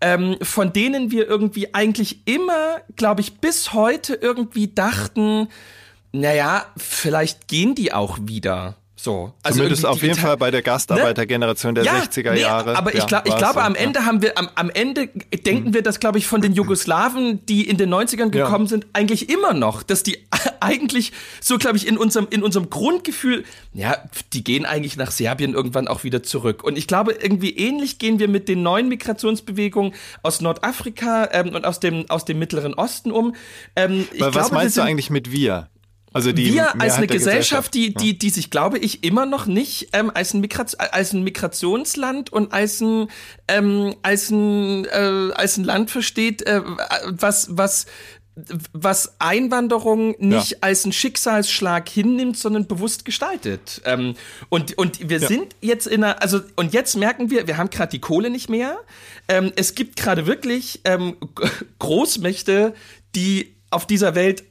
ähm, 0.00 0.36
von 0.42 0.72
denen 0.72 1.10
wir 1.10 1.28
irgendwie 1.28 1.74
eigentlich 1.74 2.26
immer, 2.26 2.80
glaube 2.96 3.20
ich, 3.20 3.38
bis 3.38 3.72
heute 3.72 4.14
irgendwie 4.14 4.68
dachten, 4.68 5.48
naja, 6.12 6.66
vielleicht 6.76 7.48
gehen 7.48 7.74
die 7.74 7.92
auch 7.92 8.18
wieder. 8.22 8.76
So, 8.98 9.34
also 9.42 9.58
Zumindest 9.58 9.84
auf 9.84 10.02
jeden 10.02 10.14
Fall 10.14 10.38
bei 10.38 10.50
der 10.50 10.62
Gastarbeitergeneration 10.62 11.74
ne? 11.74 11.82
der 11.82 11.84
ja, 11.84 12.00
60er 12.00 12.32
nee, 12.32 12.40
Jahre. 12.40 12.76
Aber 12.76 12.94
ich, 12.94 13.00
ja, 13.00 13.04
glaub, 13.04 13.28
ich 13.28 13.36
glaube, 13.36 13.54
so, 13.54 13.60
am 13.60 13.74
Ende 13.74 14.00
ja. 14.00 14.06
haben 14.06 14.22
wir, 14.22 14.38
am, 14.38 14.48
am 14.54 14.70
Ende 14.70 15.08
denken 15.44 15.74
wir 15.74 15.82
das, 15.82 16.00
glaube 16.00 16.16
ich, 16.16 16.26
von 16.26 16.40
den 16.40 16.54
Jugoslawen, 16.54 17.44
die 17.44 17.68
in 17.68 17.76
den 17.76 17.92
90ern 17.92 18.30
gekommen 18.30 18.64
ja. 18.64 18.70
sind, 18.70 18.86
eigentlich 18.94 19.28
immer 19.28 19.52
noch, 19.52 19.82
dass 19.82 20.02
die 20.02 20.26
eigentlich 20.60 21.12
so, 21.42 21.58
glaube 21.58 21.76
ich, 21.76 21.86
in 21.86 21.98
unserem, 21.98 22.26
in 22.30 22.42
unserem 22.42 22.70
Grundgefühl, 22.70 23.44
ja, 23.74 23.98
die 24.32 24.42
gehen 24.42 24.64
eigentlich 24.64 24.96
nach 24.96 25.10
Serbien 25.10 25.52
irgendwann 25.52 25.88
auch 25.88 26.02
wieder 26.02 26.22
zurück. 26.22 26.64
Und 26.64 26.78
ich 26.78 26.86
glaube, 26.86 27.12
irgendwie 27.12 27.50
ähnlich 27.50 27.98
gehen 27.98 28.18
wir 28.18 28.28
mit 28.28 28.48
den 28.48 28.62
neuen 28.62 28.88
Migrationsbewegungen 28.88 29.92
aus 30.22 30.40
Nordafrika 30.40 31.28
ähm, 31.32 31.50
und 31.50 31.66
aus 31.66 31.80
dem, 31.80 32.08
aus 32.08 32.24
dem 32.24 32.38
Mittleren 32.38 32.72
Osten 32.72 33.12
um. 33.12 33.34
Ähm, 33.76 34.08
was 34.18 34.32
glaube, 34.32 34.54
meinst 34.54 34.78
du 34.78 34.80
eigentlich 34.80 35.10
mit 35.10 35.30
wir? 35.30 35.68
Also 36.16 36.32
die 36.32 36.54
wir 36.54 36.80
als 36.80 36.94
eine 36.94 37.08
Gesellschaft, 37.08 37.74
die, 37.74 37.92
die, 37.92 38.18
die 38.18 38.30
sich, 38.30 38.48
glaube 38.48 38.78
ich, 38.78 39.04
immer 39.04 39.26
noch 39.26 39.44
nicht 39.44 39.90
ähm, 39.92 40.10
als, 40.14 40.32
ein 40.32 40.48
als 40.92 41.12
ein 41.12 41.24
Migrationsland 41.24 42.32
und 42.32 42.54
als 42.54 42.80
ein, 42.80 43.08
ähm, 43.48 43.94
als 44.00 44.30
ein, 44.30 44.86
äh, 44.86 45.32
als 45.34 45.58
ein 45.58 45.64
Land 45.64 45.90
versteht, 45.90 46.40
äh, 46.40 46.62
was, 47.04 47.48
was 47.50 47.84
was 48.72 49.14
Einwanderung 49.18 50.14
nicht 50.18 50.52
ja. 50.52 50.58
als 50.60 50.84
einen 50.84 50.92
Schicksalsschlag 50.92 51.88
hinnimmt, 51.88 52.38
sondern 52.38 52.66
bewusst 52.66 53.04
gestaltet. 53.04 53.82
Ähm, 53.84 54.14
und, 54.50 54.76
und 54.76 55.08
wir 55.08 55.20
ja. 55.20 55.28
sind 55.28 55.54
jetzt 55.60 55.86
in 55.86 56.02
einer, 56.04 56.22
also, 56.22 56.40
und 56.54 56.72
jetzt 56.74 56.96
merken 56.96 57.30
wir, 57.30 57.46
wir 57.46 57.56
haben 57.58 57.70
gerade 57.70 57.90
die 57.90 57.98
Kohle 57.98 58.28
nicht 58.30 58.48
mehr. 58.50 58.78
Ähm, 59.28 59.52
es 59.56 59.74
gibt 59.74 59.96
gerade 59.96 60.26
wirklich 60.26 60.80
ähm, 60.84 61.16
Großmächte, 61.78 62.74
die 63.14 63.54
auf 63.70 63.86
dieser 63.86 64.14
Welt 64.14 64.44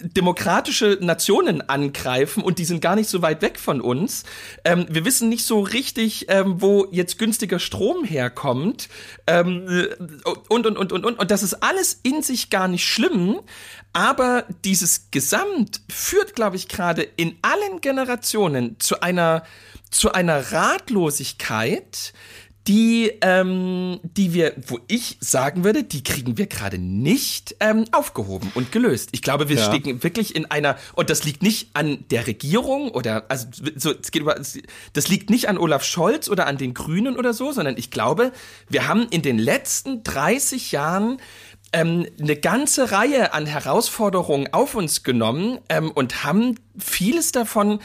demokratische 0.00 0.98
Nationen 1.00 1.68
angreifen 1.68 2.42
und 2.42 2.58
die 2.58 2.64
sind 2.64 2.80
gar 2.80 2.96
nicht 2.96 3.08
so 3.08 3.22
weit 3.22 3.42
weg 3.42 3.58
von 3.58 3.80
uns. 3.80 4.24
Ähm, 4.64 4.86
wir 4.88 5.04
wissen 5.04 5.28
nicht 5.28 5.44
so 5.44 5.60
richtig, 5.60 6.26
ähm, 6.28 6.60
wo 6.60 6.86
jetzt 6.90 7.18
günstiger 7.18 7.58
Strom 7.58 8.04
herkommt 8.04 8.88
ähm, 9.26 9.88
und, 10.48 10.66
und, 10.66 10.78
und, 10.78 10.92
und, 10.92 11.04
und. 11.04 11.18
Und 11.18 11.30
das 11.30 11.42
ist 11.42 11.54
alles 11.62 12.00
in 12.02 12.22
sich 12.22 12.50
gar 12.50 12.68
nicht 12.68 12.84
schlimm, 12.84 13.40
aber 13.92 14.44
dieses 14.64 15.10
Gesamt 15.10 15.82
führt, 15.88 16.34
glaube 16.34 16.56
ich, 16.56 16.68
gerade 16.68 17.02
in 17.02 17.36
allen 17.42 17.80
Generationen 17.80 18.78
zu 18.78 19.00
einer, 19.00 19.44
zu 19.90 20.12
einer 20.12 20.52
Ratlosigkeit, 20.52 22.12
die, 22.68 23.12
ähm, 23.22 24.00
die 24.02 24.34
wir, 24.34 24.54
wo 24.66 24.78
ich 24.86 25.16
sagen 25.20 25.64
würde, 25.64 25.82
die 25.82 26.04
kriegen 26.04 26.36
wir 26.36 26.46
gerade 26.46 26.78
nicht 26.78 27.56
ähm, 27.60 27.86
aufgehoben 27.90 28.52
und 28.54 28.70
gelöst. 28.70 29.10
Ich 29.12 29.22
glaube, 29.22 29.48
wir 29.48 29.56
ja. 29.56 29.64
stecken 29.64 30.02
wirklich 30.02 30.36
in 30.36 30.50
einer, 30.50 30.76
und 30.94 31.08
das 31.10 31.24
liegt 31.24 31.42
nicht 31.42 31.70
an 31.74 32.04
der 32.10 32.26
Regierung 32.26 32.90
oder, 32.90 33.24
also, 33.28 33.46
so, 33.76 33.92
es 33.92 34.10
geht 34.10 34.22
über, 34.22 34.34
das 34.34 35.08
liegt 35.08 35.30
nicht 35.30 35.48
an 35.48 35.56
Olaf 35.56 35.84
Scholz 35.84 36.28
oder 36.28 36.46
an 36.46 36.58
den 36.58 36.74
Grünen 36.74 37.16
oder 37.16 37.32
so, 37.32 37.50
sondern 37.50 37.76
ich 37.78 37.90
glaube, 37.90 38.32
wir 38.68 38.86
haben 38.86 39.06
in 39.10 39.22
den 39.22 39.38
letzten 39.38 40.04
30 40.04 40.72
Jahren 40.72 41.18
ähm, 41.72 42.06
eine 42.20 42.36
ganze 42.36 42.92
Reihe 42.92 43.32
an 43.32 43.46
Herausforderungen 43.46 44.52
auf 44.52 44.74
uns 44.74 45.02
genommen 45.02 45.58
ähm, 45.68 45.90
und 45.90 46.24
haben 46.24 46.56
vieles 46.76 47.32
davon 47.32 47.80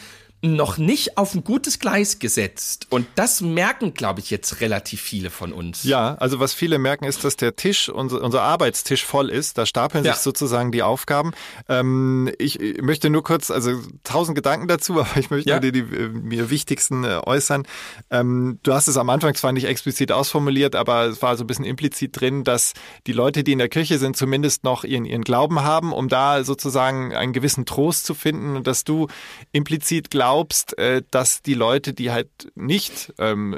noch 0.46 0.78
nicht 0.78 1.18
auf 1.18 1.34
ein 1.34 1.44
gutes 1.44 1.80
Gleis 1.80 2.20
gesetzt. 2.20 2.88
Und 2.90 3.08
das 3.16 3.42
merken, 3.42 3.94
glaube 3.94 4.20
ich, 4.20 4.30
jetzt 4.30 4.62
relativ 4.62 5.02
viele 5.02 5.30
von 5.30 5.52
uns. 5.52 5.84
Ja, 5.84 6.16
also 6.16 6.40
was 6.40 6.54
viele 6.54 6.78
merken, 6.78 7.06
ist, 7.06 7.24
dass 7.24 7.36
der 7.36 7.56
Tisch, 7.56 7.90
unser, 7.90 8.22
unser 8.22 8.44
Arbeitstisch 8.44 9.06
voll 9.06 9.30
ist. 9.30 9.58
Da 9.58 9.66
stapeln 9.66 10.06
ja. 10.06 10.14
sich 10.14 10.22
sozusagen 10.22 10.72
die 10.72 10.84
Aufgaben. 10.84 11.32
Ähm, 11.68 12.32
ich, 12.38 12.60
ich, 12.60 12.82
möchte 12.82 13.10
nur 13.10 13.24
kurz, 13.24 13.50
also 13.52 13.82
tausend 14.04 14.36
Gedanken 14.36 14.68
dazu, 14.68 15.00
aber 15.02 15.18
ich 15.18 15.30
möchte 15.30 15.50
ja. 15.50 15.60
nur 15.60 15.72
die, 15.72 15.84
die 15.84 15.96
äh, 15.96 16.10
mir 16.10 16.50
wichtigsten 16.50 17.04
äh, 17.04 17.20
äußern. 17.26 17.64
Ähm, 18.12 18.60
du 18.64 18.74
hast 18.74 18.88
es 18.88 18.98
am 18.98 19.10
Anfang 19.10 19.34
zwar 19.36 19.52
nicht 19.52 19.66
explizit 19.66 20.12
ausformuliert, 20.12 20.76
aber 20.76 21.06
es 21.06 21.22
war 21.22 21.36
so 21.38 21.44
ein 21.44 21.48
bisschen 21.48 21.66
implizit 21.66 22.20
drin, 22.20 22.44
dass 22.44 22.74
die 23.08 23.14
Leute, 23.14 23.44
die 23.44 23.54
in 23.54 23.60
der 23.60 23.70
Kirche 23.70 23.98
sind, 23.98 24.16
zumindest 24.16 24.64
noch 24.64 24.84
ihren, 24.84 25.06
ihren 25.06 25.24
Glauben 25.24 25.64
haben, 25.64 25.92
um 25.92 26.08
da 26.08 26.44
sozusagen 26.44 27.16
einen 27.16 27.34
gewissen 27.34 27.66
Trost 27.66 28.06
zu 28.06 28.14
finden 28.14 28.56
und 28.56 28.68
dass 28.68 28.84
du 28.84 29.08
implizit 29.52 30.12
glaubst, 30.12 30.35
äh, 30.78 31.02
dass 31.12 31.42
die 31.42 31.54
Leute, 31.54 31.94
die 31.94 32.12
halt 32.12 32.30
nicht 32.56 33.14
ähm, 33.20 33.58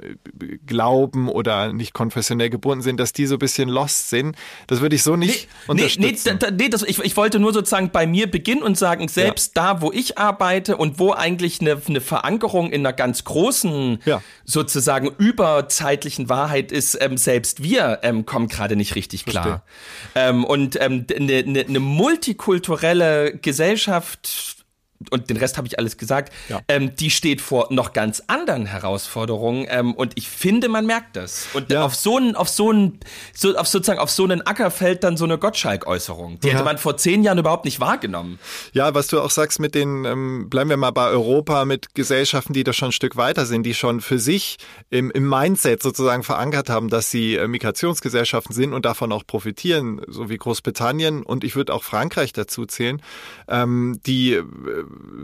glauben 0.65 1.29
oder 1.29 1.73
nicht 1.73 1.93
konfessionell 1.93 2.49
gebunden 2.49 2.81
sind, 2.81 2.99
dass 2.99 3.13
die 3.13 3.25
so 3.25 3.35
ein 3.35 3.39
bisschen 3.39 3.69
lost 3.69 4.09
sind. 4.09 4.35
Das 4.67 4.81
würde 4.81 4.95
ich 4.95 5.03
so 5.03 5.15
nicht 5.15 5.47
nee, 5.47 5.71
unterstützen. 5.71 6.39
Nee, 6.41 6.47
nee, 6.49 6.57
nee 6.63 6.69
das, 6.69 6.83
ich, 6.83 6.99
ich 6.99 7.17
wollte 7.17 7.39
nur 7.39 7.53
sozusagen 7.53 7.91
bei 7.91 8.05
mir 8.05 8.29
beginnen 8.29 8.63
und 8.63 8.77
sagen, 8.77 9.07
selbst 9.07 9.55
ja. 9.55 9.73
da, 9.73 9.81
wo 9.81 9.91
ich 9.91 10.17
arbeite 10.17 10.77
und 10.77 10.99
wo 10.99 11.11
eigentlich 11.11 11.61
eine, 11.61 11.81
eine 11.87 12.01
Verankerung 12.01 12.71
in 12.71 12.85
einer 12.85 12.93
ganz 12.93 13.23
großen, 13.23 13.99
ja. 14.05 14.21
sozusagen 14.45 15.09
überzeitlichen 15.17 16.29
Wahrheit 16.29 16.71
ist, 16.71 16.97
ähm, 17.01 17.17
selbst 17.17 17.63
wir 17.63 17.99
ähm, 18.03 18.25
kommen 18.25 18.47
gerade 18.47 18.75
nicht 18.75 18.95
richtig 18.95 19.25
klar. 19.25 19.63
Ähm, 20.15 20.43
und 20.43 20.79
ähm, 20.81 21.05
eine, 21.15 21.37
eine, 21.37 21.59
eine 21.61 21.79
multikulturelle 21.79 23.37
Gesellschaft 23.41 24.56
und 25.11 25.29
den 25.29 25.37
Rest 25.37 25.57
habe 25.57 25.67
ich 25.67 25.77
alles 25.77 25.97
gesagt, 25.97 26.33
ja. 26.49 26.61
ähm, 26.67 26.95
die 26.95 27.09
steht 27.09 27.41
vor 27.41 27.67
noch 27.69 27.93
ganz 27.93 28.23
anderen 28.27 28.65
Herausforderungen 28.65 29.67
ähm, 29.69 29.93
und 29.93 30.13
ich 30.15 30.27
finde, 30.27 30.69
man 30.69 30.85
merkt 30.85 31.15
das. 31.15 31.47
Und 31.53 31.71
ja. 31.71 31.83
auf 31.83 31.95
so 31.95 32.17
einen, 32.17 32.35
auf 32.35 32.49
so 32.49 32.71
einen, 32.71 32.99
so, 33.33 33.55
auf 33.55 33.67
sozusagen 33.67 33.99
auf 33.99 34.09
so 34.09 34.23
einen 34.23 34.41
Acker 34.41 34.71
fällt 34.71 35.03
dann 35.03 35.17
so 35.17 35.25
eine 35.25 35.37
Gottschalk-Äußerung. 35.37 36.39
Die 36.39 36.47
ja. 36.47 36.53
hätte 36.53 36.63
man 36.63 36.77
vor 36.77 36.97
zehn 36.97 37.23
Jahren 37.23 37.37
überhaupt 37.37 37.65
nicht 37.65 37.79
wahrgenommen. 37.79 38.39
Ja, 38.73 38.93
was 38.93 39.07
du 39.07 39.21
auch 39.21 39.31
sagst 39.31 39.59
mit 39.59 39.75
den, 39.75 40.05
ähm, 40.05 40.49
bleiben 40.49 40.69
wir 40.69 40.77
mal 40.77 40.91
bei 40.91 41.07
Europa, 41.07 41.65
mit 41.65 41.93
Gesellschaften, 41.93 42.53
die 42.53 42.63
da 42.63 42.73
schon 42.73 42.89
ein 42.89 42.93
Stück 42.93 43.15
weiter 43.17 43.45
sind, 43.45 43.63
die 43.63 43.73
schon 43.73 44.01
für 44.01 44.19
sich 44.19 44.57
im, 44.89 45.11
im 45.11 45.29
Mindset 45.29 45.83
sozusagen 45.83 46.23
verankert 46.23 46.69
haben, 46.69 46.89
dass 46.89 47.11
sie 47.11 47.35
äh, 47.35 47.47
Migrationsgesellschaften 47.47 48.53
sind 48.53 48.73
und 48.73 48.85
davon 48.85 49.11
auch 49.11 49.25
profitieren, 49.25 50.01
so 50.07 50.29
wie 50.29 50.37
Großbritannien 50.37 51.23
und 51.23 51.43
ich 51.43 51.55
würde 51.55 51.73
auch 51.73 51.83
Frankreich 51.83 52.33
dazu 52.33 52.65
zählen, 52.65 53.01
ähm, 53.47 53.99
die 54.05 54.33
äh, 54.33 54.43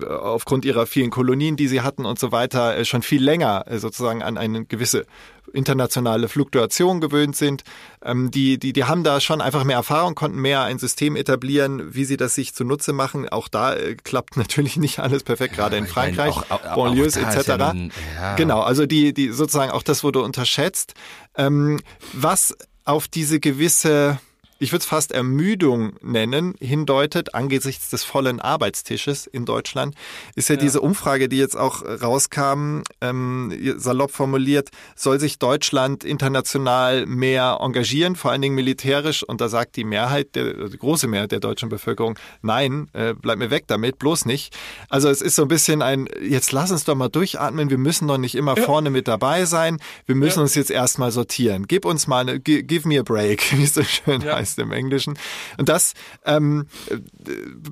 aufgrund 0.07 0.65
ihrer 0.65 0.85
vielen 0.85 1.09
Kolonien, 1.09 1.55
die 1.55 1.67
sie 1.67 1.81
hatten 1.81 2.05
und 2.05 2.19
so 2.19 2.31
weiter, 2.31 2.77
äh, 2.77 2.85
schon 2.85 3.01
viel 3.01 3.23
länger 3.23 3.65
äh, 3.67 3.79
sozusagen 3.79 4.21
an 4.21 4.37
eine 4.37 4.65
gewisse 4.65 5.05
internationale 5.51 6.27
Fluktuation 6.27 6.99
gewöhnt 6.99 7.35
sind. 7.35 7.63
Ähm, 8.03 8.31
die, 8.31 8.57
die, 8.57 8.73
die 8.73 8.85
haben 8.85 9.03
da 9.03 9.19
schon 9.19 9.41
einfach 9.41 9.63
mehr 9.63 9.77
Erfahrung, 9.77 10.15
konnten 10.15 10.39
mehr 10.39 10.63
ein 10.63 10.79
System 10.79 11.15
etablieren, 11.15 11.93
wie 11.93 12.05
sie 12.05 12.17
das 12.17 12.35
sich 12.35 12.53
zunutze 12.53 12.93
machen. 12.93 13.29
Auch 13.29 13.47
da 13.47 13.75
äh, 13.75 13.95
klappt 13.95 14.37
natürlich 14.37 14.77
nicht 14.77 14.99
alles 14.99 15.23
perfekt, 15.23 15.55
gerade 15.55 15.77
in 15.77 15.87
Frankreich, 15.87 16.35
meine, 16.35 16.51
auch, 16.51 16.65
auch, 16.65 16.75
Banlieues 16.75 17.17
etc. 17.17 17.47
Ja 17.47 17.73
nun, 17.73 17.91
ja. 18.15 18.35
Genau, 18.35 18.61
also 18.61 18.85
die, 18.85 19.13
die 19.13 19.29
sozusagen 19.29 19.71
auch 19.71 19.83
das 19.83 20.03
wurde 20.03 20.21
unterschätzt. 20.21 20.93
Ähm, 21.35 21.79
was 22.13 22.55
auf 22.85 23.07
diese 23.07 23.39
gewisse 23.39 24.19
ich 24.63 24.71
würde 24.71 24.83
es 24.83 24.85
fast 24.85 25.11
Ermüdung 25.11 25.93
nennen, 26.01 26.55
hindeutet 26.59 27.35
angesichts 27.35 27.89
des 27.89 28.05
vollen 28.05 28.39
Arbeitstisches 28.39 29.27
in 29.27 29.45
Deutschland, 29.45 29.93
ist 30.35 30.47
ja, 30.47 30.55
ja. 30.55 30.61
diese 30.61 30.79
Umfrage, 30.79 31.27
die 31.27 31.37
jetzt 31.37 31.57
auch 31.57 31.83
rauskam, 31.83 32.81
ähm, 33.01 33.53
salopp 33.77 34.11
formuliert, 34.11 34.69
soll 34.95 35.19
sich 35.19 35.37
Deutschland 35.37 36.05
international 36.05 37.05
mehr 37.05 37.57
engagieren, 37.59 38.15
vor 38.15 38.31
allen 38.31 38.41
Dingen 38.41 38.55
militärisch. 38.55 39.23
Und 39.23 39.41
da 39.41 39.49
sagt 39.49 39.75
die 39.75 39.83
Mehrheit, 39.83 40.33
der, 40.35 40.69
die 40.69 40.77
große 40.77 41.07
Mehrheit 41.07 41.33
der 41.33 41.41
deutschen 41.41 41.67
Bevölkerung, 41.67 42.17
nein, 42.41 42.87
äh, 42.93 43.13
bleib 43.13 43.39
mir 43.39 43.51
weg 43.51 43.65
damit, 43.67 43.99
bloß 43.99 44.25
nicht. 44.25 44.55
Also 44.87 45.09
es 45.09 45.21
ist 45.21 45.35
so 45.35 45.41
ein 45.41 45.49
bisschen 45.49 45.81
ein, 45.81 46.07
jetzt 46.21 46.53
lass 46.53 46.71
uns 46.71 46.85
doch 46.85 46.95
mal 46.95 47.09
durchatmen, 47.09 47.69
wir 47.69 47.77
müssen 47.77 48.07
doch 48.07 48.17
nicht 48.17 48.35
immer 48.35 48.57
ja. 48.57 48.63
vorne 48.63 48.91
mit 48.91 49.09
dabei 49.09 49.43
sein, 49.43 49.79
wir 50.05 50.15
müssen 50.15 50.39
ja. 50.39 50.43
uns 50.43 50.55
jetzt 50.55 50.71
erstmal 50.71 51.11
sortieren. 51.11 51.67
Gib 51.67 51.83
uns 51.83 52.07
mal 52.07 52.19
eine, 52.19 52.39
give 52.39 52.87
me 52.87 52.97
a 52.97 53.03
break, 53.03 53.43
wie 53.57 53.63
es 53.63 53.73
so 53.73 53.83
schön 53.83 54.23
heißt 54.23 54.52
heißt 54.53 54.59
im 54.59 54.71
Englischen. 54.71 55.17
Und 55.57 55.69
das 55.69 55.93
ähm, 56.25 56.67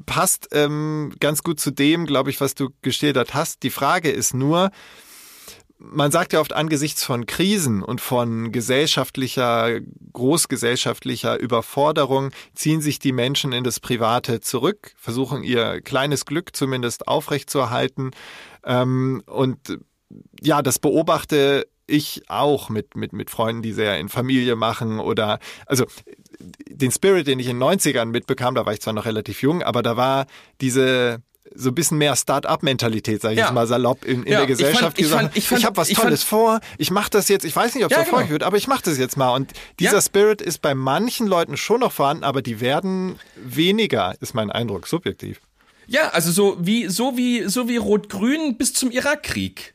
passt 0.06 0.50
ähm, 0.52 1.14
ganz 1.20 1.44
gut 1.44 1.60
zu 1.60 1.72
dem, 1.72 2.06
glaube 2.06 2.30
ich, 2.30 2.42
was 2.42 2.56
du 2.56 2.70
geschildert 2.82 3.34
hast. 3.34 3.64
Die 3.64 3.70
Frage 3.70 4.10
ist 4.10 4.34
nur, 4.34 4.72
man 5.78 6.12
sagt 6.12 6.34
ja 6.34 6.40
oft 6.40 6.54
angesichts 6.54 7.04
von 7.04 7.26
Krisen 7.26 7.82
und 7.82 8.02
von 8.02 8.52
gesellschaftlicher, 8.52 9.80
großgesellschaftlicher 10.14 11.40
Überforderung 11.40 12.32
ziehen 12.54 12.82
sich 12.82 13.00
die 13.00 13.14
Menschen 13.14 13.52
in 13.52 13.64
das 13.64 13.80
Private 13.80 14.42
zurück, 14.42 14.94
versuchen 14.98 15.44
ihr 15.44 15.82
kleines 15.82 16.26
Glück 16.26 16.56
zumindest 16.56 17.08
aufrechtzuerhalten. 17.08 18.12
Ähm, 18.64 19.24
und 19.26 19.80
ja, 20.42 20.62
das 20.62 20.78
beobachte 20.78 21.66
ich 21.92 22.24
auch 22.28 22.70
mit, 22.70 22.96
mit, 22.96 23.14
mit 23.14 23.30
Freunden, 23.30 23.62
die 23.62 23.74
sehr 23.74 24.00
in 24.00 24.10
Familie 24.10 24.56
machen 24.56 25.00
oder, 25.00 25.40
also 25.66 25.86
den 26.82 26.92
Spirit, 26.92 27.28
den 27.28 27.40
ich 27.40 27.48
in 27.48 27.60
den 27.60 27.80
90ern 27.80 28.06
mitbekam, 28.06 28.56
da 28.56 28.66
war 28.66 28.74
ich 28.74 28.82
zwar 28.82 28.94
noch 28.94 29.06
relativ 29.06 29.42
jung, 29.42 29.64
aber 29.64 29.84
da 29.84 29.98
war 29.98 30.26
diese 30.60 31.22
so 31.54 31.70
ein 31.70 31.76
bisschen 31.76 31.98
mehr 31.98 32.16
Start-up-Mentalität, 32.16 33.22
sage 33.22 33.34
ich 33.34 33.40
ja. 33.40 33.46
jetzt 33.46 33.54
mal 33.54 33.68
salopp, 33.68 34.06
in, 34.06 34.24
in 34.24 34.32
ja, 34.32 34.40
der 34.40 34.48
Gesellschaft. 34.48 35.00
Ich, 35.00 35.08
fand, 35.08 35.36
ich, 35.36 35.48
fand, 35.48 35.58
ich, 35.58 35.64
ich 35.64 35.66
habe 35.66 35.78
was 35.78 35.90
Tolles 35.90 36.24
fand, 36.24 36.42
vor, 36.42 36.60
ich 36.78 36.92
mache 36.92 37.10
das 37.10 37.28
jetzt, 37.28 37.44
ich 37.44 37.56
weiß 37.56 37.76
nicht, 37.76 37.84
ob 37.84 37.92
es 37.92 37.98
ja, 37.98 38.04
Erfolg 38.04 38.24
genau. 38.24 38.32
wird, 38.32 38.44
aber 38.44 38.58
ich 38.58 38.68
mache 38.68 38.84
das 38.84 38.98
jetzt 38.98 39.18
mal. 39.18 39.34
Und 39.34 39.52
dieser 39.80 39.96
ja. 39.96 40.02
Spirit 40.02 40.42
ist 40.42 40.62
bei 40.62 40.74
manchen 40.74 41.28
Leuten 41.28 41.58
schon 41.58 41.82
noch 41.82 41.92
vorhanden, 41.92 42.24
aber 42.24 42.42
die 42.42 42.62
werden 42.62 43.20
weniger, 43.36 44.16
ist 44.22 44.34
mein 44.34 44.52
Eindruck, 44.52 44.88
subjektiv. 44.88 45.42
Ja, 45.88 46.10
also 46.10 46.32
so 46.32 46.58
wie, 46.60 46.88
so 46.88 47.18
wie, 47.18 47.44
so 47.50 47.68
wie 47.68 47.78
Rot-Grün 47.78 48.58
bis 48.58 48.74
zum 48.74 48.92
Irakkrieg. 48.92 49.74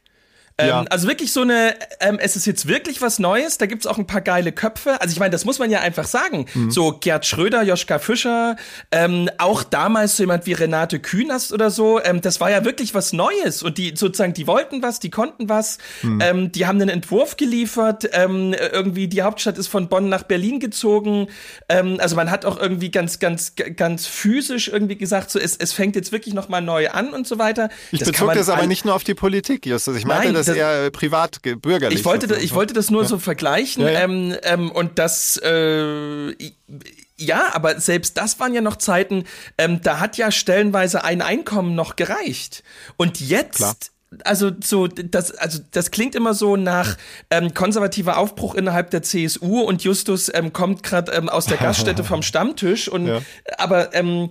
Ähm, 0.58 0.68
ja. 0.68 0.84
Also 0.88 1.06
wirklich 1.06 1.34
so 1.34 1.42
eine, 1.42 1.74
ähm, 2.00 2.18
es 2.18 2.34
ist 2.34 2.46
jetzt 2.46 2.66
wirklich 2.66 3.02
was 3.02 3.18
Neues, 3.18 3.58
da 3.58 3.66
gibt's 3.66 3.86
auch 3.86 3.98
ein 3.98 4.06
paar 4.06 4.22
geile 4.22 4.52
Köpfe. 4.52 4.98
Also 5.02 5.12
ich 5.12 5.18
meine, 5.18 5.30
das 5.30 5.44
muss 5.44 5.58
man 5.58 5.70
ja 5.70 5.80
einfach 5.80 6.06
sagen. 6.06 6.46
Mhm. 6.54 6.70
So 6.70 6.92
Gerd 6.92 7.26
Schröder, 7.26 7.62
Joschka 7.62 7.98
Fischer, 7.98 8.56
ähm, 8.90 9.28
auch 9.36 9.62
damals 9.62 10.16
so 10.16 10.22
jemand 10.22 10.46
wie 10.46 10.54
Renate 10.54 10.98
Künast 10.98 11.52
oder 11.52 11.70
so, 11.70 12.02
ähm, 12.02 12.22
das 12.22 12.40
war 12.40 12.50
ja 12.50 12.64
wirklich 12.64 12.94
was 12.94 13.12
Neues. 13.12 13.62
Und 13.62 13.76
die 13.76 13.92
sozusagen, 13.94 14.32
die 14.32 14.46
wollten 14.46 14.80
was, 14.80 14.98
die 14.98 15.10
konnten 15.10 15.50
was, 15.50 15.76
mhm. 16.02 16.20
ähm, 16.22 16.52
die 16.52 16.66
haben 16.66 16.80
einen 16.80 16.88
Entwurf 16.88 17.36
geliefert, 17.36 18.08
ähm, 18.12 18.54
irgendwie 18.54 19.08
die 19.08 19.20
Hauptstadt 19.20 19.58
ist 19.58 19.66
von 19.66 19.88
Bonn 19.88 20.08
nach 20.08 20.22
Berlin 20.22 20.58
gezogen. 20.58 21.28
Ähm, 21.68 21.98
also 22.00 22.16
man 22.16 22.30
hat 22.30 22.46
auch 22.46 22.58
irgendwie 22.58 22.90
ganz, 22.90 23.18
ganz, 23.18 23.52
ganz 23.76 24.06
physisch 24.06 24.68
irgendwie 24.68 24.96
gesagt, 24.96 25.30
so 25.30 25.38
es, 25.38 25.54
es 25.58 25.74
fängt 25.74 25.96
jetzt 25.96 26.12
wirklich 26.12 26.34
nochmal 26.34 26.62
neu 26.62 26.88
an 26.88 27.12
und 27.12 27.26
so 27.26 27.38
weiter. 27.38 27.68
Ich 27.92 27.98
das 27.98 28.10
bezog 28.10 28.32
das 28.32 28.48
aber 28.48 28.66
nicht 28.66 28.86
nur 28.86 28.94
auf 28.94 29.04
die 29.04 29.14
Politik, 29.14 29.66
Justus. 29.66 29.96
Ich 29.96 30.06
meinte 30.06 30.28
Nein, 30.28 30.34
das, 30.34 30.45
das 30.48 30.56
eher 30.56 30.90
privat, 30.90 31.40
bürgerlich. 31.42 31.98
Ich 31.98 32.04
wollte, 32.04 32.26
das, 32.26 32.42
ich 32.42 32.54
wollte 32.54 32.74
das 32.74 32.90
nur 32.90 33.02
ja. 33.02 33.08
so 33.08 33.18
vergleichen 33.18 33.82
ja, 33.82 33.90
ja. 33.90 34.00
Ähm, 34.00 34.36
ähm, 34.42 34.70
und 34.70 34.98
das, 34.98 35.40
äh, 35.42 36.32
ja, 37.16 37.50
aber 37.52 37.80
selbst 37.80 38.16
das 38.16 38.38
waren 38.40 38.54
ja 38.54 38.60
noch 38.60 38.76
Zeiten, 38.76 39.24
ähm, 39.58 39.80
da 39.82 40.00
hat 40.00 40.16
ja 40.16 40.30
stellenweise 40.30 41.04
ein 41.04 41.22
Einkommen 41.22 41.74
noch 41.74 41.96
gereicht. 41.96 42.62
Und 42.96 43.20
jetzt 43.20 43.56
Klar 43.56 43.74
also 44.24 44.50
so 44.62 44.86
das 44.86 45.32
also 45.32 45.60
das 45.72 45.90
klingt 45.90 46.14
immer 46.14 46.34
so 46.34 46.56
nach 46.56 46.96
ähm, 47.30 47.54
konservativer 47.54 48.18
Aufbruch 48.18 48.54
innerhalb 48.54 48.90
der 48.90 49.02
CSU 49.02 49.60
und 49.60 49.82
Justus 49.82 50.30
ähm, 50.32 50.52
kommt 50.52 50.82
gerade 50.82 51.12
ähm, 51.12 51.28
aus 51.28 51.46
der 51.46 51.56
Gaststätte 51.58 52.04
vom 52.04 52.22
Stammtisch 52.22 52.88
und 52.88 53.06
ja. 53.06 53.20
aber 53.58 53.94
ähm, 53.94 54.30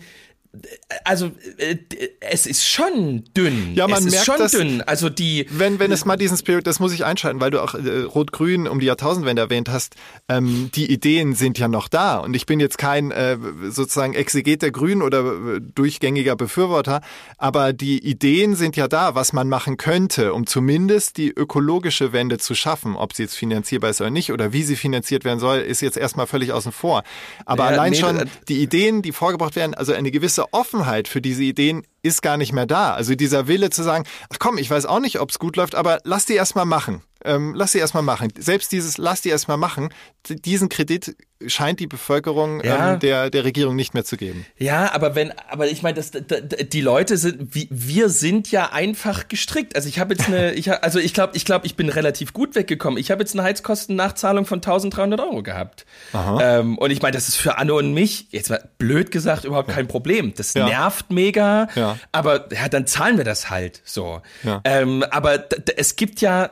also 1.03 1.31
äh, 1.57 1.77
es 2.19 2.45
ist 2.45 2.65
schon 2.65 3.23
dünn. 3.35 3.73
Ja, 3.75 3.87
man 3.87 4.05
es 4.05 4.11
merkt 4.11 4.25
schon 4.25 4.37
das, 4.37 4.51
dünn. 4.51 4.81
Also 4.81 5.09
die 5.09 5.47
wenn 5.49 5.79
wenn 5.79 5.91
es 5.91 6.05
mal 6.05 6.17
diesen 6.17 6.37
Spirit, 6.37 6.67
das 6.67 6.79
muss 6.79 6.93
ich 6.93 7.05
einschalten, 7.05 7.41
weil 7.41 7.51
du 7.51 7.61
auch 7.61 7.75
äh, 7.75 8.01
Rot-Grün 8.01 8.67
um 8.67 8.79
die 8.79 8.85
Jahrtausendwende 8.85 9.41
erwähnt 9.41 9.69
hast. 9.69 9.95
Ähm, 10.29 10.69
die 10.75 10.91
Ideen 10.91 11.33
sind 11.35 11.57
ja 11.57 11.67
noch 11.67 11.87
da 11.87 12.17
und 12.17 12.35
ich 12.35 12.45
bin 12.45 12.59
jetzt 12.59 12.77
kein 12.77 13.11
äh, 13.11 13.37
sozusagen 13.69 14.13
Exeget 14.13 14.61
der 14.61 14.71
Grünen 14.71 15.01
oder 15.01 15.19
äh, 15.19 15.61
durchgängiger 15.61 16.35
Befürworter, 16.35 17.01
aber 17.37 17.73
die 17.73 18.03
Ideen 18.03 18.55
sind 18.55 18.75
ja 18.75 18.87
da, 18.87 19.15
was 19.15 19.33
man 19.33 19.49
machen 19.49 19.77
könnte, 19.77 20.33
um 20.33 20.47
zumindest 20.47 21.17
die 21.17 21.31
ökologische 21.31 22.13
Wende 22.13 22.37
zu 22.37 22.55
schaffen. 22.55 22.95
Ob 22.95 23.13
sie 23.13 23.23
jetzt 23.23 23.35
finanzierbar 23.35 23.89
ist 23.89 24.01
oder 24.01 24.09
nicht 24.09 24.31
oder 24.31 24.53
wie 24.53 24.63
sie 24.63 24.75
finanziert 24.75 25.25
werden 25.25 25.39
soll, 25.39 25.59
ist 25.59 25.81
jetzt 25.81 25.97
erstmal 25.97 26.27
völlig 26.27 26.51
außen 26.51 26.71
vor. 26.71 27.03
Aber 27.45 27.65
ja, 27.65 27.71
allein 27.71 27.91
nee, 27.91 27.99
schon 27.99 28.29
die 28.47 28.61
Ideen, 28.61 29.01
die 29.01 29.11
vorgebracht 29.11 29.55
werden, 29.55 29.73
also 29.73 29.93
eine 29.93 30.11
gewisse 30.11 30.44
Offenheit 30.53 31.07
für 31.07 31.21
diese 31.21 31.43
Ideen 31.43 31.85
ist 32.05 32.21
gar 32.21 32.37
nicht 32.37 32.53
mehr 32.53 32.65
da. 32.65 32.93
Also 32.93 33.15
dieser 33.15 33.47
Wille 33.47 33.69
zu 33.69 33.83
sagen, 33.83 34.05
ach 34.29 34.37
komm, 34.39 34.57
ich 34.57 34.69
weiß 34.69 34.85
auch 34.85 34.99
nicht, 34.99 35.19
ob 35.19 35.29
es 35.29 35.39
gut 35.39 35.55
läuft, 35.57 35.75
aber 35.75 35.99
lass 36.03 36.25
die 36.25 36.33
erst 36.33 36.55
mal 36.55 36.65
machen. 36.65 37.01
ähm, 37.25 37.53
lass 37.55 37.71
sie 37.71 37.79
erstmal 37.79 38.03
machen. 38.03 38.31
Selbst 38.37 38.71
dieses, 38.71 38.97
lass 38.97 39.21
die 39.21 39.29
erstmal 39.29 39.57
machen, 39.57 39.89
diesen 40.29 40.69
Kredit 40.69 41.15
scheint 41.47 41.79
die 41.79 41.87
Bevölkerung 41.87 42.63
ja. 42.63 42.93
ähm, 42.93 42.99
der, 42.99 43.29
der 43.29 43.43
Regierung 43.43 43.75
nicht 43.75 43.93
mehr 43.93 44.05
zu 44.05 44.15
geben. 44.15 44.45
Ja, 44.57 44.93
aber 44.93 45.15
wenn, 45.15 45.33
aber 45.49 45.67
ich 45.67 45.81
meine, 45.81 45.95
das, 45.95 46.11
die 46.11 46.81
Leute 46.81 47.17
sind, 47.17 47.49
wir 47.53 48.09
sind 48.09 48.51
ja 48.51 48.71
einfach 48.71 49.27
gestrickt. 49.27 49.75
Also 49.75 49.89
ich 49.89 49.99
habe 49.99 50.13
jetzt 50.13 50.27
eine, 50.27 50.53
ich, 50.53 50.71
also 50.71 50.99
ich 50.99 51.13
glaube, 51.13 51.35
ich 51.35 51.45
glaube, 51.45 51.65
ich 51.65 51.75
bin 51.75 51.89
relativ 51.89 52.31
gut 52.31 52.55
weggekommen. 52.55 52.97
Ich 52.99 53.11
habe 53.11 53.21
jetzt 53.21 53.33
eine 53.33 53.43
Heizkostennachzahlung 53.43 54.45
von 54.45 54.59
1300 54.59 55.19
Euro 55.19 55.43
gehabt. 55.43 55.85
Ähm, 56.13 56.77
und 56.77 56.91
ich 56.91 57.01
meine, 57.01 57.15
das 57.15 57.27
ist 57.27 57.35
für 57.35 57.57
Anne 57.57 57.73
und 57.73 57.93
mich, 57.93 58.27
jetzt 58.31 58.49
mal 58.49 58.69
blöd 58.77 59.11
gesagt, 59.11 59.43
überhaupt 59.43 59.69
kein 59.69 59.87
Problem. 59.87 60.33
Das 60.35 60.53
ja. 60.53 60.65
nervt 60.65 61.11
mega, 61.11 61.67
ja. 61.75 61.94
Aber 62.11 62.53
ja, 62.53 62.69
dann 62.69 62.87
zahlen 62.87 63.17
wir 63.17 63.25
das 63.25 63.49
halt 63.49 63.81
so. 63.83 64.21
Ähm, 64.63 65.03
aber 65.09 65.45
es 65.75 65.95
gibt 65.95 66.21
ja 66.21 66.51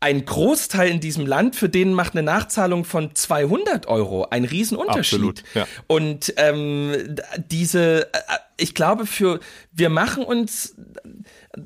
ein 0.00 0.24
Großteil 0.24 0.88
in 0.90 1.00
diesem 1.00 1.26
Land, 1.26 1.56
für 1.56 1.68
den 1.68 1.92
macht 1.92 2.14
eine 2.14 2.22
Nachzahlung 2.22 2.84
von 2.84 3.14
200 3.14 3.86
Euro 3.86 4.24
einen 4.30 4.46
Riesenunterschied. 4.46 5.20
Absolut, 5.20 5.42
ja. 5.54 5.66
Und 5.86 6.32
ähm, 6.38 7.16
diese, 7.50 8.08
äh, 8.14 8.18
ich 8.56 8.74
glaube, 8.74 9.04
für 9.04 9.40
wir 9.72 9.90
machen 9.90 10.24
uns 10.24 10.74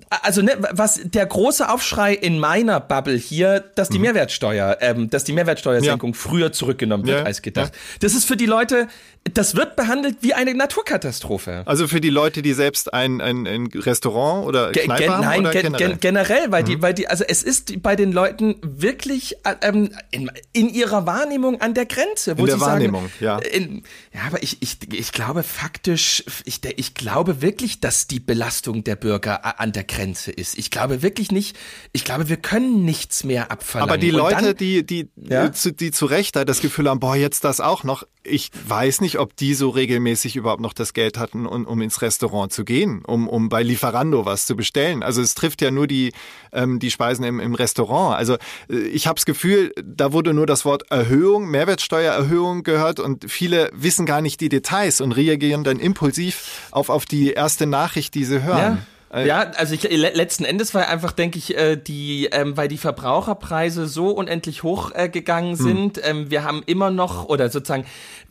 also 0.09 0.41
ne, 0.41 0.57
was 0.73 1.01
der 1.05 1.27
große 1.27 1.69
Aufschrei 1.69 2.15
in 2.15 2.39
meiner 2.39 2.81
Bubble 2.81 3.17
hier, 3.17 3.61
dass 3.75 3.91
die 3.91 3.99
mhm. 3.99 4.05
Mehrwertsteuer, 4.05 4.79
ähm, 4.81 5.11
dass 5.11 5.25
die 5.25 5.35
Mehrwertsteuersenkung 5.35 6.13
ja. 6.13 6.19
früher 6.19 6.53
zurückgenommen 6.53 7.07
wird 7.07 7.21
ja, 7.21 7.25
als 7.25 7.43
gedacht. 7.43 7.75
Ja. 7.75 7.81
Das 8.01 8.15
ist 8.15 8.25
für 8.25 8.37
die 8.37 8.47
Leute, 8.47 8.89
das 9.33 9.57
wird 9.57 9.77
behandelt 9.77 10.19
wie 10.21 10.33
eine 10.33 10.55
Naturkatastrophe. 10.55 11.63
Also 11.67 11.87
für 11.87 12.01
die 12.01 12.09
Leute, 12.09 12.41
die 12.41 12.55
selbst 12.55 12.95
ein, 12.95 13.21
ein, 13.21 13.47
ein 13.47 13.67
Restaurant 13.67 14.47
oder 14.47 14.73
Ge 14.73 14.85
Kneipe 14.85 15.13
haben 15.13 15.21
nein, 15.21 15.41
oder 15.41 15.51
gen 15.53 15.73
generell? 15.73 15.97
generell, 15.99 16.53
weil 16.53 16.63
mhm. 16.63 16.67
die, 16.67 16.83
weil 16.83 16.95
die, 16.95 17.09
also 17.09 17.25
es 17.27 17.43
ist 17.43 17.83
bei 17.83 17.95
den 17.95 18.11
Leuten 18.13 18.57
wirklich 18.63 19.37
ähm, 19.61 19.91
in, 20.11 20.31
in 20.55 20.71
ihrer 20.71 21.05
Wahrnehmung 21.05 21.61
an 21.61 21.75
der 21.75 21.85
Grenze, 21.85 22.39
wo 22.39 22.43
in 22.43 22.47
der 22.47 22.57
sie 22.57 22.61
Wahrnehmung, 22.63 23.11
sagen, 23.21 23.25
ja. 23.25 23.39
In, 23.39 23.83
ja, 24.15 24.21
aber 24.29 24.43
ich, 24.43 24.63
ich, 24.63 24.79
ich 24.93 25.13
glaube 25.13 25.43
faktisch, 25.43 26.25
ich, 26.47 26.61
ich 26.65 26.95
glaube 26.95 27.43
wirklich, 27.43 27.81
dass 27.81 28.07
die 28.07 28.21
Belastung 28.21 28.83
der 28.83 28.97
Bürger 28.97 29.61
an 29.61 29.74
der 29.75 29.85
Grenze 29.85 30.31
ist. 30.31 30.59
Ich 30.59 30.71
glaube 30.71 31.03
wirklich 31.03 31.31
nicht, 31.31 31.57
ich 31.93 32.05
glaube, 32.05 32.29
wir 32.29 32.37
können 32.37 32.85
nichts 32.85 33.25
mehr 33.25 33.51
abverlangen. 33.51 33.91
Aber 33.91 33.99
die 33.99 34.11
Leute, 34.11 34.43
dann, 34.43 34.57
die, 34.57 34.85
die, 34.85 35.09
ja? 35.17 35.49
die, 35.49 35.77
die 35.77 35.91
zu 35.91 36.07
Recht 36.07 36.37
das 36.37 36.61
Gefühl 36.61 36.89
haben, 36.89 37.01
boah, 37.01 37.17
jetzt 37.17 37.45
das 37.45 37.61
auch 37.61 37.85
noch, 37.85 38.05
ich 38.23 38.51
weiß 38.67 39.01
nicht, 39.03 39.19
ob 39.19 39.37
die 39.37 39.55
so 39.55 39.69
regelmäßig 39.69 40.37
überhaupt 40.37 40.61
noch 40.61 40.73
das 40.73 40.95
Geld 40.95 41.19
hatten, 41.19 41.47
um, 41.47 41.67
um 41.67 41.83
ins 41.83 42.01
Restaurant 42.03 42.53
zu 42.53 42.65
gehen, 42.65 43.05
um, 43.05 43.29
um 43.29 43.49
bei 43.49 43.63
Lieferando 43.63 44.25
was 44.25 44.47
zu 44.47 44.57
bestellen. 44.57 45.03
Also 45.03 45.21
es 45.21 45.35
trifft 45.35 45.61
ja 45.61 45.71
nur 45.71 45.87
die, 45.87 46.13
ähm, 46.53 46.79
die 46.79 46.91
Speisen 46.91 47.25
im, 47.25 47.41
im 47.41 47.55
Restaurant. 47.55 48.17
Also 48.17 48.35
äh, 48.71 48.77
ich 48.77 49.07
habe 49.07 49.17
das 49.17 49.27
Gefühl, 49.27 49.73
da 49.83 50.13
wurde 50.13 50.33
nur 50.33 50.47
das 50.47 50.65
Wort 50.65 50.91
Erhöhung, 50.91 51.51
Mehrwertsteuererhöhung 51.51 52.63
gehört 52.63 52.99
und 52.99 53.31
viele 53.31 53.71
wissen 53.75 54.07
gar 54.07 54.23
nicht 54.23 54.41
die 54.41 54.49
Details 54.49 55.01
und 55.01 55.13
reagieren 55.13 55.65
dann 55.65 55.79
impulsiv 55.79 56.69
auf, 56.71 56.89
auf 56.89 57.05
die 57.05 57.33
erste 57.33 57.67
Nachricht, 57.67 58.15
die 58.15 58.25
sie 58.25 58.43
hören. 58.43 58.59
Ja. 58.59 58.79
Äh, 59.15 59.29
ja, 59.29 59.53
also 59.57 59.75
ich, 59.75 59.83
letzten 59.83 60.45
Endes 60.45 60.75
war 60.75 60.89
einfach, 60.89 61.13
denke 61.13 61.39
ich, 61.39 61.57
äh, 61.57 61.77
die, 61.77 62.27
ähm, 62.33 62.57
weil 62.57 62.67
die 62.67 62.79
Verbraucherpreise 62.79 63.87
so 63.87 64.09
unendlich 64.09 64.65
hoch 64.65 64.91
äh, 64.93 65.09
gegangen 65.09 65.57
hm. 65.57 65.65
sind. 65.65 65.97
Hm. 65.99 66.03
Ähm, 66.05 66.31
wir 66.31 66.43
haben 66.43 66.63
immer 66.67 66.91
noch, 66.91 67.27
oder 67.27 67.49
sozusagen, 67.49 67.87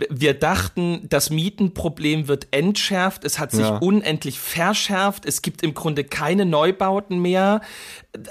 wir 0.10 0.34
dachten, 0.34 1.08
das 1.08 1.30
Mietenproblem 1.30 2.28
wird 2.28 2.48
entschärft. 2.52 3.24
Es 3.24 3.40
hat 3.40 3.52
sich 3.52 3.62
ja. 3.62 3.78
unendlich 3.78 4.40
verschärft. 4.40 5.26
Es 5.26 5.42
gibt 5.42 5.64
im 5.64 5.74
Grunde 5.74 6.04
keine 6.04 6.46
Neubauten 6.46 7.20
mehr. 7.20 7.62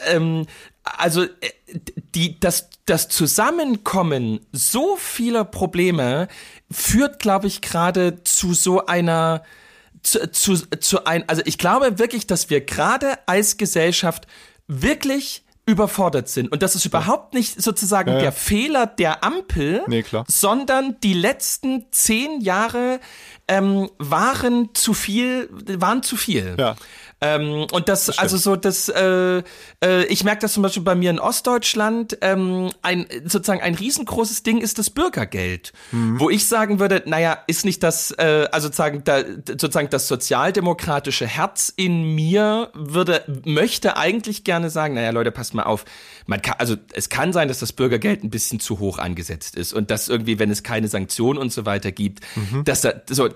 Ähm, 0.07 0.47
also 0.83 1.25
die, 2.15 2.39
das, 2.39 2.69
das 2.85 3.09
Zusammenkommen 3.09 4.41
so 4.53 4.97
vieler 4.97 5.45
Probleme 5.45 6.29
führt, 6.71 7.19
glaube 7.19 7.47
ich, 7.47 7.63
gerade 7.63 8.23
zu 8.25 8.53
so 8.53 8.85
einer 8.85 9.43
zu, 10.03 10.31
zu, 10.31 10.57
zu 10.57 11.05
ein, 11.05 11.29
also 11.29 11.43
ich 11.45 11.59
glaube 11.59 11.99
wirklich, 11.99 12.27
dass 12.27 12.51
wir 12.51 12.61
gerade 12.61 13.19
als 13.27 13.57
Gesellschaft 13.57 14.27
wirklich 14.67 15.45
überfordert 15.65 16.29
sind. 16.29 16.51
Und 16.51 16.63
das 16.63 16.75
ist 16.75 16.85
überhaupt 16.85 17.35
nicht 17.35 17.63
sozusagen 17.63 18.11
ja, 18.11 18.17
ja. 18.17 18.23
der 18.23 18.33
Fehler 18.33 18.87
der 18.87 19.23
Ampel, 19.23 19.83
nee, 19.87 20.05
sondern 20.27 20.97
die 21.03 21.15
letzten 21.15 21.87
zehn 21.93 22.41
Jahre 22.41 22.99
ähm, 23.47 23.89
waren 23.99 24.71
zu 24.75 24.93
viel, 24.93 25.49
waren 25.53 26.03
zu 26.03 26.17
viel. 26.17 26.57
Ja. 26.59 26.75
Ähm, 27.23 27.67
und 27.71 27.89
das, 27.89 28.07
das 28.07 28.19
also 28.19 28.37
so 28.37 28.57
das, 28.57 28.89
äh, 28.89 29.43
äh, 29.83 30.05
ich 30.07 30.25
merke 30.25 30.41
das 30.41 30.55
zum 30.55 30.65
Beispiel 30.65 30.83
bei 30.83 30.97
mir 30.97 31.11
in 31.11 31.21
Ostdeutschland, 31.21 32.19
ähm, 32.21 32.71
ein 32.83 33.07
sozusagen 33.25 33.61
ein 33.61 33.77
riesengroßes 33.77 34.43
Ding 34.43 34.59
ist 34.59 34.81
das 34.81 34.91
Bürgergeld, 34.91 35.73
mhm. 35.93 36.19
wo 36.19 36.31
ich 36.31 36.49
sagen 36.49 36.81
würde, 36.81 37.05
naja, 37.07 37.39
ist 37.47 37.65
nicht 37.65 37.83
das, 37.85 38.11
äh, 38.11 38.49
also 38.51 38.67
sozusagen, 38.67 39.05
da, 39.05 39.23
sozusagen 39.47 39.89
das 39.91 40.09
sozialdemokratische 40.09 41.27
Herz 41.29 41.73
in 41.77 42.15
mir 42.15 42.71
würde, 42.75 43.23
möchte 43.45 43.97
eigentlich 43.97 44.43
gerne 44.43 44.69
sagen, 44.69 44.95
naja, 44.95 45.11
Leute, 45.11 45.31
passt 45.31 45.55
mal 45.55 45.63
auf, 45.63 45.85
man 46.27 46.43
kann, 46.43 46.57
also 46.59 46.77
es 46.93 47.09
kann 47.09 47.33
sein, 47.33 47.47
dass 47.47 47.61
das 47.61 47.73
Bürgergeld 47.73 48.25
ein 48.25 48.31
bisschen 48.31 48.59
zu 48.59 48.81
hoch 48.81 48.99
angesetzt 48.99 49.55
ist 49.55 49.73
und 49.73 49.93
dass 49.93 50.09
irgendwie, 50.09 50.41
wenn 50.41 50.51
es 50.51 50.65
keine 50.65 50.89
Sanktionen 50.89 51.39
und 51.39 51.53
so 51.53 51.67
weiter 51.67 51.93
gibt, 51.93 52.21
mhm. 52.35 52.65
dass 52.65 52.81
da, 52.81 52.95
so, 53.09 53.27
äh, 53.27 53.31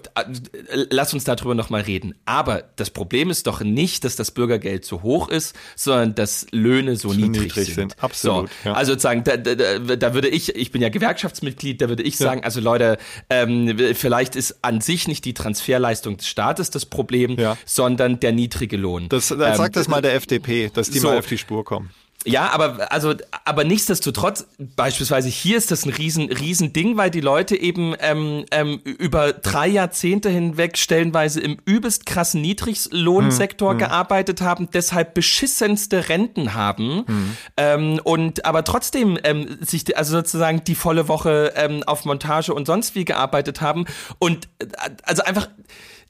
lass 0.90 1.14
uns 1.14 1.22
darüber 1.22 1.54
nochmal 1.54 1.82
reden. 1.82 2.14
Aber 2.24 2.64
das 2.74 2.90
Problem 2.90 3.30
ist 3.30 3.46
doch 3.46 3.60
nicht, 3.60 3.75
dass 4.04 4.16
das 4.16 4.30
Bürgergeld 4.30 4.84
zu 4.84 5.02
hoch 5.02 5.28
ist, 5.28 5.54
sondern 5.76 6.14
dass 6.14 6.46
Löhne 6.50 6.96
so 6.96 7.12
niedrig, 7.12 7.42
niedrig, 7.42 7.66
sind. 7.66 7.74
sind. 7.74 8.02
Absolut. 8.02 8.50
So, 8.62 8.70
ja. 8.70 8.74
Also 8.74 8.92
sozusagen, 8.92 9.24
da, 9.24 9.36
da, 9.36 9.96
da 9.96 10.14
würde 10.14 10.28
ich, 10.28 10.54
ich 10.56 10.72
bin 10.72 10.82
ja 10.82 10.88
Gewerkschaftsmitglied, 10.88 11.80
da 11.80 11.88
würde 11.88 12.02
ich 12.02 12.16
sagen, 12.16 12.42
also 12.42 12.60
Leute, 12.60 12.98
ähm, 13.30 13.76
vielleicht 13.94 14.36
ist 14.36 14.58
an 14.62 14.80
sich 14.80 15.06
nicht 15.08 15.24
die 15.24 15.34
Transferleistung 15.34 16.16
des 16.16 16.26
Staates 16.26 16.70
das 16.70 16.86
Problem, 16.86 17.38
ja. 17.38 17.56
sondern 17.64 18.20
der 18.20 18.32
niedrige 18.32 18.76
Lohn. 18.76 19.08
Das, 19.08 19.28
das 19.28 19.38
ähm, 19.38 19.54
sagt 19.56 19.76
das 19.76 19.88
mal 19.88 20.02
der 20.02 20.14
FDP, 20.14 20.70
dass 20.72 20.90
die 20.90 20.98
so, 20.98 21.08
mal 21.08 21.18
auf 21.18 21.26
die 21.26 21.38
Spur 21.38 21.64
kommen. 21.64 21.90
Ja, 22.26 22.50
aber 22.50 22.90
also, 22.90 23.14
aber 23.44 23.62
nichtsdestotrotz, 23.62 24.46
beispielsweise 24.58 25.28
hier 25.28 25.56
ist 25.56 25.70
das 25.70 25.86
ein 25.86 25.92
riesen, 25.92 26.30
riesen 26.32 26.72
Ding, 26.72 26.96
weil 26.96 27.10
die 27.10 27.20
Leute 27.20 27.56
eben 27.56 27.94
ähm, 28.00 28.44
ähm, 28.50 28.80
über 28.84 29.32
drei 29.32 29.68
Jahrzehnte 29.68 30.28
hinweg 30.28 30.76
stellenweise 30.76 31.40
im 31.40 31.56
übelst 31.64 32.04
krassen 32.04 32.40
Niedriglohnsektor 32.42 33.70
hm, 33.70 33.78
hm. 33.78 33.86
gearbeitet 33.86 34.40
haben, 34.40 34.68
deshalb 34.72 35.14
beschissenste 35.14 36.08
Renten 36.08 36.54
haben 36.54 37.04
hm. 37.06 37.36
ähm, 37.56 38.00
und 38.02 38.44
aber 38.44 38.64
trotzdem 38.64 39.18
ähm, 39.22 39.58
sich 39.60 39.96
also 39.96 40.16
sozusagen 40.16 40.64
die 40.64 40.74
volle 40.74 41.06
Woche 41.06 41.52
ähm, 41.54 41.84
auf 41.84 42.04
Montage 42.04 42.52
und 42.52 42.66
sonst 42.66 42.96
wie 42.96 43.04
gearbeitet 43.04 43.60
haben 43.60 43.86
und 44.18 44.48
äh, 44.58 44.66
also 45.04 45.22
einfach 45.22 45.48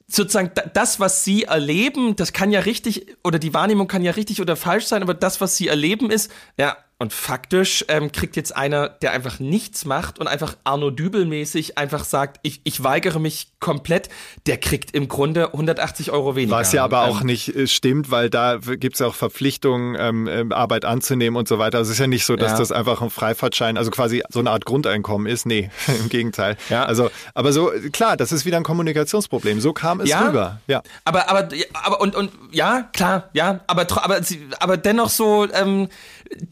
sozusagen 0.08 0.52
das, 0.74 1.00
was 1.00 1.24
sie 1.24 1.44
erleben, 1.44 2.16
das 2.16 2.32
kann 2.32 2.50
ja 2.50 2.60
richtig, 2.60 3.16
oder 3.24 3.38
die 3.38 3.54
Wahrnehmung 3.54 3.88
kann 3.88 4.02
ja 4.02 4.12
richtig 4.12 4.40
oder 4.40 4.56
falsch 4.56 4.86
sein, 4.86 5.02
aber 5.02 5.14
das, 5.14 5.40
was 5.40 5.56
sie 5.56 5.68
erleben, 5.68 6.10
ist, 6.10 6.30
ja, 6.56 6.76
und 6.98 7.12
faktisch 7.12 7.84
ähm, 7.88 8.10
kriegt 8.10 8.36
jetzt 8.36 8.56
einer, 8.56 8.88
der 8.88 9.12
einfach 9.12 9.38
nichts 9.38 9.84
macht 9.84 10.18
und 10.18 10.28
einfach 10.28 10.56
Arno 10.64 10.90
Dübel-mäßig 10.90 11.76
einfach 11.76 12.04
sagt, 12.04 12.38
ich, 12.42 12.62
ich 12.64 12.82
weigere 12.82 13.18
mich 13.18 13.48
komplett, 13.60 14.08
der 14.46 14.56
kriegt 14.56 14.94
im 14.94 15.06
Grunde 15.06 15.52
180 15.52 16.10
Euro 16.10 16.36
weniger. 16.36 16.56
Was 16.56 16.72
ja 16.72 16.84
aber 16.84 17.04
ähm, 17.04 17.10
auch 17.10 17.22
nicht 17.22 17.54
äh, 17.54 17.66
stimmt, 17.66 18.10
weil 18.10 18.30
da 18.30 18.56
gibt's 18.56 19.00
ja 19.00 19.08
auch 19.08 19.14
Verpflichtungen, 19.14 19.94
ähm, 19.98 20.26
ähm, 20.26 20.52
Arbeit 20.52 20.86
anzunehmen 20.86 21.36
und 21.36 21.46
so 21.48 21.58
weiter. 21.58 21.78
Also 21.78 21.90
es 21.90 21.96
ist 21.96 22.00
ja 22.00 22.06
nicht 22.06 22.24
so, 22.24 22.34
dass 22.34 22.52
ja. 22.52 22.58
das 22.58 22.72
einfach 22.72 23.02
ein 23.02 23.10
Freifahrtschein, 23.10 23.76
also 23.76 23.90
quasi 23.90 24.22
so 24.30 24.40
eine 24.40 24.50
Art 24.50 24.64
Grundeinkommen 24.64 25.26
ist. 25.26 25.44
Nee, 25.44 25.68
im 25.88 26.08
Gegenteil. 26.08 26.56
Ja. 26.70 26.86
Also, 26.86 27.10
aber 27.34 27.52
so, 27.52 27.72
klar, 27.92 28.16
das 28.16 28.32
ist 28.32 28.46
wieder 28.46 28.56
ein 28.56 28.62
Kommunikationsproblem. 28.62 29.60
So 29.60 29.74
kam 29.74 30.00
es 30.00 30.08
ja, 30.08 30.26
rüber. 30.26 30.60
Ja. 30.66 30.82
Aber, 31.04 31.28
aber, 31.28 31.48
aber, 31.74 32.00
und, 32.00 32.14
und, 32.14 32.30
ja, 32.52 32.88
klar, 32.94 33.28
ja, 33.34 33.60
aber, 33.66 33.86
aber, 34.02 34.20
aber 34.60 34.76
dennoch 34.78 35.10
so, 35.10 35.46
ähm, 35.52 35.88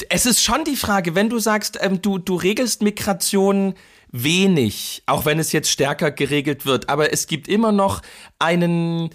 es 0.08 0.26
ist 0.26 0.42
schon 0.42 0.64
die 0.64 0.76
Frage, 0.76 1.14
wenn 1.14 1.28
du 1.28 1.38
sagst, 1.38 1.78
ähm, 1.80 2.00
du, 2.02 2.18
du 2.18 2.36
regelst 2.36 2.82
Migration 2.82 3.74
wenig, 4.10 5.02
auch 5.06 5.24
wenn 5.24 5.38
es 5.38 5.52
jetzt 5.52 5.70
stärker 5.70 6.10
geregelt 6.10 6.66
wird, 6.66 6.88
aber 6.88 7.12
es 7.12 7.26
gibt 7.26 7.48
immer 7.48 7.72
noch 7.72 8.00
einen, 8.38 9.10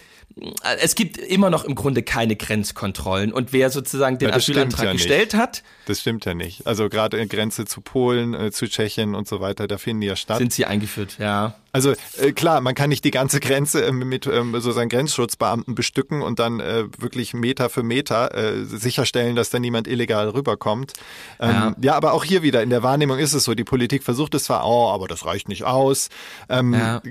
es 0.82 0.96
gibt 0.96 1.18
immer 1.18 1.50
noch 1.50 1.64
im 1.64 1.76
Grunde 1.76 2.04
keine 2.04 2.36
Grenzkontrollen 2.36 3.32
und 3.32 3.54
wer 3.54 3.70
sozusagen 3.70 4.18
den 4.18 4.30
ja, 4.30 4.36
Asylantrag 4.36 4.86
ja 4.86 4.92
gestellt 4.94 5.34
hat. 5.34 5.64
Das 5.90 6.02
stimmt 6.02 6.24
ja 6.26 6.36
nicht. 6.36 6.68
Also 6.68 6.88
gerade 6.88 7.26
Grenze 7.26 7.66
zu 7.66 7.82
Polen, 7.82 8.36
äh, 8.36 8.52
zu 8.52 8.68
Tschechien 8.68 9.16
und 9.16 9.28
so 9.28 9.42
weiter, 9.42 9.68
da 9.68 9.80
finden 9.80 10.02
die 10.02 10.08
ja 10.08 10.16
statt. 10.16 10.38
Sind 10.38 10.54
sie 10.54 10.66
eingeführt, 10.66 11.18
ja. 11.18 11.56
Also 11.72 11.96
äh, 12.22 12.32
klar, 12.32 12.62
man 12.62 12.76
kann 12.76 12.90
nicht 12.90 13.04
die 13.06 13.10
ganze 13.10 13.40
Grenze 13.40 13.84
äh, 13.84 13.92
mit 13.92 14.28
ähm, 14.28 14.56
so 14.62 14.72
seinen 14.72 14.90
Grenzschutzbeamten 14.90 15.74
bestücken 15.74 16.22
und 16.22 16.38
dann 16.38 16.60
äh, 16.60 16.84
wirklich 17.00 17.34
Meter 17.34 17.72
für 17.72 17.82
Meter 17.82 18.36
äh, 18.36 18.66
sicherstellen, 18.66 19.36
dass 19.36 19.50
da 19.50 19.58
niemand 19.58 19.88
illegal 19.88 20.30
rüberkommt. 20.30 20.94
Ähm, 21.40 21.50
ja. 21.50 21.76
ja, 21.82 21.96
aber 21.96 22.14
auch 22.14 22.24
hier 22.24 22.44
wieder 22.44 22.62
in 22.62 22.70
der 22.70 22.84
Wahrnehmung 22.84 23.18
ist 23.18 23.34
es 23.34 23.44
so, 23.44 23.56
die 23.56 23.64
Politik 23.64 24.04
versucht 24.04 24.36
es 24.36 24.44
zwar, 24.44 24.68
oh, 24.68 24.90
aber 24.90 25.08
das 25.08 25.26
reicht 25.26 25.50
nicht 25.50 25.64
aus. 25.64 26.10
Ähm, 26.50 26.76
ja. 26.76 27.02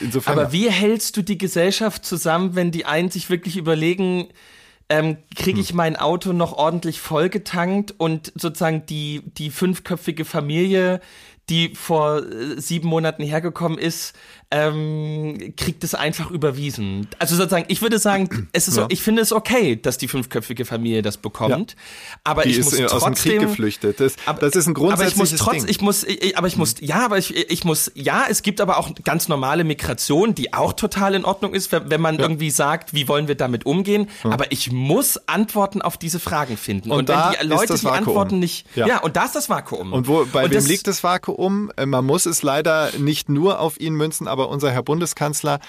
insofern, 0.00 0.38
aber 0.38 0.50
wie 0.50 0.70
hältst 0.70 1.18
du 1.18 1.22
die 1.22 1.36
Gesellschaft 1.36 2.06
zusammen, 2.06 2.54
wenn 2.54 2.70
die 2.70 2.86
einen 2.86 3.10
sich 3.10 3.28
wirklich 3.28 3.58
überlegen, 3.58 4.28
ähm, 4.88 5.18
kriege 5.34 5.60
ich 5.60 5.70
hm. 5.70 5.76
mein 5.76 5.96
Auto 5.96 6.32
noch 6.32 6.52
ordentlich 6.52 7.00
vollgetankt 7.00 7.94
und 7.96 8.32
sozusagen 8.34 8.86
die, 8.86 9.22
die 9.38 9.50
fünfköpfige 9.50 10.24
Familie, 10.24 11.00
die 11.48 11.74
vor 11.74 12.22
äh, 12.22 12.60
sieben 12.60 12.88
Monaten 12.88 13.22
hergekommen 13.22 13.78
ist, 13.78 14.14
ähm, 14.50 15.54
kriegt 15.56 15.82
es 15.84 15.94
einfach 15.94 16.30
überwiesen. 16.30 17.08
Also 17.18 17.34
sozusagen, 17.34 17.64
ich 17.68 17.82
würde 17.82 17.98
sagen, 17.98 18.48
es 18.52 18.68
ist, 18.68 18.76
ja. 18.76 18.86
ich 18.88 19.02
finde 19.02 19.22
es 19.22 19.32
okay, 19.32 19.76
dass 19.76 19.98
die 19.98 20.06
fünfköpfige 20.06 20.64
Familie 20.64 21.02
das 21.02 21.16
bekommt. 21.16 21.72
Ja. 21.72 21.78
Aber 22.24 22.42
die 22.42 22.50
ich 22.50 22.58
ist 22.58 22.66
muss 22.66 22.76
trotzdem, 22.76 22.96
aus 22.96 23.04
dem 23.04 23.14
Krieg 23.14 23.40
geflüchtet. 23.40 24.00
Das, 24.00 24.14
aber, 24.26 24.40
das 24.40 24.54
ist 24.54 24.66
ein 24.66 24.74
grundsätzliches 24.74 25.14
aber 25.14 25.24
ich 25.24 25.32
muss 25.32 25.40
trotz, 25.40 25.56
Ding. 25.56 25.68
ich 25.68 25.80
muss, 25.80 26.04
ich, 26.04 26.38
aber 26.38 26.46
ich 26.46 26.56
muss, 26.56 26.76
ja, 26.80 27.04
aber 27.04 27.18
ich, 27.18 27.34
ich 27.50 27.64
muss, 27.64 27.90
ja, 27.94 28.24
es 28.28 28.42
gibt 28.42 28.60
aber 28.60 28.78
auch 28.78 28.90
ganz 29.02 29.28
normale 29.28 29.64
Migration, 29.64 30.34
die 30.34 30.54
auch 30.54 30.72
total 30.72 31.14
in 31.14 31.24
Ordnung 31.24 31.52
ist, 31.52 31.72
wenn 31.72 32.00
man 32.00 32.16
ja. 32.16 32.22
irgendwie 32.22 32.50
sagt, 32.50 32.94
wie 32.94 33.08
wollen 33.08 33.28
wir 33.28 33.34
damit 33.34 33.66
umgehen. 33.66 34.08
Aber 34.22 34.52
ich 34.52 34.70
muss 34.72 35.28
Antworten 35.28 35.82
auf 35.82 35.98
diese 35.98 36.20
Fragen 36.20 36.56
finden. 36.56 36.90
Und, 36.90 37.00
und 37.00 37.08
wenn 37.08 37.40
die 37.40 37.46
Leute 37.46 37.74
die 37.74 37.86
Antworten 37.88 38.38
nicht, 38.38 38.66
ja. 38.76 38.86
ja, 38.86 38.98
und 39.00 39.16
da 39.16 39.24
ist 39.24 39.34
das 39.34 39.48
Vakuum. 39.48 39.92
Und 39.92 40.06
wo, 40.06 40.26
bei 40.26 40.44
und 40.44 40.50
wem 40.50 40.58
das, 40.58 40.68
liegt 40.68 40.86
das 40.86 41.02
Vakuum? 41.02 41.33
Äh, 41.76 41.86
man 41.86 42.04
muss 42.04 42.26
es 42.26 42.42
leider 42.42 42.90
nicht 42.98 43.28
nur 43.28 43.60
auf 43.60 43.78
ihn 43.80 43.94
münzen, 43.94 44.28
aber 44.28 44.48
unser 44.48 44.70
Herr 44.70 44.82
Bundeskanzler 44.82 45.60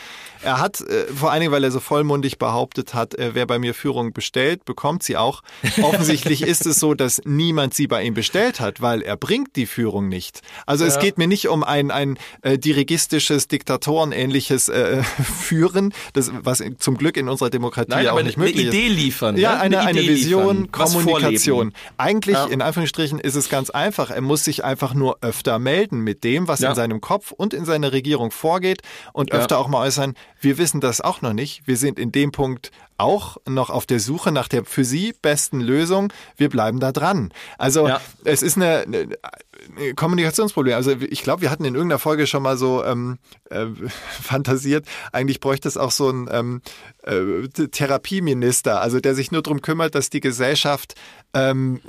er 0.42 0.60
hat, 0.60 0.80
äh, 0.82 1.06
vor 1.14 1.32
allen 1.32 1.42
Dingen, 1.42 1.52
weil 1.52 1.64
er 1.64 1.72
so 1.72 1.80
vollmundig 1.80 2.38
behauptet 2.38 2.94
hat, 2.94 3.16
äh, 3.16 3.32
wer 3.34 3.46
bei 3.46 3.60
mir 3.60 3.74
Führung 3.74 4.14
bestellt, 4.14 4.64
bekommt 4.64 5.04
sie 5.04 5.18
auch. 5.18 5.42
Offensichtlich 5.82 6.44
ist 6.44 6.66
es 6.66 6.80
so, 6.80 6.94
dass 6.94 7.22
niemand 7.26 7.74
sie 7.74 7.88
bei 7.88 8.04
ihm 8.04 8.14
bestellt 8.14 8.60
hat, 8.60 8.82
weil 8.82 9.02
er 9.02 9.18
bringt 9.18 9.56
die 9.56 9.66
Führung 9.66 10.08
nicht. 10.08 10.42
Also 10.66 10.86
ja. 10.86 10.92
es 10.92 11.00
geht 11.00 11.18
mir 11.18 11.28
nicht 11.28 11.48
um 11.48 11.64
ein, 11.64 11.90
ein 11.92 12.18
äh, 12.42 12.58
dirigistisches, 12.58 13.48
diktatorenähnliches 13.48 14.70
äh, 14.70 15.04
Führen, 15.24 15.94
das, 16.14 16.32
was 16.42 16.64
zum 16.78 16.98
Glück 16.98 17.18
in 17.18 17.28
unserer 17.28 17.50
Demokratie 17.50 17.92
Nein, 17.92 18.08
auch 18.10 18.22
nicht 18.22 18.38
möglich 18.38 18.68
ist. 18.68 18.74
Eine 18.74 18.84
Idee 18.84 18.88
liefern. 18.88 19.38
Ja, 19.38 19.58
eine, 19.60 19.80
eine, 19.80 19.90
eine 19.90 20.02
Vision, 20.02 20.64
liefern, 20.64 20.72
Kommunikation. 20.72 21.74
Eigentlich, 21.98 22.36
ja. 22.36 22.46
in 22.46 22.62
Anführungsstrichen, 22.62 23.20
ist 23.20 23.36
es 23.36 23.50
ganz 23.50 23.72
einfach. 23.72 24.12
Er 24.12 24.22
muss 24.22 24.44
sich 24.44 24.64
einfach 24.64 24.94
nur 24.94 25.18
öfter 25.22 25.55
melden 25.60 26.00
mit 26.00 26.24
dem, 26.24 26.48
was 26.48 26.60
ja. 26.60 26.70
in 26.70 26.76
seinem 26.76 27.02
Kopf 27.02 27.32
und 27.32 27.54
in 27.54 27.66
seiner 27.66 27.92
Regierung 27.92 28.32
vorgeht 28.32 28.82
und 29.14 29.32
öfter 29.32 29.60
auch 29.60 29.68
mal 29.68 29.86
äußern, 29.86 30.16
wir 30.40 30.58
wissen 30.58 30.82
das 30.82 31.02
auch 31.02 31.22
noch 31.22 31.34
nicht. 31.34 31.68
Wir 31.68 31.78
sind 31.78 32.00
in 32.00 32.12
dem 32.12 32.32
Punkt 32.32 32.72
auch 32.98 33.38
noch 33.48 33.70
auf 33.70 33.86
der 33.86 34.00
Suche 34.00 34.32
nach 34.32 34.48
der 34.48 34.64
für 34.64 34.86
Sie 34.86 35.14
besten 35.22 35.60
Lösung. 35.60 36.14
Wir 36.38 36.50
bleiben 36.50 36.80
da 36.80 36.92
dran. 36.92 37.34
Also 37.58 37.88
ja. 37.88 38.00
es 38.24 38.42
ist 38.42 38.56
eine, 38.58 38.84
eine, 38.84 39.94
Kommunikationsproblem. 39.96 40.76
Also 40.76 40.92
ich 40.92 41.24
glaube, 41.24 41.42
wir 41.42 41.52
hatten 41.52 41.66
in 41.66 41.76
irgendeiner 41.76 42.00
Folge 42.00 42.28
schon 42.28 42.44
mal 42.44 42.58
so 42.58 42.84
ähm, 42.84 43.18
äh, 43.50 43.66
fantasiert. 44.22 44.86
Eigentlich 45.12 45.40
bräuchte 45.40 45.68
es 45.68 45.78
auch 45.78 45.92
so 45.92 46.10
einen 46.10 46.30
ähm, 46.32 46.62
äh, 47.04 47.48
Therapieminister, 47.48 48.82
also 48.82 49.00
der 49.00 49.16
sich 49.16 49.32
nur 49.32 49.42
darum 49.42 49.62
kümmert, 49.62 49.96
dass 49.96 50.10
die 50.10 50.22
Gesellschaft 50.22 50.96
ähm, 51.34 51.82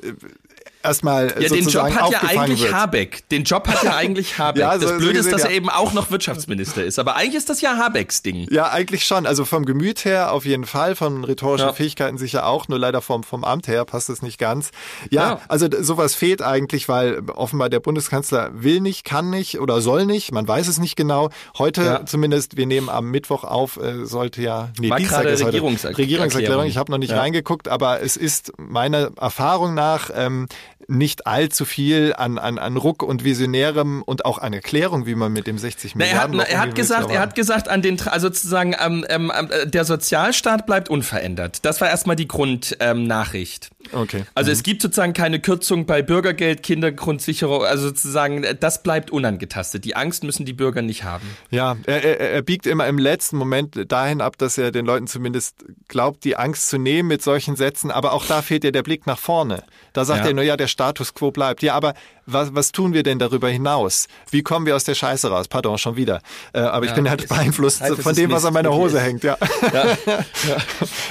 erstmal 0.87 1.34
ja, 1.41 1.49
den 1.49 1.68
Job 1.68 1.91
hat 1.91 2.11
ja 2.11 2.20
eigentlich 2.22 2.62
wird. 2.62 2.72
Habeck. 2.72 3.28
Den 3.28 3.45
Job 3.45 3.66
hat 3.68 3.82
ja 3.82 3.97
eigentlich 3.97 4.39
Habeck. 4.39 4.61
ja, 4.61 4.78
so, 4.78 4.89
das 4.89 4.99
Blöde 4.99 5.14
gesehen, 5.14 5.26
ist, 5.26 5.32
dass 5.32 5.43
ja. 5.43 5.49
er 5.49 5.55
eben 5.55 5.68
auch 5.68 5.93
noch 5.93 6.11
Wirtschaftsminister 6.11 6.84
ist. 6.84 6.99
Aber 6.99 7.16
eigentlich 7.16 7.37
ist 7.37 7.51
das 7.51 7.61
ja 7.61 7.76
Habecks 7.76 8.22
Ding. 8.22 8.47
Ja, 8.51 8.70
eigentlich 8.70 9.05
schon. 9.05 9.26
Also 9.26 9.45
vom 9.45 9.64
Gemüt 9.64 10.05
her 10.05 10.32
auf 10.32 10.45
jeden 10.45 10.64
Fall, 10.64 10.97
von 10.97 11.24
rhetorischen 11.24 11.68
ja. 11.68 11.72
Fähigkeiten 11.72 12.18
sicher 12.18 12.47
auch. 12.47 12.68
Nur 12.68 12.78
leider 12.78 13.03
vom, 13.03 13.22
vom 13.22 13.45
Amt 13.45 13.68
her 13.68 13.84
passt 13.84 14.09
es 14.11 14.22
nicht 14.22 14.39
ganz. 14.39 14.70
Ja, 15.11 15.41
also 15.49 15.68
sowas 15.80 16.14
fehlt 16.14 16.43
eigentlich, 16.43 16.89
weil 16.89 17.22
offenbar 17.34 17.68
der 17.68 17.80
Bundeskanzler 17.80 18.51
will 18.55 18.80
nicht, 18.80 19.05
kann 19.05 19.30
nicht 19.30 19.61
oder 19.61 19.80
soll 19.80 20.07
nicht. 20.07 20.32
Man 20.32 20.47
weiß 20.47 20.68
es 20.68 20.78
nicht 20.78 20.97
genau. 20.97 21.30
Heute 21.59 22.03
zumindest, 22.07 22.57
wir 22.57 22.66
nehmen 22.66 22.89
am 22.89 23.11
Mittwoch 23.11 23.45
auf, 23.45 23.76
äh, 23.76 24.05
sollte 24.05 24.43
ja, 24.43 24.70
nee, 24.78 24.91
War 24.91 24.99
Dienstag 24.99 25.24
ist 25.24 25.45
heute. 25.45 25.62
Regierungserklärung. 25.99 26.66
Ich 26.66 26.76
habe 26.76 26.91
noch 26.91 26.99
nicht 26.99 27.12
reingeguckt, 27.12 27.68
aber 27.68 28.03
es 28.03 28.16
ist 28.16 28.53
meiner 28.59 29.11
Erfahrung 29.18 29.74
nach 29.74 30.11
ähm, 30.14 30.47
nicht 30.89 31.27
allzu 31.27 31.64
viel 31.64 32.14
an, 32.16 32.39
an, 32.39 32.59
an 32.59 32.77
Ruck 32.77 33.03
und 33.03 33.24
Visionärem 33.24 34.03
und 34.03 34.24
auch 34.24 34.39
an 34.39 34.53
Erklärung, 34.53 35.07
wie 35.07 35.14
man 35.14 35.33
mit 35.33 35.47
dem 35.47 35.59
60 35.59 35.95
Na, 35.95 36.05
Milliarden. 36.05 36.39
Er 36.39 36.45
hat, 36.45 36.51
er 36.51 36.61
hat 36.61 36.74
gesagt, 36.74 37.11
er 37.11 37.20
hat 37.20 37.35
gesagt, 37.35 37.68
an 37.68 37.83
den, 37.83 38.01
also 38.07 38.29
sozusagen, 38.29 38.74
ähm, 38.79 39.05
ähm, 39.09 39.31
der 39.64 39.85
Sozialstaat 39.85 40.66
bleibt 40.66 40.89
unverändert. 40.89 41.64
Das 41.64 41.81
war 41.81 41.89
erstmal 41.89 42.16
die 42.16 42.29
Grundnachricht. 42.29 43.70
Ähm, 43.93 44.01
okay. 44.01 44.24
Also 44.35 44.51
mhm. 44.51 44.53
es 44.53 44.62
gibt 44.62 44.83
sozusagen 44.83 45.12
keine 45.12 45.41
Kürzung 45.41 45.87
bei 45.87 46.03
Bürgergeld, 46.03 46.62
Kindergrundsicherung, 46.62 47.64
also 47.64 47.89
sozusagen, 47.89 48.45
das 48.61 48.83
bleibt 48.83 49.11
unangetastet. 49.11 49.85
Die 49.85 49.97
Angst 49.97 50.24
müssen 50.24 50.47
die 50.47 50.53
Bürger 50.53 50.83
nicht 50.83 51.05
haben. 51.05 51.27
Ja, 51.51 51.77
er, 51.87 52.05
er, 52.05 52.20
er 52.20 52.43
biegt 52.43 52.66
immer 52.66 52.87
im 52.87 52.99
letzten 52.99 53.37
Moment 53.37 53.91
dahin 53.91 54.20
ab, 54.20 54.39
dass 54.39 54.59
er 54.59 54.70
den 54.70 54.87
Leuten 54.87 55.07
zumindest 55.07 55.64
glaubt, 55.89 56.24
die 56.24 56.37
Angst 56.37 56.68
zu 56.68 56.79
nehmen 56.79 57.09
mit 57.09 57.22
solchen 57.22 57.57
Sätzen, 57.57 57.91
aber 57.91 58.12
auch 58.12 58.27
da 58.27 58.43
fehlt 58.43 58.64
ja 58.64 58.70
der 58.70 58.83
Blick 58.83 59.07
nach 59.07 59.18
vorne. 59.18 59.64
Da 59.97 60.05
sagt 60.05 60.20
ja. 60.20 60.26
er 60.26 60.34
nur, 60.34 60.44
ja, 60.44 60.59
der 60.59 60.66
Status 60.66 61.14
quo 61.14 61.30
bleibt. 61.30 61.62
Ja, 61.62 61.74
aber 61.74 61.94
was, 62.26 62.55
was 62.55 62.70
tun 62.70 62.92
wir 62.92 63.03
denn 63.03 63.18
darüber 63.18 63.49
hinaus? 63.49 64.09
Wie 64.30 64.42
kommen 64.42 64.66
wir 64.66 64.76
aus 64.76 64.84
der 64.84 64.94
Scheiße 64.94 65.30
raus? 65.30 65.49
Pardon, 65.49 65.78
schon 65.78 65.97
wieder. 65.97 66.20
Äh, 66.53 66.59
aber 66.59 66.84
ich 66.84 66.90
ja, 66.90 66.97
bin 66.97 67.09
halt 67.09 67.26
beeinflusst 67.28 67.82
von 68.03 68.14
dem, 68.14 68.30
was 68.30 68.44
an 68.44 68.53
meiner 68.53 68.74
Hose 68.74 69.01
hängt. 69.01 69.24
Ja. 69.24 69.38
ja. 69.72 69.97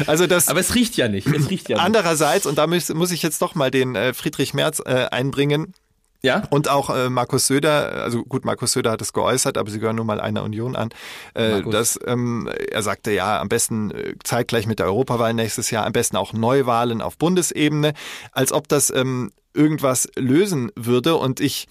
Also 0.05 0.27
das. 0.27 0.49
Aber 0.49 0.59
es 0.59 0.75
riecht 0.75 0.97
ja 0.97 1.07
nicht. 1.07 1.25
Es 1.25 1.49
riecht 1.49 1.67
ja 1.69 1.77
nicht. 1.77 1.85
Andererseits, 1.85 2.45
und 2.45 2.57
da 2.57 2.67
muss, 2.67 2.89
muss 2.89 3.11
ich 3.11 3.23
jetzt 3.23 3.41
doch 3.41 3.55
mal 3.55 3.71
den 3.71 3.95
äh, 3.95 4.13
Friedrich 4.13 4.53
Merz 4.53 4.79
äh, 4.85 5.07
einbringen. 5.09 5.73
Ja. 6.21 6.43
Und 6.49 6.69
auch 6.69 6.89
äh, 6.89 7.09
Markus 7.09 7.47
Söder, 7.47 8.03
also 8.03 8.23
gut, 8.23 8.45
Markus 8.45 8.73
Söder 8.73 8.91
hat 8.91 9.01
es 9.01 9.13
geäußert, 9.13 9.57
aber 9.57 9.69
sie 9.69 9.79
gehören 9.79 9.95
nun 9.95 10.07
mal 10.07 10.19
einer 10.19 10.43
Union 10.43 10.75
an. 10.75 10.89
Äh, 11.33 11.61
dass, 11.63 11.99
ähm, 12.05 12.49
er 12.71 12.81
sagte 12.81 13.11
ja, 13.11 13.39
am 13.39 13.49
besten 13.49 13.91
äh, 13.91 14.15
zeitgleich 14.23 14.65
mit 14.65 14.79
der 14.79 14.87
Europawahl 14.87 15.33
nächstes 15.33 15.71
Jahr, 15.71 15.85
am 15.85 15.93
besten 15.93 16.17
auch 16.17 16.33
Neuwahlen 16.33 17.01
auf 17.01 17.17
Bundesebene, 17.17 17.93
als 18.31 18.51
ob 18.51 18.67
das 18.67 18.89
ähm, 18.89 19.31
irgendwas 19.53 20.07
lösen 20.15 20.71
würde. 20.75 21.15
Und 21.15 21.39
ich 21.39 21.67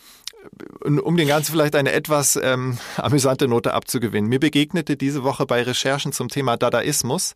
um 0.82 1.16
den 1.16 1.28
Ganzen 1.28 1.52
vielleicht 1.52 1.74
eine 1.74 1.92
etwas 1.92 2.36
ähm, 2.36 2.78
amüsante 2.96 3.48
Note 3.48 3.72
abzugewinnen. 3.72 4.28
Mir 4.28 4.40
begegnete 4.40 4.96
diese 4.96 5.24
Woche 5.24 5.46
bei 5.46 5.62
Recherchen 5.62 6.12
zum 6.12 6.28
Thema 6.28 6.56
Dadaismus, 6.56 7.34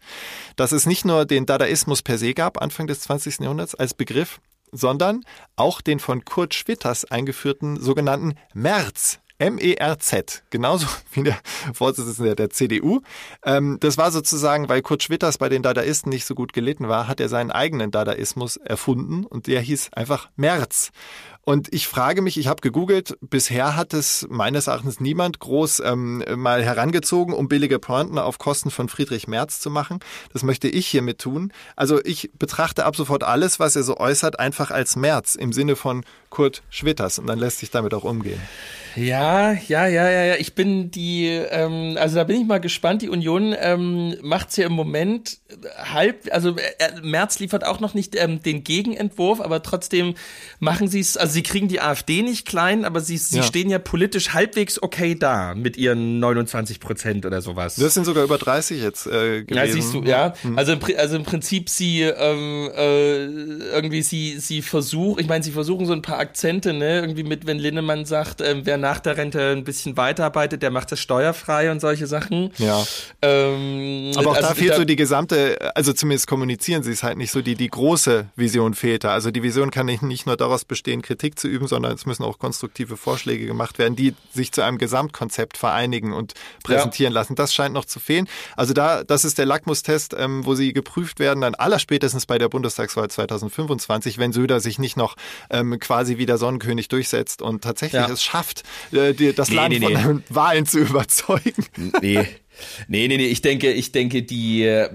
dass 0.56 0.72
es 0.72 0.86
nicht 0.86 1.04
nur 1.04 1.24
den 1.24 1.46
Dadaismus 1.46 2.02
per 2.02 2.18
se 2.18 2.34
gab, 2.34 2.60
Anfang 2.60 2.86
des 2.86 3.00
20. 3.00 3.40
Jahrhunderts 3.40 3.74
als 3.74 3.94
Begriff, 3.94 4.40
sondern 4.72 5.24
auch 5.56 5.80
den 5.80 5.98
von 5.98 6.24
Kurt 6.24 6.54
Schwitters 6.54 7.04
eingeführten 7.04 7.80
sogenannten 7.80 8.34
März. 8.54 9.20
M-E-R-Z, 9.40 10.42
genauso 10.50 10.88
wie 11.12 11.22
der 11.22 11.38
Vorsitzende 11.72 12.34
der 12.34 12.50
CDU. 12.50 13.00
Ähm, 13.44 13.78
das 13.80 13.96
war 13.96 14.10
sozusagen, 14.10 14.68
weil 14.68 14.82
Kurt 14.82 15.04
Schwitters 15.04 15.38
bei 15.38 15.48
den 15.48 15.62
Dadaisten 15.62 16.10
nicht 16.10 16.24
so 16.24 16.34
gut 16.34 16.52
gelitten 16.52 16.88
war, 16.88 17.06
hat 17.06 17.20
er 17.20 17.28
seinen 17.28 17.52
eigenen 17.52 17.92
Dadaismus 17.92 18.56
erfunden 18.56 19.24
und 19.24 19.46
der 19.46 19.60
hieß 19.60 19.90
einfach 19.92 20.28
März. 20.34 20.90
Und 21.48 21.72
ich 21.72 21.88
frage 21.88 22.20
mich, 22.20 22.36
ich 22.36 22.46
habe 22.46 22.60
gegoogelt, 22.60 23.16
bisher 23.22 23.74
hat 23.74 23.94
es 23.94 24.26
meines 24.28 24.66
Erachtens 24.66 25.00
niemand 25.00 25.38
groß 25.38 25.80
ähm, 25.80 26.22
mal 26.36 26.62
herangezogen, 26.62 27.32
um 27.32 27.48
billige 27.48 27.78
Pointen 27.78 28.18
auf 28.18 28.36
Kosten 28.36 28.70
von 28.70 28.90
Friedrich 28.90 29.28
Merz 29.28 29.58
zu 29.58 29.70
machen. 29.70 30.00
Das 30.34 30.42
möchte 30.42 30.68
ich 30.68 30.86
hiermit 30.86 31.20
tun. 31.20 31.50
Also 31.74 32.04
ich 32.04 32.30
betrachte 32.38 32.84
ab 32.84 32.96
sofort 32.96 33.24
alles, 33.24 33.58
was 33.58 33.76
er 33.76 33.82
so 33.82 33.96
äußert, 33.96 34.38
einfach 34.38 34.70
als 34.70 34.94
Merz 34.94 35.36
im 35.36 35.54
Sinne 35.54 35.74
von 35.74 36.04
Kurt 36.28 36.62
Schwitters 36.68 37.18
und 37.18 37.26
dann 37.26 37.38
lässt 37.38 37.60
sich 37.60 37.70
damit 37.70 37.94
auch 37.94 38.04
umgehen. 38.04 38.42
Ja, 38.94 39.52
ja, 39.52 39.86
ja, 39.86 40.10
ja, 40.10 40.24
ja. 40.24 40.34
Ich 40.36 40.54
bin 40.54 40.90
die, 40.90 41.28
ähm, 41.28 41.96
also 41.98 42.16
da 42.16 42.24
bin 42.24 42.40
ich 42.40 42.46
mal 42.46 42.58
gespannt. 42.58 43.00
Die 43.02 43.08
Union 43.08 43.54
ähm, 43.58 44.16
macht's 44.22 44.56
ja 44.56 44.66
im 44.66 44.72
Moment 44.72 45.38
halb, 45.78 46.28
also 46.32 46.56
äh, 46.56 47.00
Merz 47.02 47.38
liefert 47.38 47.64
auch 47.64 47.80
noch 47.80 47.94
nicht 47.94 48.16
ähm, 48.16 48.42
den 48.42 48.64
Gegenentwurf, 48.64 49.40
aber 49.40 49.62
trotzdem 49.62 50.14
machen 50.58 50.88
sie 50.88 51.00
es, 51.00 51.16
also 51.16 51.37
sie 51.38 51.44
kriegen 51.44 51.68
die 51.68 51.80
AfD 51.80 52.22
nicht 52.22 52.46
klein, 52.46 52.84
aber 52.84 53.00
sie, 53.00 53.16
sie 53.16 53.36
ja. 53.36 53.42
stehen 53.44 53.70
ja 53.70 53.78
politisch 53.78 54.30
halbwegs 54.30 54.82
okay 54.82 55.14
da 55.14 55.54
mit 55.54 55.76
ihren 55.76 56.18
29 56.18 56.80
Prozent 56.80 57.24
oder 57.26 57.42
sowas. 57.42 57.76
Das 57.76 57.94
sind 57.94 58.04
sogar 58.04 58.24
über 58.24 58.38
30 58.38 58.82
jetzt 58.82 59.06
äh, 59.06 59.44
gewesen. 59.44 59.54
Ja, 59.54 59.66
siehst 59.66 59.94
du, 59.94 60.02
ja. 60.02 60.34
Hm. 60.42 60.58
Also, 60.58 60.72
im, 60.72 60.80
also 60.96 61.14
im 61.14 61.22
Prinzip 61.22 61.68
sie 61.68 62.02
ähm, 62.02 62.68
äh, 62.74 63.24
irgendwie 63.26 64.02
sie 64.02 64.40
sie 64.40 64.62
versuchen, 64.62 65.20
ich 65.20 65.28
meine, 65.28 65.44
sie 65.44 65.52
versuchen 65.52 65.86
so 65.86 65.92
ein 65.92 66.02
paar 66.02 66.18
Akzente, 66.18 66.72
ne, 66.72 67.02
irgendwie 67.02 67.22
mit, 67.22 67.46
wenn 67.46 67.60
Linnemann 67.60 68.04
sagt, 68.04 68.40
äh, 68.40 68.56
wer 68.64 68.76
nach 68.76 68.98
der 68.98 69.16
Rente 69.16 69.52
ein 69.52 69.62
bisschen 69.62 69.96
weiterarbeitet, 69.96 70.62
der 70.62 70.72
macht 70.72 70.90
das 70.90 70.98
steuerfrei 70.98 71.70
und 71.70 71.78
solche 71.78 72.08
Sachen. 72.08 72.50
Ja. 72.58 72.84
Ähm, 73.22 74.10
Aber 74.16 74.30
auch 74.30 74.34
also 74.34 74.48
da 74.48 74.54
fehlt 74.56 74.72
da, 74.72 74.76
so 74.76 74.84
die 74.84 74.96
gesamte, 74.96 75.56
also 75.76 75.92
zumindest 75.92 76.26
kommunizieren 76.26 76.82
sie 76.82 76.90
es 76.90 77.04
halt 77.04 77.16
nicht 77.16 77.30
so, 77.30 77.42
die, 77.42 77.54
die 77.54 77.68
große 77.68 78.26
Vision 78.34 78.74
fehlt 78.74 79.04
da. 79.04 79.12
Also 79.12 79.30
die 79.30 79.44
Vision 79.44 79.70
kann 79.70 79.86
nicht, 79.86 80.02
nicht 80.02 80.26
nur 80.26 80.36
daraus 80.36 80.64
bestehen, 80.64 81.00
Kritik 81.00 81.27
zu 81.36 81.48
üben, 81.48 81.66
sondern 81.66 81.92
es 81.92 82.06
müssen 82.06 82.22
auch 82.22 82.38
konstruktive 82.38 82.96
Vorschläge 82.96 83.46
gemacht 83.46 83.78
werden, 83.78 83.96
die 83.96 84.14
sich 84.32 84.52
zu 84.52 84.62
einem 84.62 84.78
Gesamtkonzept 84.78 85.56
vereinigen 85.56 86.12
und 86.12 86.34
präsentieren 86.62 87.12
ja. 87.12 87.20
lassen. 87.20 87.34
Das 87.34 87.54
scheint 87.54 87.74
noch 87.74 87.84
zu 87.84 88.00
fehlen. 88.00 88.28
Also 88.56 88.74
da, 88.74 89.04
das 89.04 89.24
ist 89.24 89.38
der 89.38 89.46
Lackmustest, 89.46 90.14
ähm, 90.18 90.44
wo 90.44 90.54
sie 90.54 90.72
geprüft 90.72 91.18
werden, 91.20 91.40
dann 91.40 91.54
allerspätestens 91.54 92.26
bei 92.26 92.38
der 92.38 92.48
Bundestagswahl 92.48 93.10
2025, 93.10 94.18
wenn 94.18 94.32
Söder 94.32 94.60
sich 94.60 94.78
nicht 94.78 94.96
noch 94.96 95.16
ähm, 95.50 95.78
quasi 95.78 96.18
wie 96.18 96.26
der 96.26 96.38
Sonnenkönig 96.38 96.88
durchsetzt 96.88 97.42
und 97.42 97.62
tatsächlich 97.62 98.06
ja. 98.06 98.12
es 98.12 98.22
schafft, 98.22 98.62
äh, 98.92 99.14
die, 99.14 99.32
das 99.32 99.48
nee, 99.48 99.56
Land 99.56 99.78
nee, 99.78 99.80
von 99.80 100.16
nee. 100.16 100.22
Wahlen 100.28 100.66
zu 100.66 100.78
überzeugen. 100.80 101.66
Nee. 102.00 102.26
Nee, 102.88 103.08
nee, 103.08 103.16
nee, 103.16 103.26
ich 103.26 103.42
denke, 103.42 103.72
ich 103.72 103.92
denke, 103.92 104.22
die, 104.22 104.64
äh, 104.64 104.88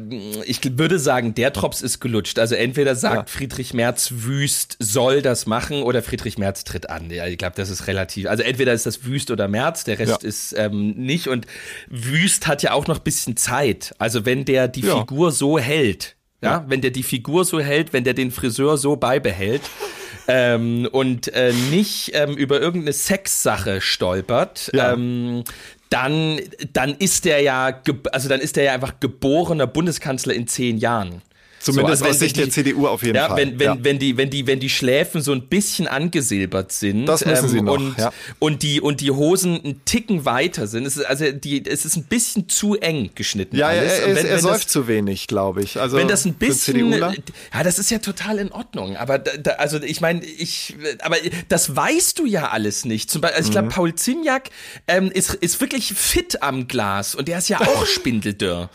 ich 0.45 0.59
würde 0.78 0.99
sagen, 0.99 1.36
der 1.36 1.51
Drops 1.51 1.82
ist 1.82 1.99
gelutscht. 1.99 2.39
Also 2.39 2.55
entweder 2.55 2.95
sagt 2.95 3.30
ja. 3.30 3.38
Friedrich 3.38 3.74
Merz 3.74 4.11
Wüst 4.16 4.78
soll 4.80 5.22
das 5.22 5.45
machen 5.45 5.84
oder 5.84 6.01
Friedrich 6.01 6.38
Merz 6.38 6.64
tritt 6.64 6.89
an. 6.89 7.09
Ja, 7.09 7.28
ich 7.28 7.38
glaube, 7.38 7.55
das 7.55 7.70
ist 7.70 7.88
relativ, 7.88 8.28
also 8.28 8.43
entweder 8.43 8.74
ist 8.74 8.86
das 8.86 9.05
Wüst 9.05 9.32
oder 9.32 9.47
Merz, 9.47 9.84
der 9.84 9.99
Rest 9.99 10.24
ja. 10.24 10.28
ist 10.28 10.53
ähm, 10.57 10.91
nicht 10.91 11.28
und 11.28 11.47
Wüst 11.88 12.47
hat 12.47 12.64
ja 12.64 12.74
auch 12.74 12.88
noch 12.88 12.99
bisschen 12.99 13.38
Zeit. 13.38 13.93
Also 13.97 14.26
wenn 14.26 14.45
der 14.45 14.68
die 14.68 14.82
ja. 14.82 14.99
Figur 14.99 15.32
so 15.32 15.59
hält, 15.59 16.16
ja, 16.41 16.66
wenn 16.68 16.82
der 16.82 16.91
die 16.91 17.03
Figur 17.03 17.45
so 17.45 17.61
hält, 17.61 17.93
wenn 17.93 18.03
der 18.03 18.14
den 18.14 18.30
Friseur 18.30 18.78
so 18.78 18.97
beibehält, 18.97 19.61
ähm, 20.28 20.88
und 20.91 21.34
äh, 21.34 21.53
nicht 21.70 22.11
ähm, 22.14 22.36
über 22.36 22.59
irgendeine 22.61 22.93
Sexsache 22.93 23.82
stolpert, 23.82 24.72
ja. 24.74 24.93
ähm, 24.93 25.43
dann, 25.93 26.39
dann 26.73 26.95
ist 26.95 27.25
der 27.25 27.41
ja, 27.41 27.81
also 28.11 28.27
dann 28.27 28.39
ist 28.39 28.55
der 28.55 28.63
ja 28.63 28.73
einfach 28.73 28.99
geborener 28.99 29.67
Bundeskanzler 29.67 30.33
in 30.33 30.47
zehn 30.47 30.77
Jahren. 30.79 31.21
Zumindest 31.64 31.99
so, 31.99 32.05
also 32.05 32.16
aus 32.16 32.20
Sicht 32.20 32.36
der 32.36 32.49
CDU 32.49 32.88
auf 32.88 33.03
jeden 33.03 33.16
ja, 33.16 33.30
Fall. 33.30 33.38
Wenn, 33.38 33.57
wenn, 33.57 33.68
ja. 33.68 33.78
wenn, 33.80 33.97
die, 33.97 34.18
wenn, 34.18 34.30
die, 34.30 34.45
wenn 34.47 34.59
die 34.59 34.70
Schläfen 34.70 35.22
so 35.22 35.32
ein 35.32 35.47
bisschen 35.47 35.88
angesilbert 35.88 36.74
sind 36.74 37.05
das 37.05 37.26
müssen 37.26 37.45
ähm, 37.45 37.51
sie 37.51 37.61
noch, 37.61 37.74
und, 37.74 37.97
ja. 37.97 38.11
und, 38.39 38.64
die, 38.64 38.82
und 38.82 38.99
die 38.99 39.11
Hosen 39.11 39.61
ein 39.64 39.86
Ticken 39.86 40.26
weiter 40.26 40.68
sind, 40.68 40.86
es 40.86 40.97
ist, 40.97 41.05
also 41.05 41.32
die, 41.32 41.66
es 41.66 41.86
ist 41.86 41.95
ein 41.95 42.03
bisschen 42.03 42.49
zu 42.49 42.76
eng 42.76 43.11
geschnitten. 43.16 43.55
Ja, 43.55 43.68
alles. 43.68 43.93
er, 43.93 44.07
er, 44.07 44.16
wenn, 44.16 44.26
er 44.26 44.39
säuft 44.39 44.70
zu 44.70 44.89
wenig, 44.89 45.28
glaube 45.28 45.64
ich. 45.64 45.80
Also 45.80 45.95
wenn 45.95 46.09
das 46.09 46.26
ein 46.26 46.34
bisschen, 46.34 46.91
ja, 46.91 47.64
das 47.64 47.80
ist 47.80 47.89
ja 47.89 47.99
total 47.99 48.39
in 48.39 48.51
Ordnung. 48.51 48.97
Aber 48.97 49.20
da, 49.20 49.51
also 49.51 49.82
ich 49.82 50.01
meine, 50.01 50.22
ich, 50.26 50.76
aber 51.01 51.16
das 51.47 51.74
weißt 51.74 52.20
du 52.20 52.26
ja 52.26 52.49
alles 52.49 52.84
nicht. 52.84 53.09
Zum 53.09 53.22
Beispiel, 53.22 53.38
also 53.38 53.47
ich 53.47 53.51
glaube, 53.53 53.68
mhm. 53.68 53.72
Paul 53.72 53.95
Zimjak 53.95 54.49
ähm, 54.88 55.11
ist, 55.11 55.34
ist 55.36 55.61
wirklich 55.61 55.93
fit 55.93 56.43
am 56.43 56.68
Glas 56.68 57.16
und 57.16 57.30
der 57.30 57.38
ist 57.38 57.47
ja 57.47 57.61
auch 57.61 57.86
spindeldürr. 57.88 58.70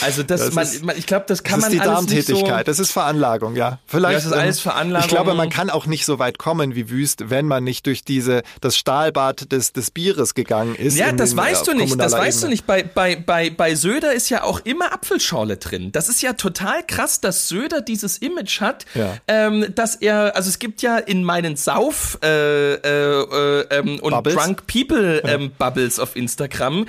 Also 0.00 0.24
das, 0.24 0.46
das 0.46 0.54
man, 0.54 0.86
man, 0.86 0.98
ich 0.98 1.06
glaube, 1.06 1.26
das 1.28 1.44
kann 1.44 1.60
man 1.60 1.78
alles 1.78 2.08
nicht 2.08 2.23
Tätigkeit. 2.26 2.66
So 2.66 2.70
das 2.70 2.78
ist 2.78 2.92
Veranlagung, 2.92 3.56
ja. 3.56 3.78
Vielleicht 3.86 4.16
das 4.16 4.26
ist 4.26 4.32
alles 4.32 4.60
Veranlagung. 4.60 5.08
Ich 5.08 5.14
glaube, 5.14 5.34
man 5.34 5.50
kann 5.50 5.70
auch 5.70 5.86
nicht 5.86 6.04
so 6.04 6.18
weit 6.18 6.38
kommen 6.38 6.74
wie 6.74 6.90
Wüst, 6.90 7.30
wenn 7.30 7.46
man 7.46 7.64
nicht 7.64 7.86
durch 7.86 8.04
diese 8.04 8.42
das 8.60 8.76
Stahlbad 8.76 9.52
des, 9.52 9.72
des 9.72 9.90
Bieres 9.90 10.34
gegangen 10.34 10.74
ist. 10.74 10.96
Ja, 10.96 11.12
das 11.12 11.32
in, 11.32 11.38
weißt 11.38 11.66
du 11.66 11.74
nicht. 11.74 11.98
Das 11.98 12.12
weißt 12.12 12.38
Ebene. 12.38 12.40
du 12.40 12.50
nicht. 12.50 12.66
Bei, 12.66 12.82
bei, 12.82 13.16
bei, 13.16 13.50
bei 13.50 13.74
Söder 13.74 14.12
ist 14.12 14.30
ja 14.30 14.42
auch 14.42 14.60
immer 14.64 14.92
Apfelschorle 14.92 15.56
drin. 15.56 15.92
Das 15.92 16.08
ist 16.08 16.22
ja 16.22 16.32
total 16.34 16.82
krass, 16.86 17.20
dass 17.20 17.48
Söder 17.48 17.80
dieses 17.80 18.18
Image 18.18 18.60
hat, 18.60 18.84
ja. 18.94 19.16
ähm, 19.28 19.66
dass 19.74 19.96
er, 19.96 20.36
also 20.36 20.48
es 20.48 20.58
gibt 20.58 20.82
ja 20.82 20.98
in 20.98 21.24
meinen 21.24 21.56
Sauf 21.56 22.18
äh, 22.22 22.74
äh, 22.74 23.60
äh, 23.70 24.00
und 24.00 24.10
Bubbles. 24.10 24.34
Drunk 24.34 24.66
People 24.66 25.22
ähm. 25.24 25.52
Bubbles 25.58 25.98
auf 25.98 26.16
Instagram 26.16 26.86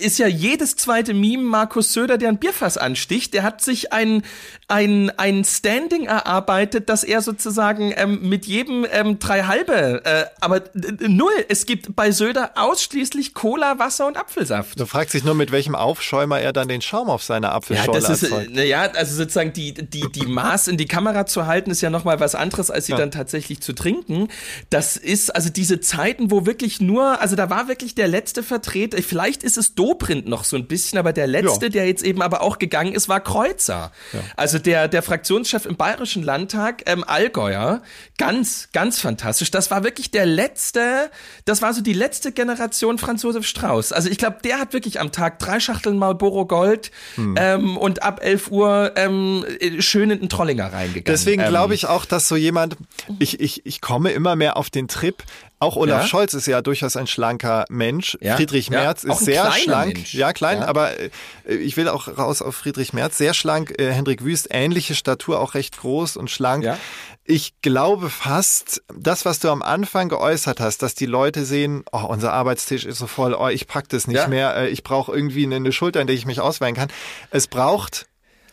ist 0.00 0.18
ja 0.18 0.26
jedes 0.26 0.76
zweite 0.76 1.14
Meme 1.14 1.42
Markus 1.42 1.92
Söder, 1.92 2.18
der 2.18 2.28
ein 2.28 2.38
Bierfass 2.38 2.76
ansticht. 2.76 3.34
Der 3.34 3.42
hat 3.42 3.60
sich 3.60 3.92
ein 3.92 4.22
ein, 4.68 5.10
ein 5.18 5.44
Standing 5.44 6.04
erarbeitet, 6.04 6.90
dass 6.90 7.02
er 7.02 7.22
sozusagen 7.22 7.92
ähm, 7.96 8.28
mit 8.28 8.44
jedem 8.44 8.86
ähm, 8.90 9.18
drei 9.18 9.44
halbe, 9.44 10.04
äh, 10.04 10.26
aber 10.40 10.62
null. 11.00 11.32
Es 11.48 11.64
gibt 11.64 11.96
bei 11.96 12.10
Söder 12.10 12.52
ausschließlich 12.54 13.32
Cola, 13.32 13.78
Wasser 13.78 14.06
und 14.06 14.18
Apfelsaft. 14.18 14.78
Du 14.78 14.84
fragst 14.84 15.14
dich 15.14 15.24
nur, 15.24 15.34
mit 15.34 15.52
welchem 15.52 15.74
Aufschäumer 15.74 16.40
er 16.40 16.52
dann 16.52 16.68
den 16.68 16.82
Schaum 16.82 17.08
auf 17.08 17.22
seiner 17.22 17.52
Apfelschorle 17.52 18.00
ja, 18.00 18.08
das 18.08 18.22
ist, 18.22 18.30
erzeugt. 18.30 18.56
Ja, 18.56 18.82
also 18.92 19.16
sozusagen 19.16 19.54
die, 19.54 19.72
die, 19.72 20.04
die 20.12 20.26
Maß 20.26 20.68
in 20.68 20.76
die 20.76 20.86
Kamera 20.86 21.24
zu 21.24 21.46
halten, 21.46 21.70
ist 21.70 21.80
ja 21.80 21.88
nochmal 21.88 22.20
was 22.20 22.34
anderes, 22.34 22.70
als 22.70 22.86
sie 22.86 22.92
ja. 22.92 22.98
dann 22.98 23.10
tatsächlich 23.10 23.62
zu 23.62 23.72
trinken. 23.72 24.28
Das 24.68 24.98
ist 24.98 25.34
also 25.34 25.48
diese 25.48 25.80
Zeiten, 25.80 26.30
wo 26.30 26.44
wirklich 26.44 26.78
nur, 26.82 27.22
also 27.22 27.36
da 27.36 27.48
war 27.48 27.68
wirklich 27.68 27.94
der 27.94 28.08
letzte 28.08 28.42
Vertreter, 28.42 28.98
vielleicht 29.02 29.42
ist 29.42 29.56
es 29.56 29.74
Dobrindt 29.74 30.28
noch 30.28 30.44
so 30.44 30.56
ein 30.56 30.66
bisschen, 30.66 30.98
aber 30.98 31.14
der 31.14 31.26
letzte, 31.26 31.66
ja. 31.66 31.70
der 31.70 31.86
jetzt 31.86 32.04
eben 32.04 32.20
aber 32.20 32.42
auch 32.42 32.58
gegangen 32.58 32.92
ist, 32.92 33.08
war 33.08 33.20
Kreuzer. 33.20 33.92
Ja. 34.12 34.20
Also 34.36 34.57
also 34.58 34.70
der, 34.70 34.88
der 34.88 35.02
Fraktionschef 35.02 35.66
im 35.66 35.76
Bayerischen 35.76 36.24
Landtag, 36.24 36.82
ähm, 36.86 37.04
Allgäuer, 37.06 37.80
ganz, 38.16 38.68
ganz 38.72 38.98
fantastisch. 38.98 39.52
Das 39.52 39.70
war 39.70 39.84
wirklich 39.84 40.10
der 40.10 40.26
letzte, 40.26 41.10
das 41.44 41.62
war 41.62 41.72
so 41.72 41.80
die 41.80 41.92
letzte 41.92 42.32
Generation 42.32 42.98
Franz 42.98 43.22
Josef 43.22 43.46
Strauß. 43.46 43.92
Also 43.92 44.08
ich 44.08 44.18
glaube, 44.18 44.38
der 44.42 44.58
hat 44.58 44.72
wirklich 44.72 44.98
am 45.00 45.12
Tag 45.12 45.38
drei 45.38 45.60
Schachteln 45.60 45.96
Marlboro 45.96 46.44
Gold 46.46 46.90
hm. 47.14 47.36
ähm, 47.38 47.76
und 47.76 48.02
ab 48.02 48.20
11 48.20 48.50
Uhr 48.50 48.92
ähm, 48.96 49.44
schön 49.78 50.10
in 50.10 50.20
den 50.20 50.28
Trollinger 50.28 50.72
reingegangen. 50.72 51.04
Deswegen 51.04 51.44
glaube 51.44 51.74
ähm, 51.74 51.76
ich 51.76 51.86
auch, 51.86 52.04
dass 52.04 52.26
so 52.26 52.34
jemand, 52.34 52.76
ich, 53.20 53.38
ich, 53.40 53.64
ich 53.64 53.80
komme 53.80 54.10
immer 54.10 54.34
mehr 54.34 54.56
auf 54.56 54.70
den 54.70 54.88
Trip, 54.88 55.22
auch 55.60 55.76
Olaf 55.76 56.02
ja? 56.02 56.06
Scholz 56.06 56.34
ist 56.34 56.46
ja 56.46 56.62
durchaus 56.62 56.96
ein 56.96 57.06
schlanker 57.06 57.64
Mensch. 57.68 58.16
Ja? 58.20 58.36
Friedrich 58.36 58.70
Merz 58.70 59.02
ja? 59.02 59.12
ist 59.12 59.24
sehr 59.24 59.50
schlank. 59.52 59.94
Mensch. 59.94 60.14
Ja, 60.14 60.32
klein, 60.32 60.62
aber 60.62 60.98
äh, 60.98 61.10
ich 61.46 61.76
will 61.76 61.88
auch 61.88 62.06
raus 62.16 62.42
auf 62.42 62.54
Friedrich 62.54 62.92
Merz. 62.92 63.18
Sehr 63.18 63.34
schlank. 63.34 63.74
Äh, 63.80 63.92
Hendrik 63.92 64.24
Wüst, 64.24 64.48
ähnliche 64.50 64.94
Statur, 64.94 65.40
auch 65.40 65.54
recht 65.54 65.78
groß 65.78 66.16
und 66.16 66.30
schlank. 66.30 66.64
Ich 67.24 67.60
glaube 67.60 68.08
fast, 68.08 68.82
das, 68.96 69.24
was 69.24 69.40
du 69.40 69.50
am 69.50 69.62
Anfang 69.62 70.08
geäußert 70.08 70.60
hast, 70.60 70.82
dass 70.82 70.94
die 70.94 71.06
Leute 71.06 71.44
sehen, 71.44 71.84
oh, 71.92 72.04
unser 72.06 72.32
Arbeitstisch 72.32 72.86
ist 72.86 72.98
so 72.98 73.06
voll, 73.06 73.34
oh, 73.34 73.48
ich 73.48 73.66
pack 73.66 73.88
das 73.88 74.06
nicht 74.06 74.28
mehr, 74.28 74.56
äh, 74.56 74.68
ich 74.68 74.82
brauche 74.82 75.12
irgendwie 75.12 75.44
eine 75.44 75.72
Schulter, 75.72 76.00
in 76.00 76.06
der 76.06 76.16
ich 76.16 76.24
mich 76.24 76.40
ausweihen 76.40 76.74
kann. 76.74 76.88
Es 77.30 77.48
braucht 77.48 78.06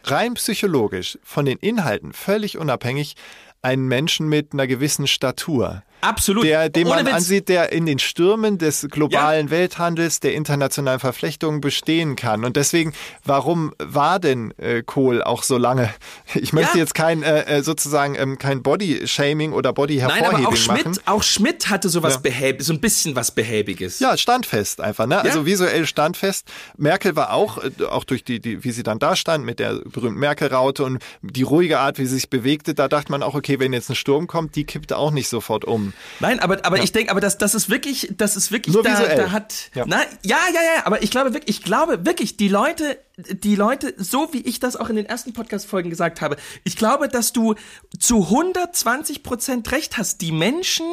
rein 0.03 0.33
psychologisch 0.33 1.17
von 1.23 1.45
den 1.45 1.57
Inhalten 1.59 2.13
völlig 2.13 2.57
unabhängig 2.57 3.15
einen 3.61 3.87
Menschen 3.87 4.27
mit 4.27 4.53
einer 4.53 4.67
gewissen 4.67 5.07
Statur. 5.07 5.83
Absolut. 6.05 6.43
Der, 6.43 6.69
den 6.69 6.87
Ohne 6.87 6.97
man 6.97 7.05
Witz. 7.07 7.15
ansieht, 7.15 7.49
der 7.49 7.71
in 7.71 7.85
den 7.85 7.99
Stürmen 7.99 8.57
des 8.57 8.87
globalen 8.89 9.47
ja. 9.47 9.51
Welthandels, 9.51 10.19
der 10.19 10.33
internationalen 10.35 10.99
Verflechtungen 10.99 11.61
bestehen 11.61 12.15
kann. 12.15 12.45
Und 12.45 12.55
deswegen, 12.55 12.93
warum 13.23 13.73
war 13.79 14.19
denn 14.19 14.53
äh, 14.57 14.83
Kohl 14.83 15.23
auch 15.23 15.43
so 15.43 15.57
lange? 15.57 15.89
Ich 16.35 16.53
möchte 16.53 16.77
ja. 16.77 16.83
jetzt 16.83 16.93
kein 16.93 17.23
äh, 17.23 17.43
äh 17.43 17.63
sozusagen 17.63 18.15
ähm, 18.15 18.37
kein 18.37 18.61
Body-Shaming 18.61 19.53
oder 19.53 19.73
Body-Hervorhebung 19.73 20.31
Nein, 20.31 20.45
aber 20.45 20.53
auch 20.53 20.55
Schmidt, 20.55 20.85
machen. 20.85 20.99
auch 21.05 21.23
Schmidt 21.23 21.69
hatte 21.69 21.89
sowas 21.89 22.15
ja. 22.15 22.19
behäb 22.19 22.61
so 22.61 22.73
ein 22.73 22.81
bisschen 22.81 23.15
was 23.15 23.31
behäbiges. 23.31 23.99
Ja, 23.99 24.17
standfest 24.17 24.81
einfach, 24.81 25.07
ne? 25.07 25.21
Also 25.21 25.45
visuell 25.45 25.85
standfest. 25.85 26.47
Merkel 26.77 27.15
war 27.15 27.31
auch, 27.31 27.57
äh, 27.57 27.85
auch 27.85 28.03
durch 28.03 28.23
die, 28.23 28.39
die, 28.39 28.63
wie 28.63 28.71
sie 28.71 28.83
dann 28.83 28.99
da 28.99 29.15
stand 29.15 29.45
mit 29.45 29.59
der 29.59 29.75
berühmten 29.85 30.19
Merkel-Raute 30.19 30.83
und 30.83 31.01
die 31.21 31.43
ruhige 31.43 31.79
Art, 31.79 31.97
wie 31.97 32.05
sie 32.05 32.15
sich 32.15 32.29
bewegte, 32.29 32.75
da 32.75 32.87
dachte 32.87 33.11
man 33.11 33.23
auch, 33.23 33.33
okay, 33.33 33.59
wenn 33.59 33.73
jetzt 33.73 33.89
ein 33.89 33.95
Sturm 33.95 34.27
kommt, 34.27 34.55
die 34.55 34.65
kippt 34.65 34.93
auch 34.93 35.11
nicht 35.11 35.29
sofort 35.29 35.65
um. 35.65 35.93
Nein, 36.19 36.39
aber, 36.39 36.65
aber 36.65 36.77
ja. 36.77 36.83
ich 36.83 36.91
denke, 36.91 37.11
aber 37.11 37.21
das, 37.21 37.37
das 37.37 37.55
ist 37.55 37.69
wirklich, 37.69 38.13
das 38.17 38.35
ist 38.35 38.51
wirklich, 38.51 38.73
Nur 38.73 38.83
da, 38.83 38.91
visuell. 38.91 39.17
da 39.17 39.31
hat, 39.31 39.71
ja. 39.73 39.83
Na, 39.87 40.01
ja, 40.23 40.37
ja, 40.53 40.61
ja, 40.75 40.85
aber 40.85 41.03
ich 41.03 41.11
glaube 41.11 41.33
wirklich, 41.33 41.57
ich 41.57 41.63
glaube 41.63 42.05
wirklich, 42.05 42.37
die 42.37 42.47
Leute, 42.47 42.97
die 43.17 43.55
Leute, 43.55 43.93
so 43.97 44.33
wie 44.33 44.41
ich 44.41 44.59
das 44.59 44.75
auch 44.75 44.89
in 44.89 44.95
den 44.95 45.05
ersten 45.05 45.33
Podcast-Folgen 45.33 45.89
gesagt 45.89 46.21
habe, 46.21 46.37
ich 46.63 46.77
glaube, 46.77 47.07
dass 47.07 47.33
du 47.33 47.55
zu 47.99 48.23
120 48.23 49.23
Prozent 49.23 49.71
recht 49.71 49.97
hast. 49.97 50.21
Die 50.21 50.31
Menschen 50.31 50.85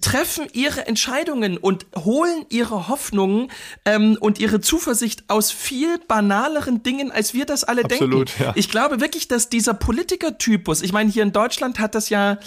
treffen 0.00 0.46
ihre 0.52 0.86
Entscheidungen 0.86 1.58
und 1.58 1.86
holen 1.96 2.46
ihre 2.48 2.88
Hoffnungen 2.88 3.50
ähm, 3.84 4.16
und 4.20 4.38
ihre 4.38 4.60
Zuversicht 4.60 5.24
aus 5.28 5.50
viel 5.50 5.98
banaleren 6.08 6.82
Dingen, 6.82 7.12
als 7.12 7.34
wir 7.34 7.44
das 7.44 7.64
alle 7.64 7.84
Absolut, 7.84 8.28
denken. 8.28 8.42
Ja. 8.42 8.52
Ich 8.56 8.70
glaube 8.70 9.00
wirklich, 9.00 9.28
dass 9.28 9.48
dieser 9.48 9.74
Politikertypus, 9.74 10.82
ich 10.82 10.92
meine, 10.92 11.10
hier 11.10 11.22
in 11.22 11.32
Deutschland 11.32 11.78
hat 11.78 11.94
das 11.94 12.08
ja 12.08 12.38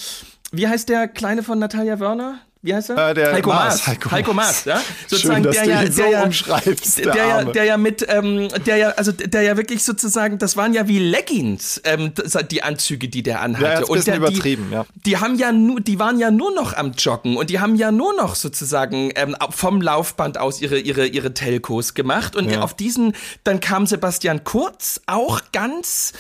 wie 0.58 0.68
heißt 0.68 0.90
der 0.90 1.08
Kleine 1.08 1.44
von 1.44 1.60
Natalia 1.60 2.00
Wörner? 2.00 2.40
Wie 2.66 2.74
heißt 2.74 2.90
er? 2.90 3.12
Äh, 3.12 3.14
der 3.14 3.32
Heiko 3.32 3.52
Maas. 3.52 3.86
Heiko, 3.86 4.10
Heiko 4.10 4.34
Maas, 4.34 4.66
ja. 4.66 4.82
Sozusagen 5.08 5.36
Schön, 5.36 5.44
dass 5.44 5.56
der, 5.56 5.64
du 5.66 5.70
ja, 5.70 5.82
der 5.84 5.92
so 5.92 6.04
ja, 6.04 6.24
umschreibst, 6.24 6.98
der, 6.98 7.14
der, 7.14 7.28
ja, 7.28 7.44
der 7.44 7.64
ja 7.64 7.78
mit, 7.78 8.04
ähm, 8.10 8.48
der 8.66 8.78
ja, 8.78 8.90
also 8.90 9.12
der 9.12 9.44
ja 9.44 9.56
wirklich 9.56 9.84
sozusagen, 9.84 10.40
das 10.40 10.58
waren 10.58 10.74
ja 10.74 10.88
wie 10.88 10.98
Leggings, 10.98 11.80
ähm, 11.84 12.12
die 12.50 12.64
Anzüge, 12.64 13.08
die 13.08 13.22
der 13.22 13.42
anhatte. 13.42 13.84
Ja, 13.84 13.88
und 13.88 14.08
der, 14.08 14.18
übertrieben, 14.18 14.66
die, 14.70 14.74
ja. 14.74 14.86
Die 14.96 15.18
haben 15.18 15.36
ja 15.36 15.52
nur, 15.52 15.80
die 15.80 16.00
waren 16.00 16.18
ja 16.18 16.32
nur 16.32 16.56
noch 16.56 16.74
am 16.74 16.94
Joggen 16.94 17.38
und 17.38 17.52
die 17.52 17.60
haben 17.60 17.76
ja 17.76 17.92
nur 17.92 18.16
noch 18.16 18.34
sozusagen 18.34 19.12
ähm, 19.14 19.36
vom 19.52 19.80
Laufband 19.80 20.40
aus 20.40 20.60
ihre 20.60 20.80
ihre 20.80 21.06
ihre 21.06 21.36
Telcos 21.36 21.94
gemacht 21.94 22.36
und 22.36 22.50
ja. 22.50 22.62
auf 22.62 22.74
diesen, 22.74 23.14
dann 23.44 23.60
kam 23.60 23.86
Sebastian 23.86 24.44
Kurz 24.44 25.02
auch 25.06 25.40
ganz 25.52 26.14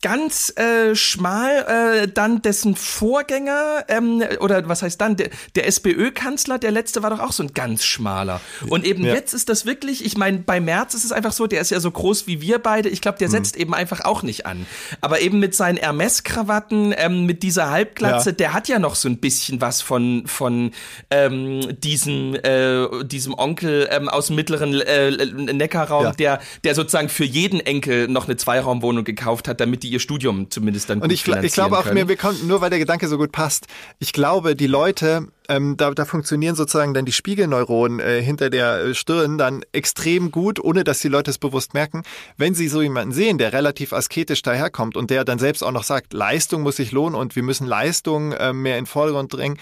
ganz 0.00 0.52
äh, 0.56 0.94
schmal 0.94 2.04
äh, 2.04 2.08
dann 2.08 2.40
dessen 2.40 2.76
Vorgänger 2.76 3.84
ähm, 3.88 4.22
oder 4.40 4.68
was 4.68 4.82
heißt 4.82 5.00
dann 5.00 5.16
der, 5.16 5.30
der 5.56 5.66
SPÖ-Kanzler, 5.66 6.58
der 6.58 6.70
letzte 6.70 7.02
war 7.02 7.10
doch 7.10 7.18
auch 7.18 7.32
so 7.32 7.42
ein 7.42 7.52
ganz 7.52 7.84
schmaler. 7.84 8.40
Und 8.68 8.84
eben 8.84 9.04
ja. 9.04 9.14
jetzt 9.14 9.34
ist 9.34 9.48
das 9.48 9.66
wirklich, 9.66 10.04
ich 10.04 10.16
meine, 10.16 10.38
bei 10.38 10.60
Merz 10.60 10.94
ist 10.94 11.04
es 11.04 11.10
einfach 11.10 11.32
so, 11.32 11.48
der 11.48 11.60
ist 11.60 11.70
ja 11.70 11.80
so 11.80 11.90
groß 11.90 12.28
wie 12.28 12.40
wir 12.40 12.60
beide. 12.60 12.88
Ich 12.88 13.00
glaube, 13.00 13.18
der 13.18 13.28
mhm. 13.28 13.32
setzt 13.32 13.56
mhm. 13.56 13.62
eben 13.62 13.74
einfach 13.74 14.04
auch 14.04 14.22
nicht 14.22 14.46
an. 14.46 14.66
Aber 15.00 15.20
eben 15.20 15.40
mit 15.40 15.56
seinen 15.56 15.78
Hermes-Krawatten, 15.78 16.94
ähm, 16.96 17.26
mit 17.26 17.42
dieser 17.42 17.70
Halbglatze, 17.70 18.30
ja. 18.30 18.36
der 18.36 18.52
hat 18.52 18.68
ja 18.68 18.78
noch 18.78 18.94
so 18.94 19.08
ein 19.08 19.18
bisschen 19.18 19.60
was 19.60 19.82
von 19.82 20.26
von 20.26 20.72
ähm, 21.10 21.80
diesem 21.80 22.36
äh, 22.36 23.04
diesem 23.04 23.34
Onkel 23.34 23.88
ähm, 23.90 24.08
aus 24.08 24.28
dem 24.28 24.36
mittleren 24.36 24.80
äh, 24.80 25.10
Neckarraum, 25.52 26.04
ja. 26.04 26.12
der 26.12 26.40
der 26.62 26.76
sozusagen 26.76 27.08
für 27.08 27.24
jeden 27.24 27.58
Enkel 27.58 28.06
noch 28.06 28.26
eine 28.26 28.36
Zweiraumwohnung 28.36 29.02
gekauft 29.02 29.48
hat, 29.48 29.60
damit 29.60 29.82
die 29.82 29.87
die 29.88 29.94
ihr 29.94 30.00
Studium 30.00 30.50
zumindest 30.50 30.90
dann 30.90 31.00
Und 31.00 31.10
ich, 31.12 31.26
ich 31.26 31.52
glaube 31.52 31.78
auch 31.78 31.84
können. 31.84 31.94
mir, 31.94 32.08
wir 32.08 32.16
kommen, 32.16 32.46
nur 32.46 32.60
weil 32.60 32.70
der 32.70 32.78
Gedanke 32.78 33.08
so 33.08 33.16
gut 33.16 33.32
passt, 33.32 33.66
ich 33.98 34.12
glaube, 34.12 34.54
die 34.54 34.66
Leute, 34.66 35.28
ähm, 35.48 35.76
da, 35.76 35.90
da 35.92 36.04
funktionieren 36.04 36.54
sozusagen 36.54 36.94
dann 36.94 37.06
die 37.06 37.12
Spiegelneuronen 37.12 38.00
äh, 38.00 38.22
hinter 38.22 38.50
der 38.50 38.78
äh, 38.78 38.94
Stirn 38.94 39.38
dann 39.38 39.62
extrem 39.72 40.30
gut, 40.30 40.60
ohne 40.60 40.84
dass 40.84 41.00
die 41.00 41.08
Leute 41.08 41.30
es 41.30 41.38
bewusst 41.38 41.74
merken. 41.74 42.02
Wenn 42.36 42.54
sie 42.54 42.68
so 42.68 42.82
jemanden 42.82 43.12
sehen, 43.12 43.38
der 43.38 43.52
relativ 43.52 43.92
asketisch 43.92 44.42
daherkommt 44.42 44.96
und 44.96 45.10
der 45.10 45.24
dann 45.24 45.38
selbst 45.38 45.62
auch 45.62 45.72
noch 45.72 45.84
sagt, 45.84 46.12
Leistung 46.12 46.62
muss 46.62 46.76
sich 46.76 46.92
lohnen 46.92 47.14
und 47.14 47.34
wir 47.34 47.42
müssen 47.42 47.66
Leistung 47.66 48.32
äh, 48.32 48.52
mehr 48.52 48.78
in 48.78 48.84
den 48.84 48.86
Vordergrund 48.86 49.32
drängen, 49.32 49.58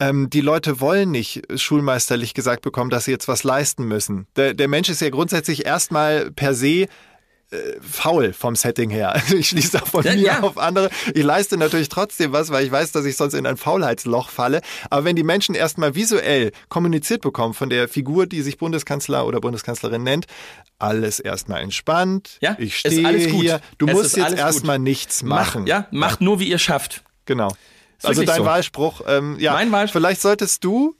ähm, 0.00 0.30
die 0.30 0.40
Leute 0.40 0.80
wollen 0.80 1.10
nicht 1.10 1.42
schulmeisterlich 1.56 2.32
gesagt 2.32 2.62
bekommen, 2.62 2.90
dass 2.90 3.04
sie 3.04 3.10
jetzt 3.10 3.28
was 3.28 3.42
leisten 3.44 3.84
müssen. 3.84 4.26
Der, 4.36 4.54
der 4.54 4.68
Mensch 4.68 4.88
ist 4.88 5.00
ja 5.00 5.10
grundsätzlich 5.10 5.66
erstmal 5.66 6.30
per 6.30 6.54
se 6.54 6.86
äh, 7.50 7.80
faul 7.80 8.32
vom 8.32 8.56
Setting 8.56 8.90
her. 8.90 9.14
Also 9.14 9.36
ich 9.36 9.48
schließe 9.48 9.78
da 9.78 9.84
von 9.84 10.04
ja, 10.04 10.12
mir 10.12 10.20
ja. 10.20 10.40
auf 10.40 10.58
andere. 10.58 10.90
Ich 11.14 11.22
leiste 11.22 11.56
natürlich 11.56 11.88
trotzdem 11.88 12.32
was, 12.32 12.50
weil 12.50 12.64
ich 12.64 12.70
weiß, 12.70 12.92
dass 12.92 13.04
ich 13.04 13.16
sonst 13.16 13.34
in 13.34 13.46
ein 13.46 13.56
Faulheitsloch 13.56 14.28
falle. 14.28 14.60
Aber 14.90 15.04
wenn 15.04 15.16
die 15.16 15.22
Menschen 15.22 15.54
erstmal 15.54 15.94
visuell 15.94 16.52
kommuniziert 16.68 17.22
bekommen 17.22 17.54
von 17.54 17.70
der 17.70 17.88
Figur, 17.88 18.26
die 18.26 18.42
sich 18.42 18.58
Bundeskanzler 18.58 19.26
oder 19.26 19.40
Bundeskanzlerin 19.40 20.02
nennt, 20.02 20.26
alles 20.78 21.20
erstmal 21.20 21.62
entspannt. 21.62 22.38
Ja, 22.40 22.56
ich 22.58 22.78
stehe 22.78 23.16
hier. 23.16 23.60
Du 23.78 23.86
es 23.86 23.92
musst 23.94 24.16
jetzt 24.16 24.36
erstmal 24.36 24.78
nichts 24.78 25.22
machen. 25.22 25.62
Mach, 25.62 25.68
ja, 25.68 25.86
macht 25.90 26.20
nur, 26.20 26.40
wie 26.40 26.48
ihr 26.48 26.58
schafft. 26.58 27.02
Genau. 27.24 27.48
Also 28.02 28.22
dein 28.22 28.38
so. 28.38 28.44
Wahlspruch, 28.44 29.00
ähm, 29.08 29.36
ja, 29.40 29.54
mein 29.54 29.72
Wahlspruch. 29.72 30.00
vielleicht 30.00 30.20
solltest 30.20 30.62
du 30.62 30.94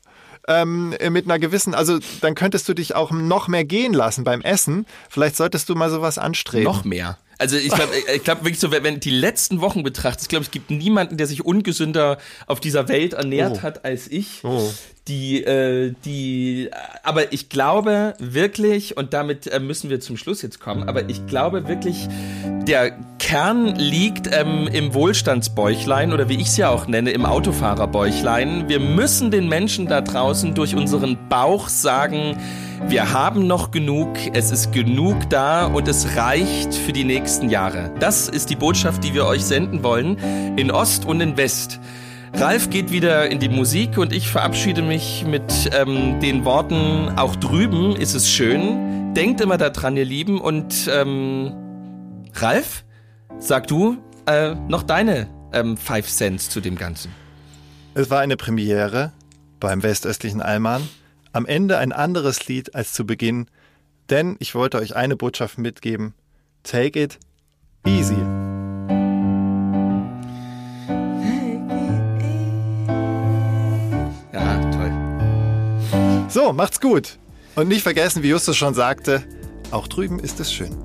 ähm, 0.49 0.95
mit 1.11 1.27
einer 1.27 1.39
gewissen, 1.39 1.75
also 1.75 1.99
dann 2.21 2.35
könntest 2.35 2.69
du 2.69 2.75
dich 2.75 2.95
auch 2.95 3.11
noch 3.11 3.47
mehr 3.49 3.65
gehen 3.65 3.93
lassen 3.93 4.25
beim 4.25 4.41
Essen. 4.41 4.87
Vielleicht 5.09 5.37
solltest 5.37 5.69
du 5.69 5.75
mal 5.75 5.91
sowas 5.91 6.19
anstreben. 6.19 6.65
Noch 6.65 6.85
mehr. 6.85 7.19
Also 7.39 7.57
ich 7.57 7.71
glaube 7.71 7.93
ich 8.15 8.25
glaub 8.25 8.41
wirklich 8.41 8.59
so, 8.59 8.73
wenn 8.73 8.99
die 8.99 9.11
letzten 9.11 9.61
Wochen 9.61 9.85
betrachtest, 9.85 10.25
ich 10.25 10.29
glaube, 10.29 10.45
es 10.45 10.51
gibt 10.51 10.71
niemanden, 10.71 11.17
der 11.17 11.29
sich 11.29 11.45
ungesünder 11.45 12.19
auf 12.47 12.59
dieser 12.59 12.89
Welt 12.89 13.13
ernährt 13.13 13.59
oh. 13.61 13.63
hat 13.63 13.85
als 13.85 14.09
ich. 14.09 14.43
Oh. 14.43 14.69
Die, 15.07 15.43
äh, 15.43 15.95
die, 16.05 16.69
aber 17.03 17.33
ich 17.33 17.49
glaube 17.49 18.15
wirklich, 18.19 18.99
und 18.99 19.15
damit 19.15 19.47
äh, 19.47 19.59
müssen 19.59 19.89
wir 19.89 20.01
zum 20.01 20.19
Schluss 20.19 20.43
jetzt 20.43 20.61
kommen, 20.61 20.87
aber 20.87 21.09
ich 21.09 21.27
glaube 21.27 21.67
wirklich, 21.67 22.09
der 22.67 22.91
Kern 23.19 23.75
liegt 23.77 24.29
ähm, 24.31 24.69
im 24.71 24.93
Wohlstandsbäuchlein 24.93 26.13
oder 26.13 26.29
wie 26.29 26.35
ich 26.35 26.49
es 26.49 26.59
ja 26.59 26.69
auch 26.69 26.89
nenne, 26.89 27.13
im 27.13 27.25
Autofahrerbäuchlein. 27.25 28.69
Wir 28.69 28.81
müssen 28.81 29.31
den 29.31 29.49
Menschen 29.49 29.87
da 29.87 30.03
draußen 30.03 30.55
durch 30.55 30.75
unseren 30.75 31.17
Bauch 31.31 31.71
sagen, 31.71 32.37
wir 32.87 33.13
haben 33.13 33.47
noch 33.47 33.71
genug, 33.71 34.17
es 34.33 34.51
ist 34.51 34.73
genug 34.73 35.29
da 35.31 35.67
und 35.67 35.89
es 35.89 36.17
reicht 36.17 36.73
für 36.75 36.93
die 36.93 37.05
nächsten 37.05 37.51
Jahre. 37.51 37.93
Das 37.99 38.29
ist 38.29 38.51
die 38.51 38.57
Botschaft, 38.57 39.05
die 39.05 39.15
wir 39.15 39.27
euch 39.27 39.45
senden 39.45 39.83
wollen, 39.83 40.17
in 40.57 40.71
Ost 40.71 41.05
und 41.05 41.21
in 41.21 41.37
West. 41.37 41.81
Ralf 42.35 42.71
geht 42.71 42.93
wieder 42.93 43.29
in 43.31 43.41
die 43.41 43.49
Musik 43.49 43.99
und 43.99 44.13
ich 44.13 44.29
verabschiede 44.29 44.83
mich 44.83 45.25
mit 45.27 45.71
ähm, 45.73 46.21
den 46.21 46.45
Worten, 46.45 47.11
auch 47.17 47.37
drüben 47.37 47.97
ist 47.97 48.15
es 48.15 48.31
schön. 48.31 49.13
Denkt 49.15 49.41
immer 49.41 49.59
daran, 49.59 49.97
ihr 49.97 50.05
Lieben. 50.05 50.41
Und 50.41 50.89
ähm, 50.93 51.53
Ralf, 52.35 52.85
sag 53.39 53.67
du 53.67 53.97
äh, 54.27 54.55
noch 54.69 54.83
deine 54.83 55.29
ähm, 55.53 55.77
Five 55.77 56.07
Cents 56.07 56.49
zu 56.49 56.61
dem 56.61 56.77
Ganzen. 56.77 57.13
Es 57.95 58.11
war 58.11 58.21
eine 58.21 58.37
Premiere 58.37 59.13
beim 59.59 59.83
westöstlichen 59.83 60.41
Alman 60.41 60.89
am 61.33 61.47
Ende 61.47 61.79
ein 61.79 61.93
anderes 61.93 62.47
Lied 62.49 62.75
als 62.75 62.93
zu 62.93 63.07
Beginn, 63.07 63.47
denn 64.11 64.37
ich 64.39 64.55
wollte 64.55 64.79
euch 64.79 64.97
eine 64.97 65.17
Botschaft 65.17 65.59
mitgeben. 65.59 66.15
Take 66.63 67.01
it 67.01 67.19
easy. 67.87 68.17
Ja, 74.33 74.71
toll. 74.71 76.27
So, 76.29 76.53
macht's 76.53 76.81
gut. 76.81 77.19
Und 77.55 77.69
nicht 77.69 77.83
vergessen, 77.83 78.23
wie 78.23 78.29
Justus 78.29 78.57
schon 78.57 78.75
sagte, 78.75 79.25
auch 79.71 79.89
drüben 79.89 80.19
ist 80.21 80.41
es 80.41 80.53
schön. 80.53 80.77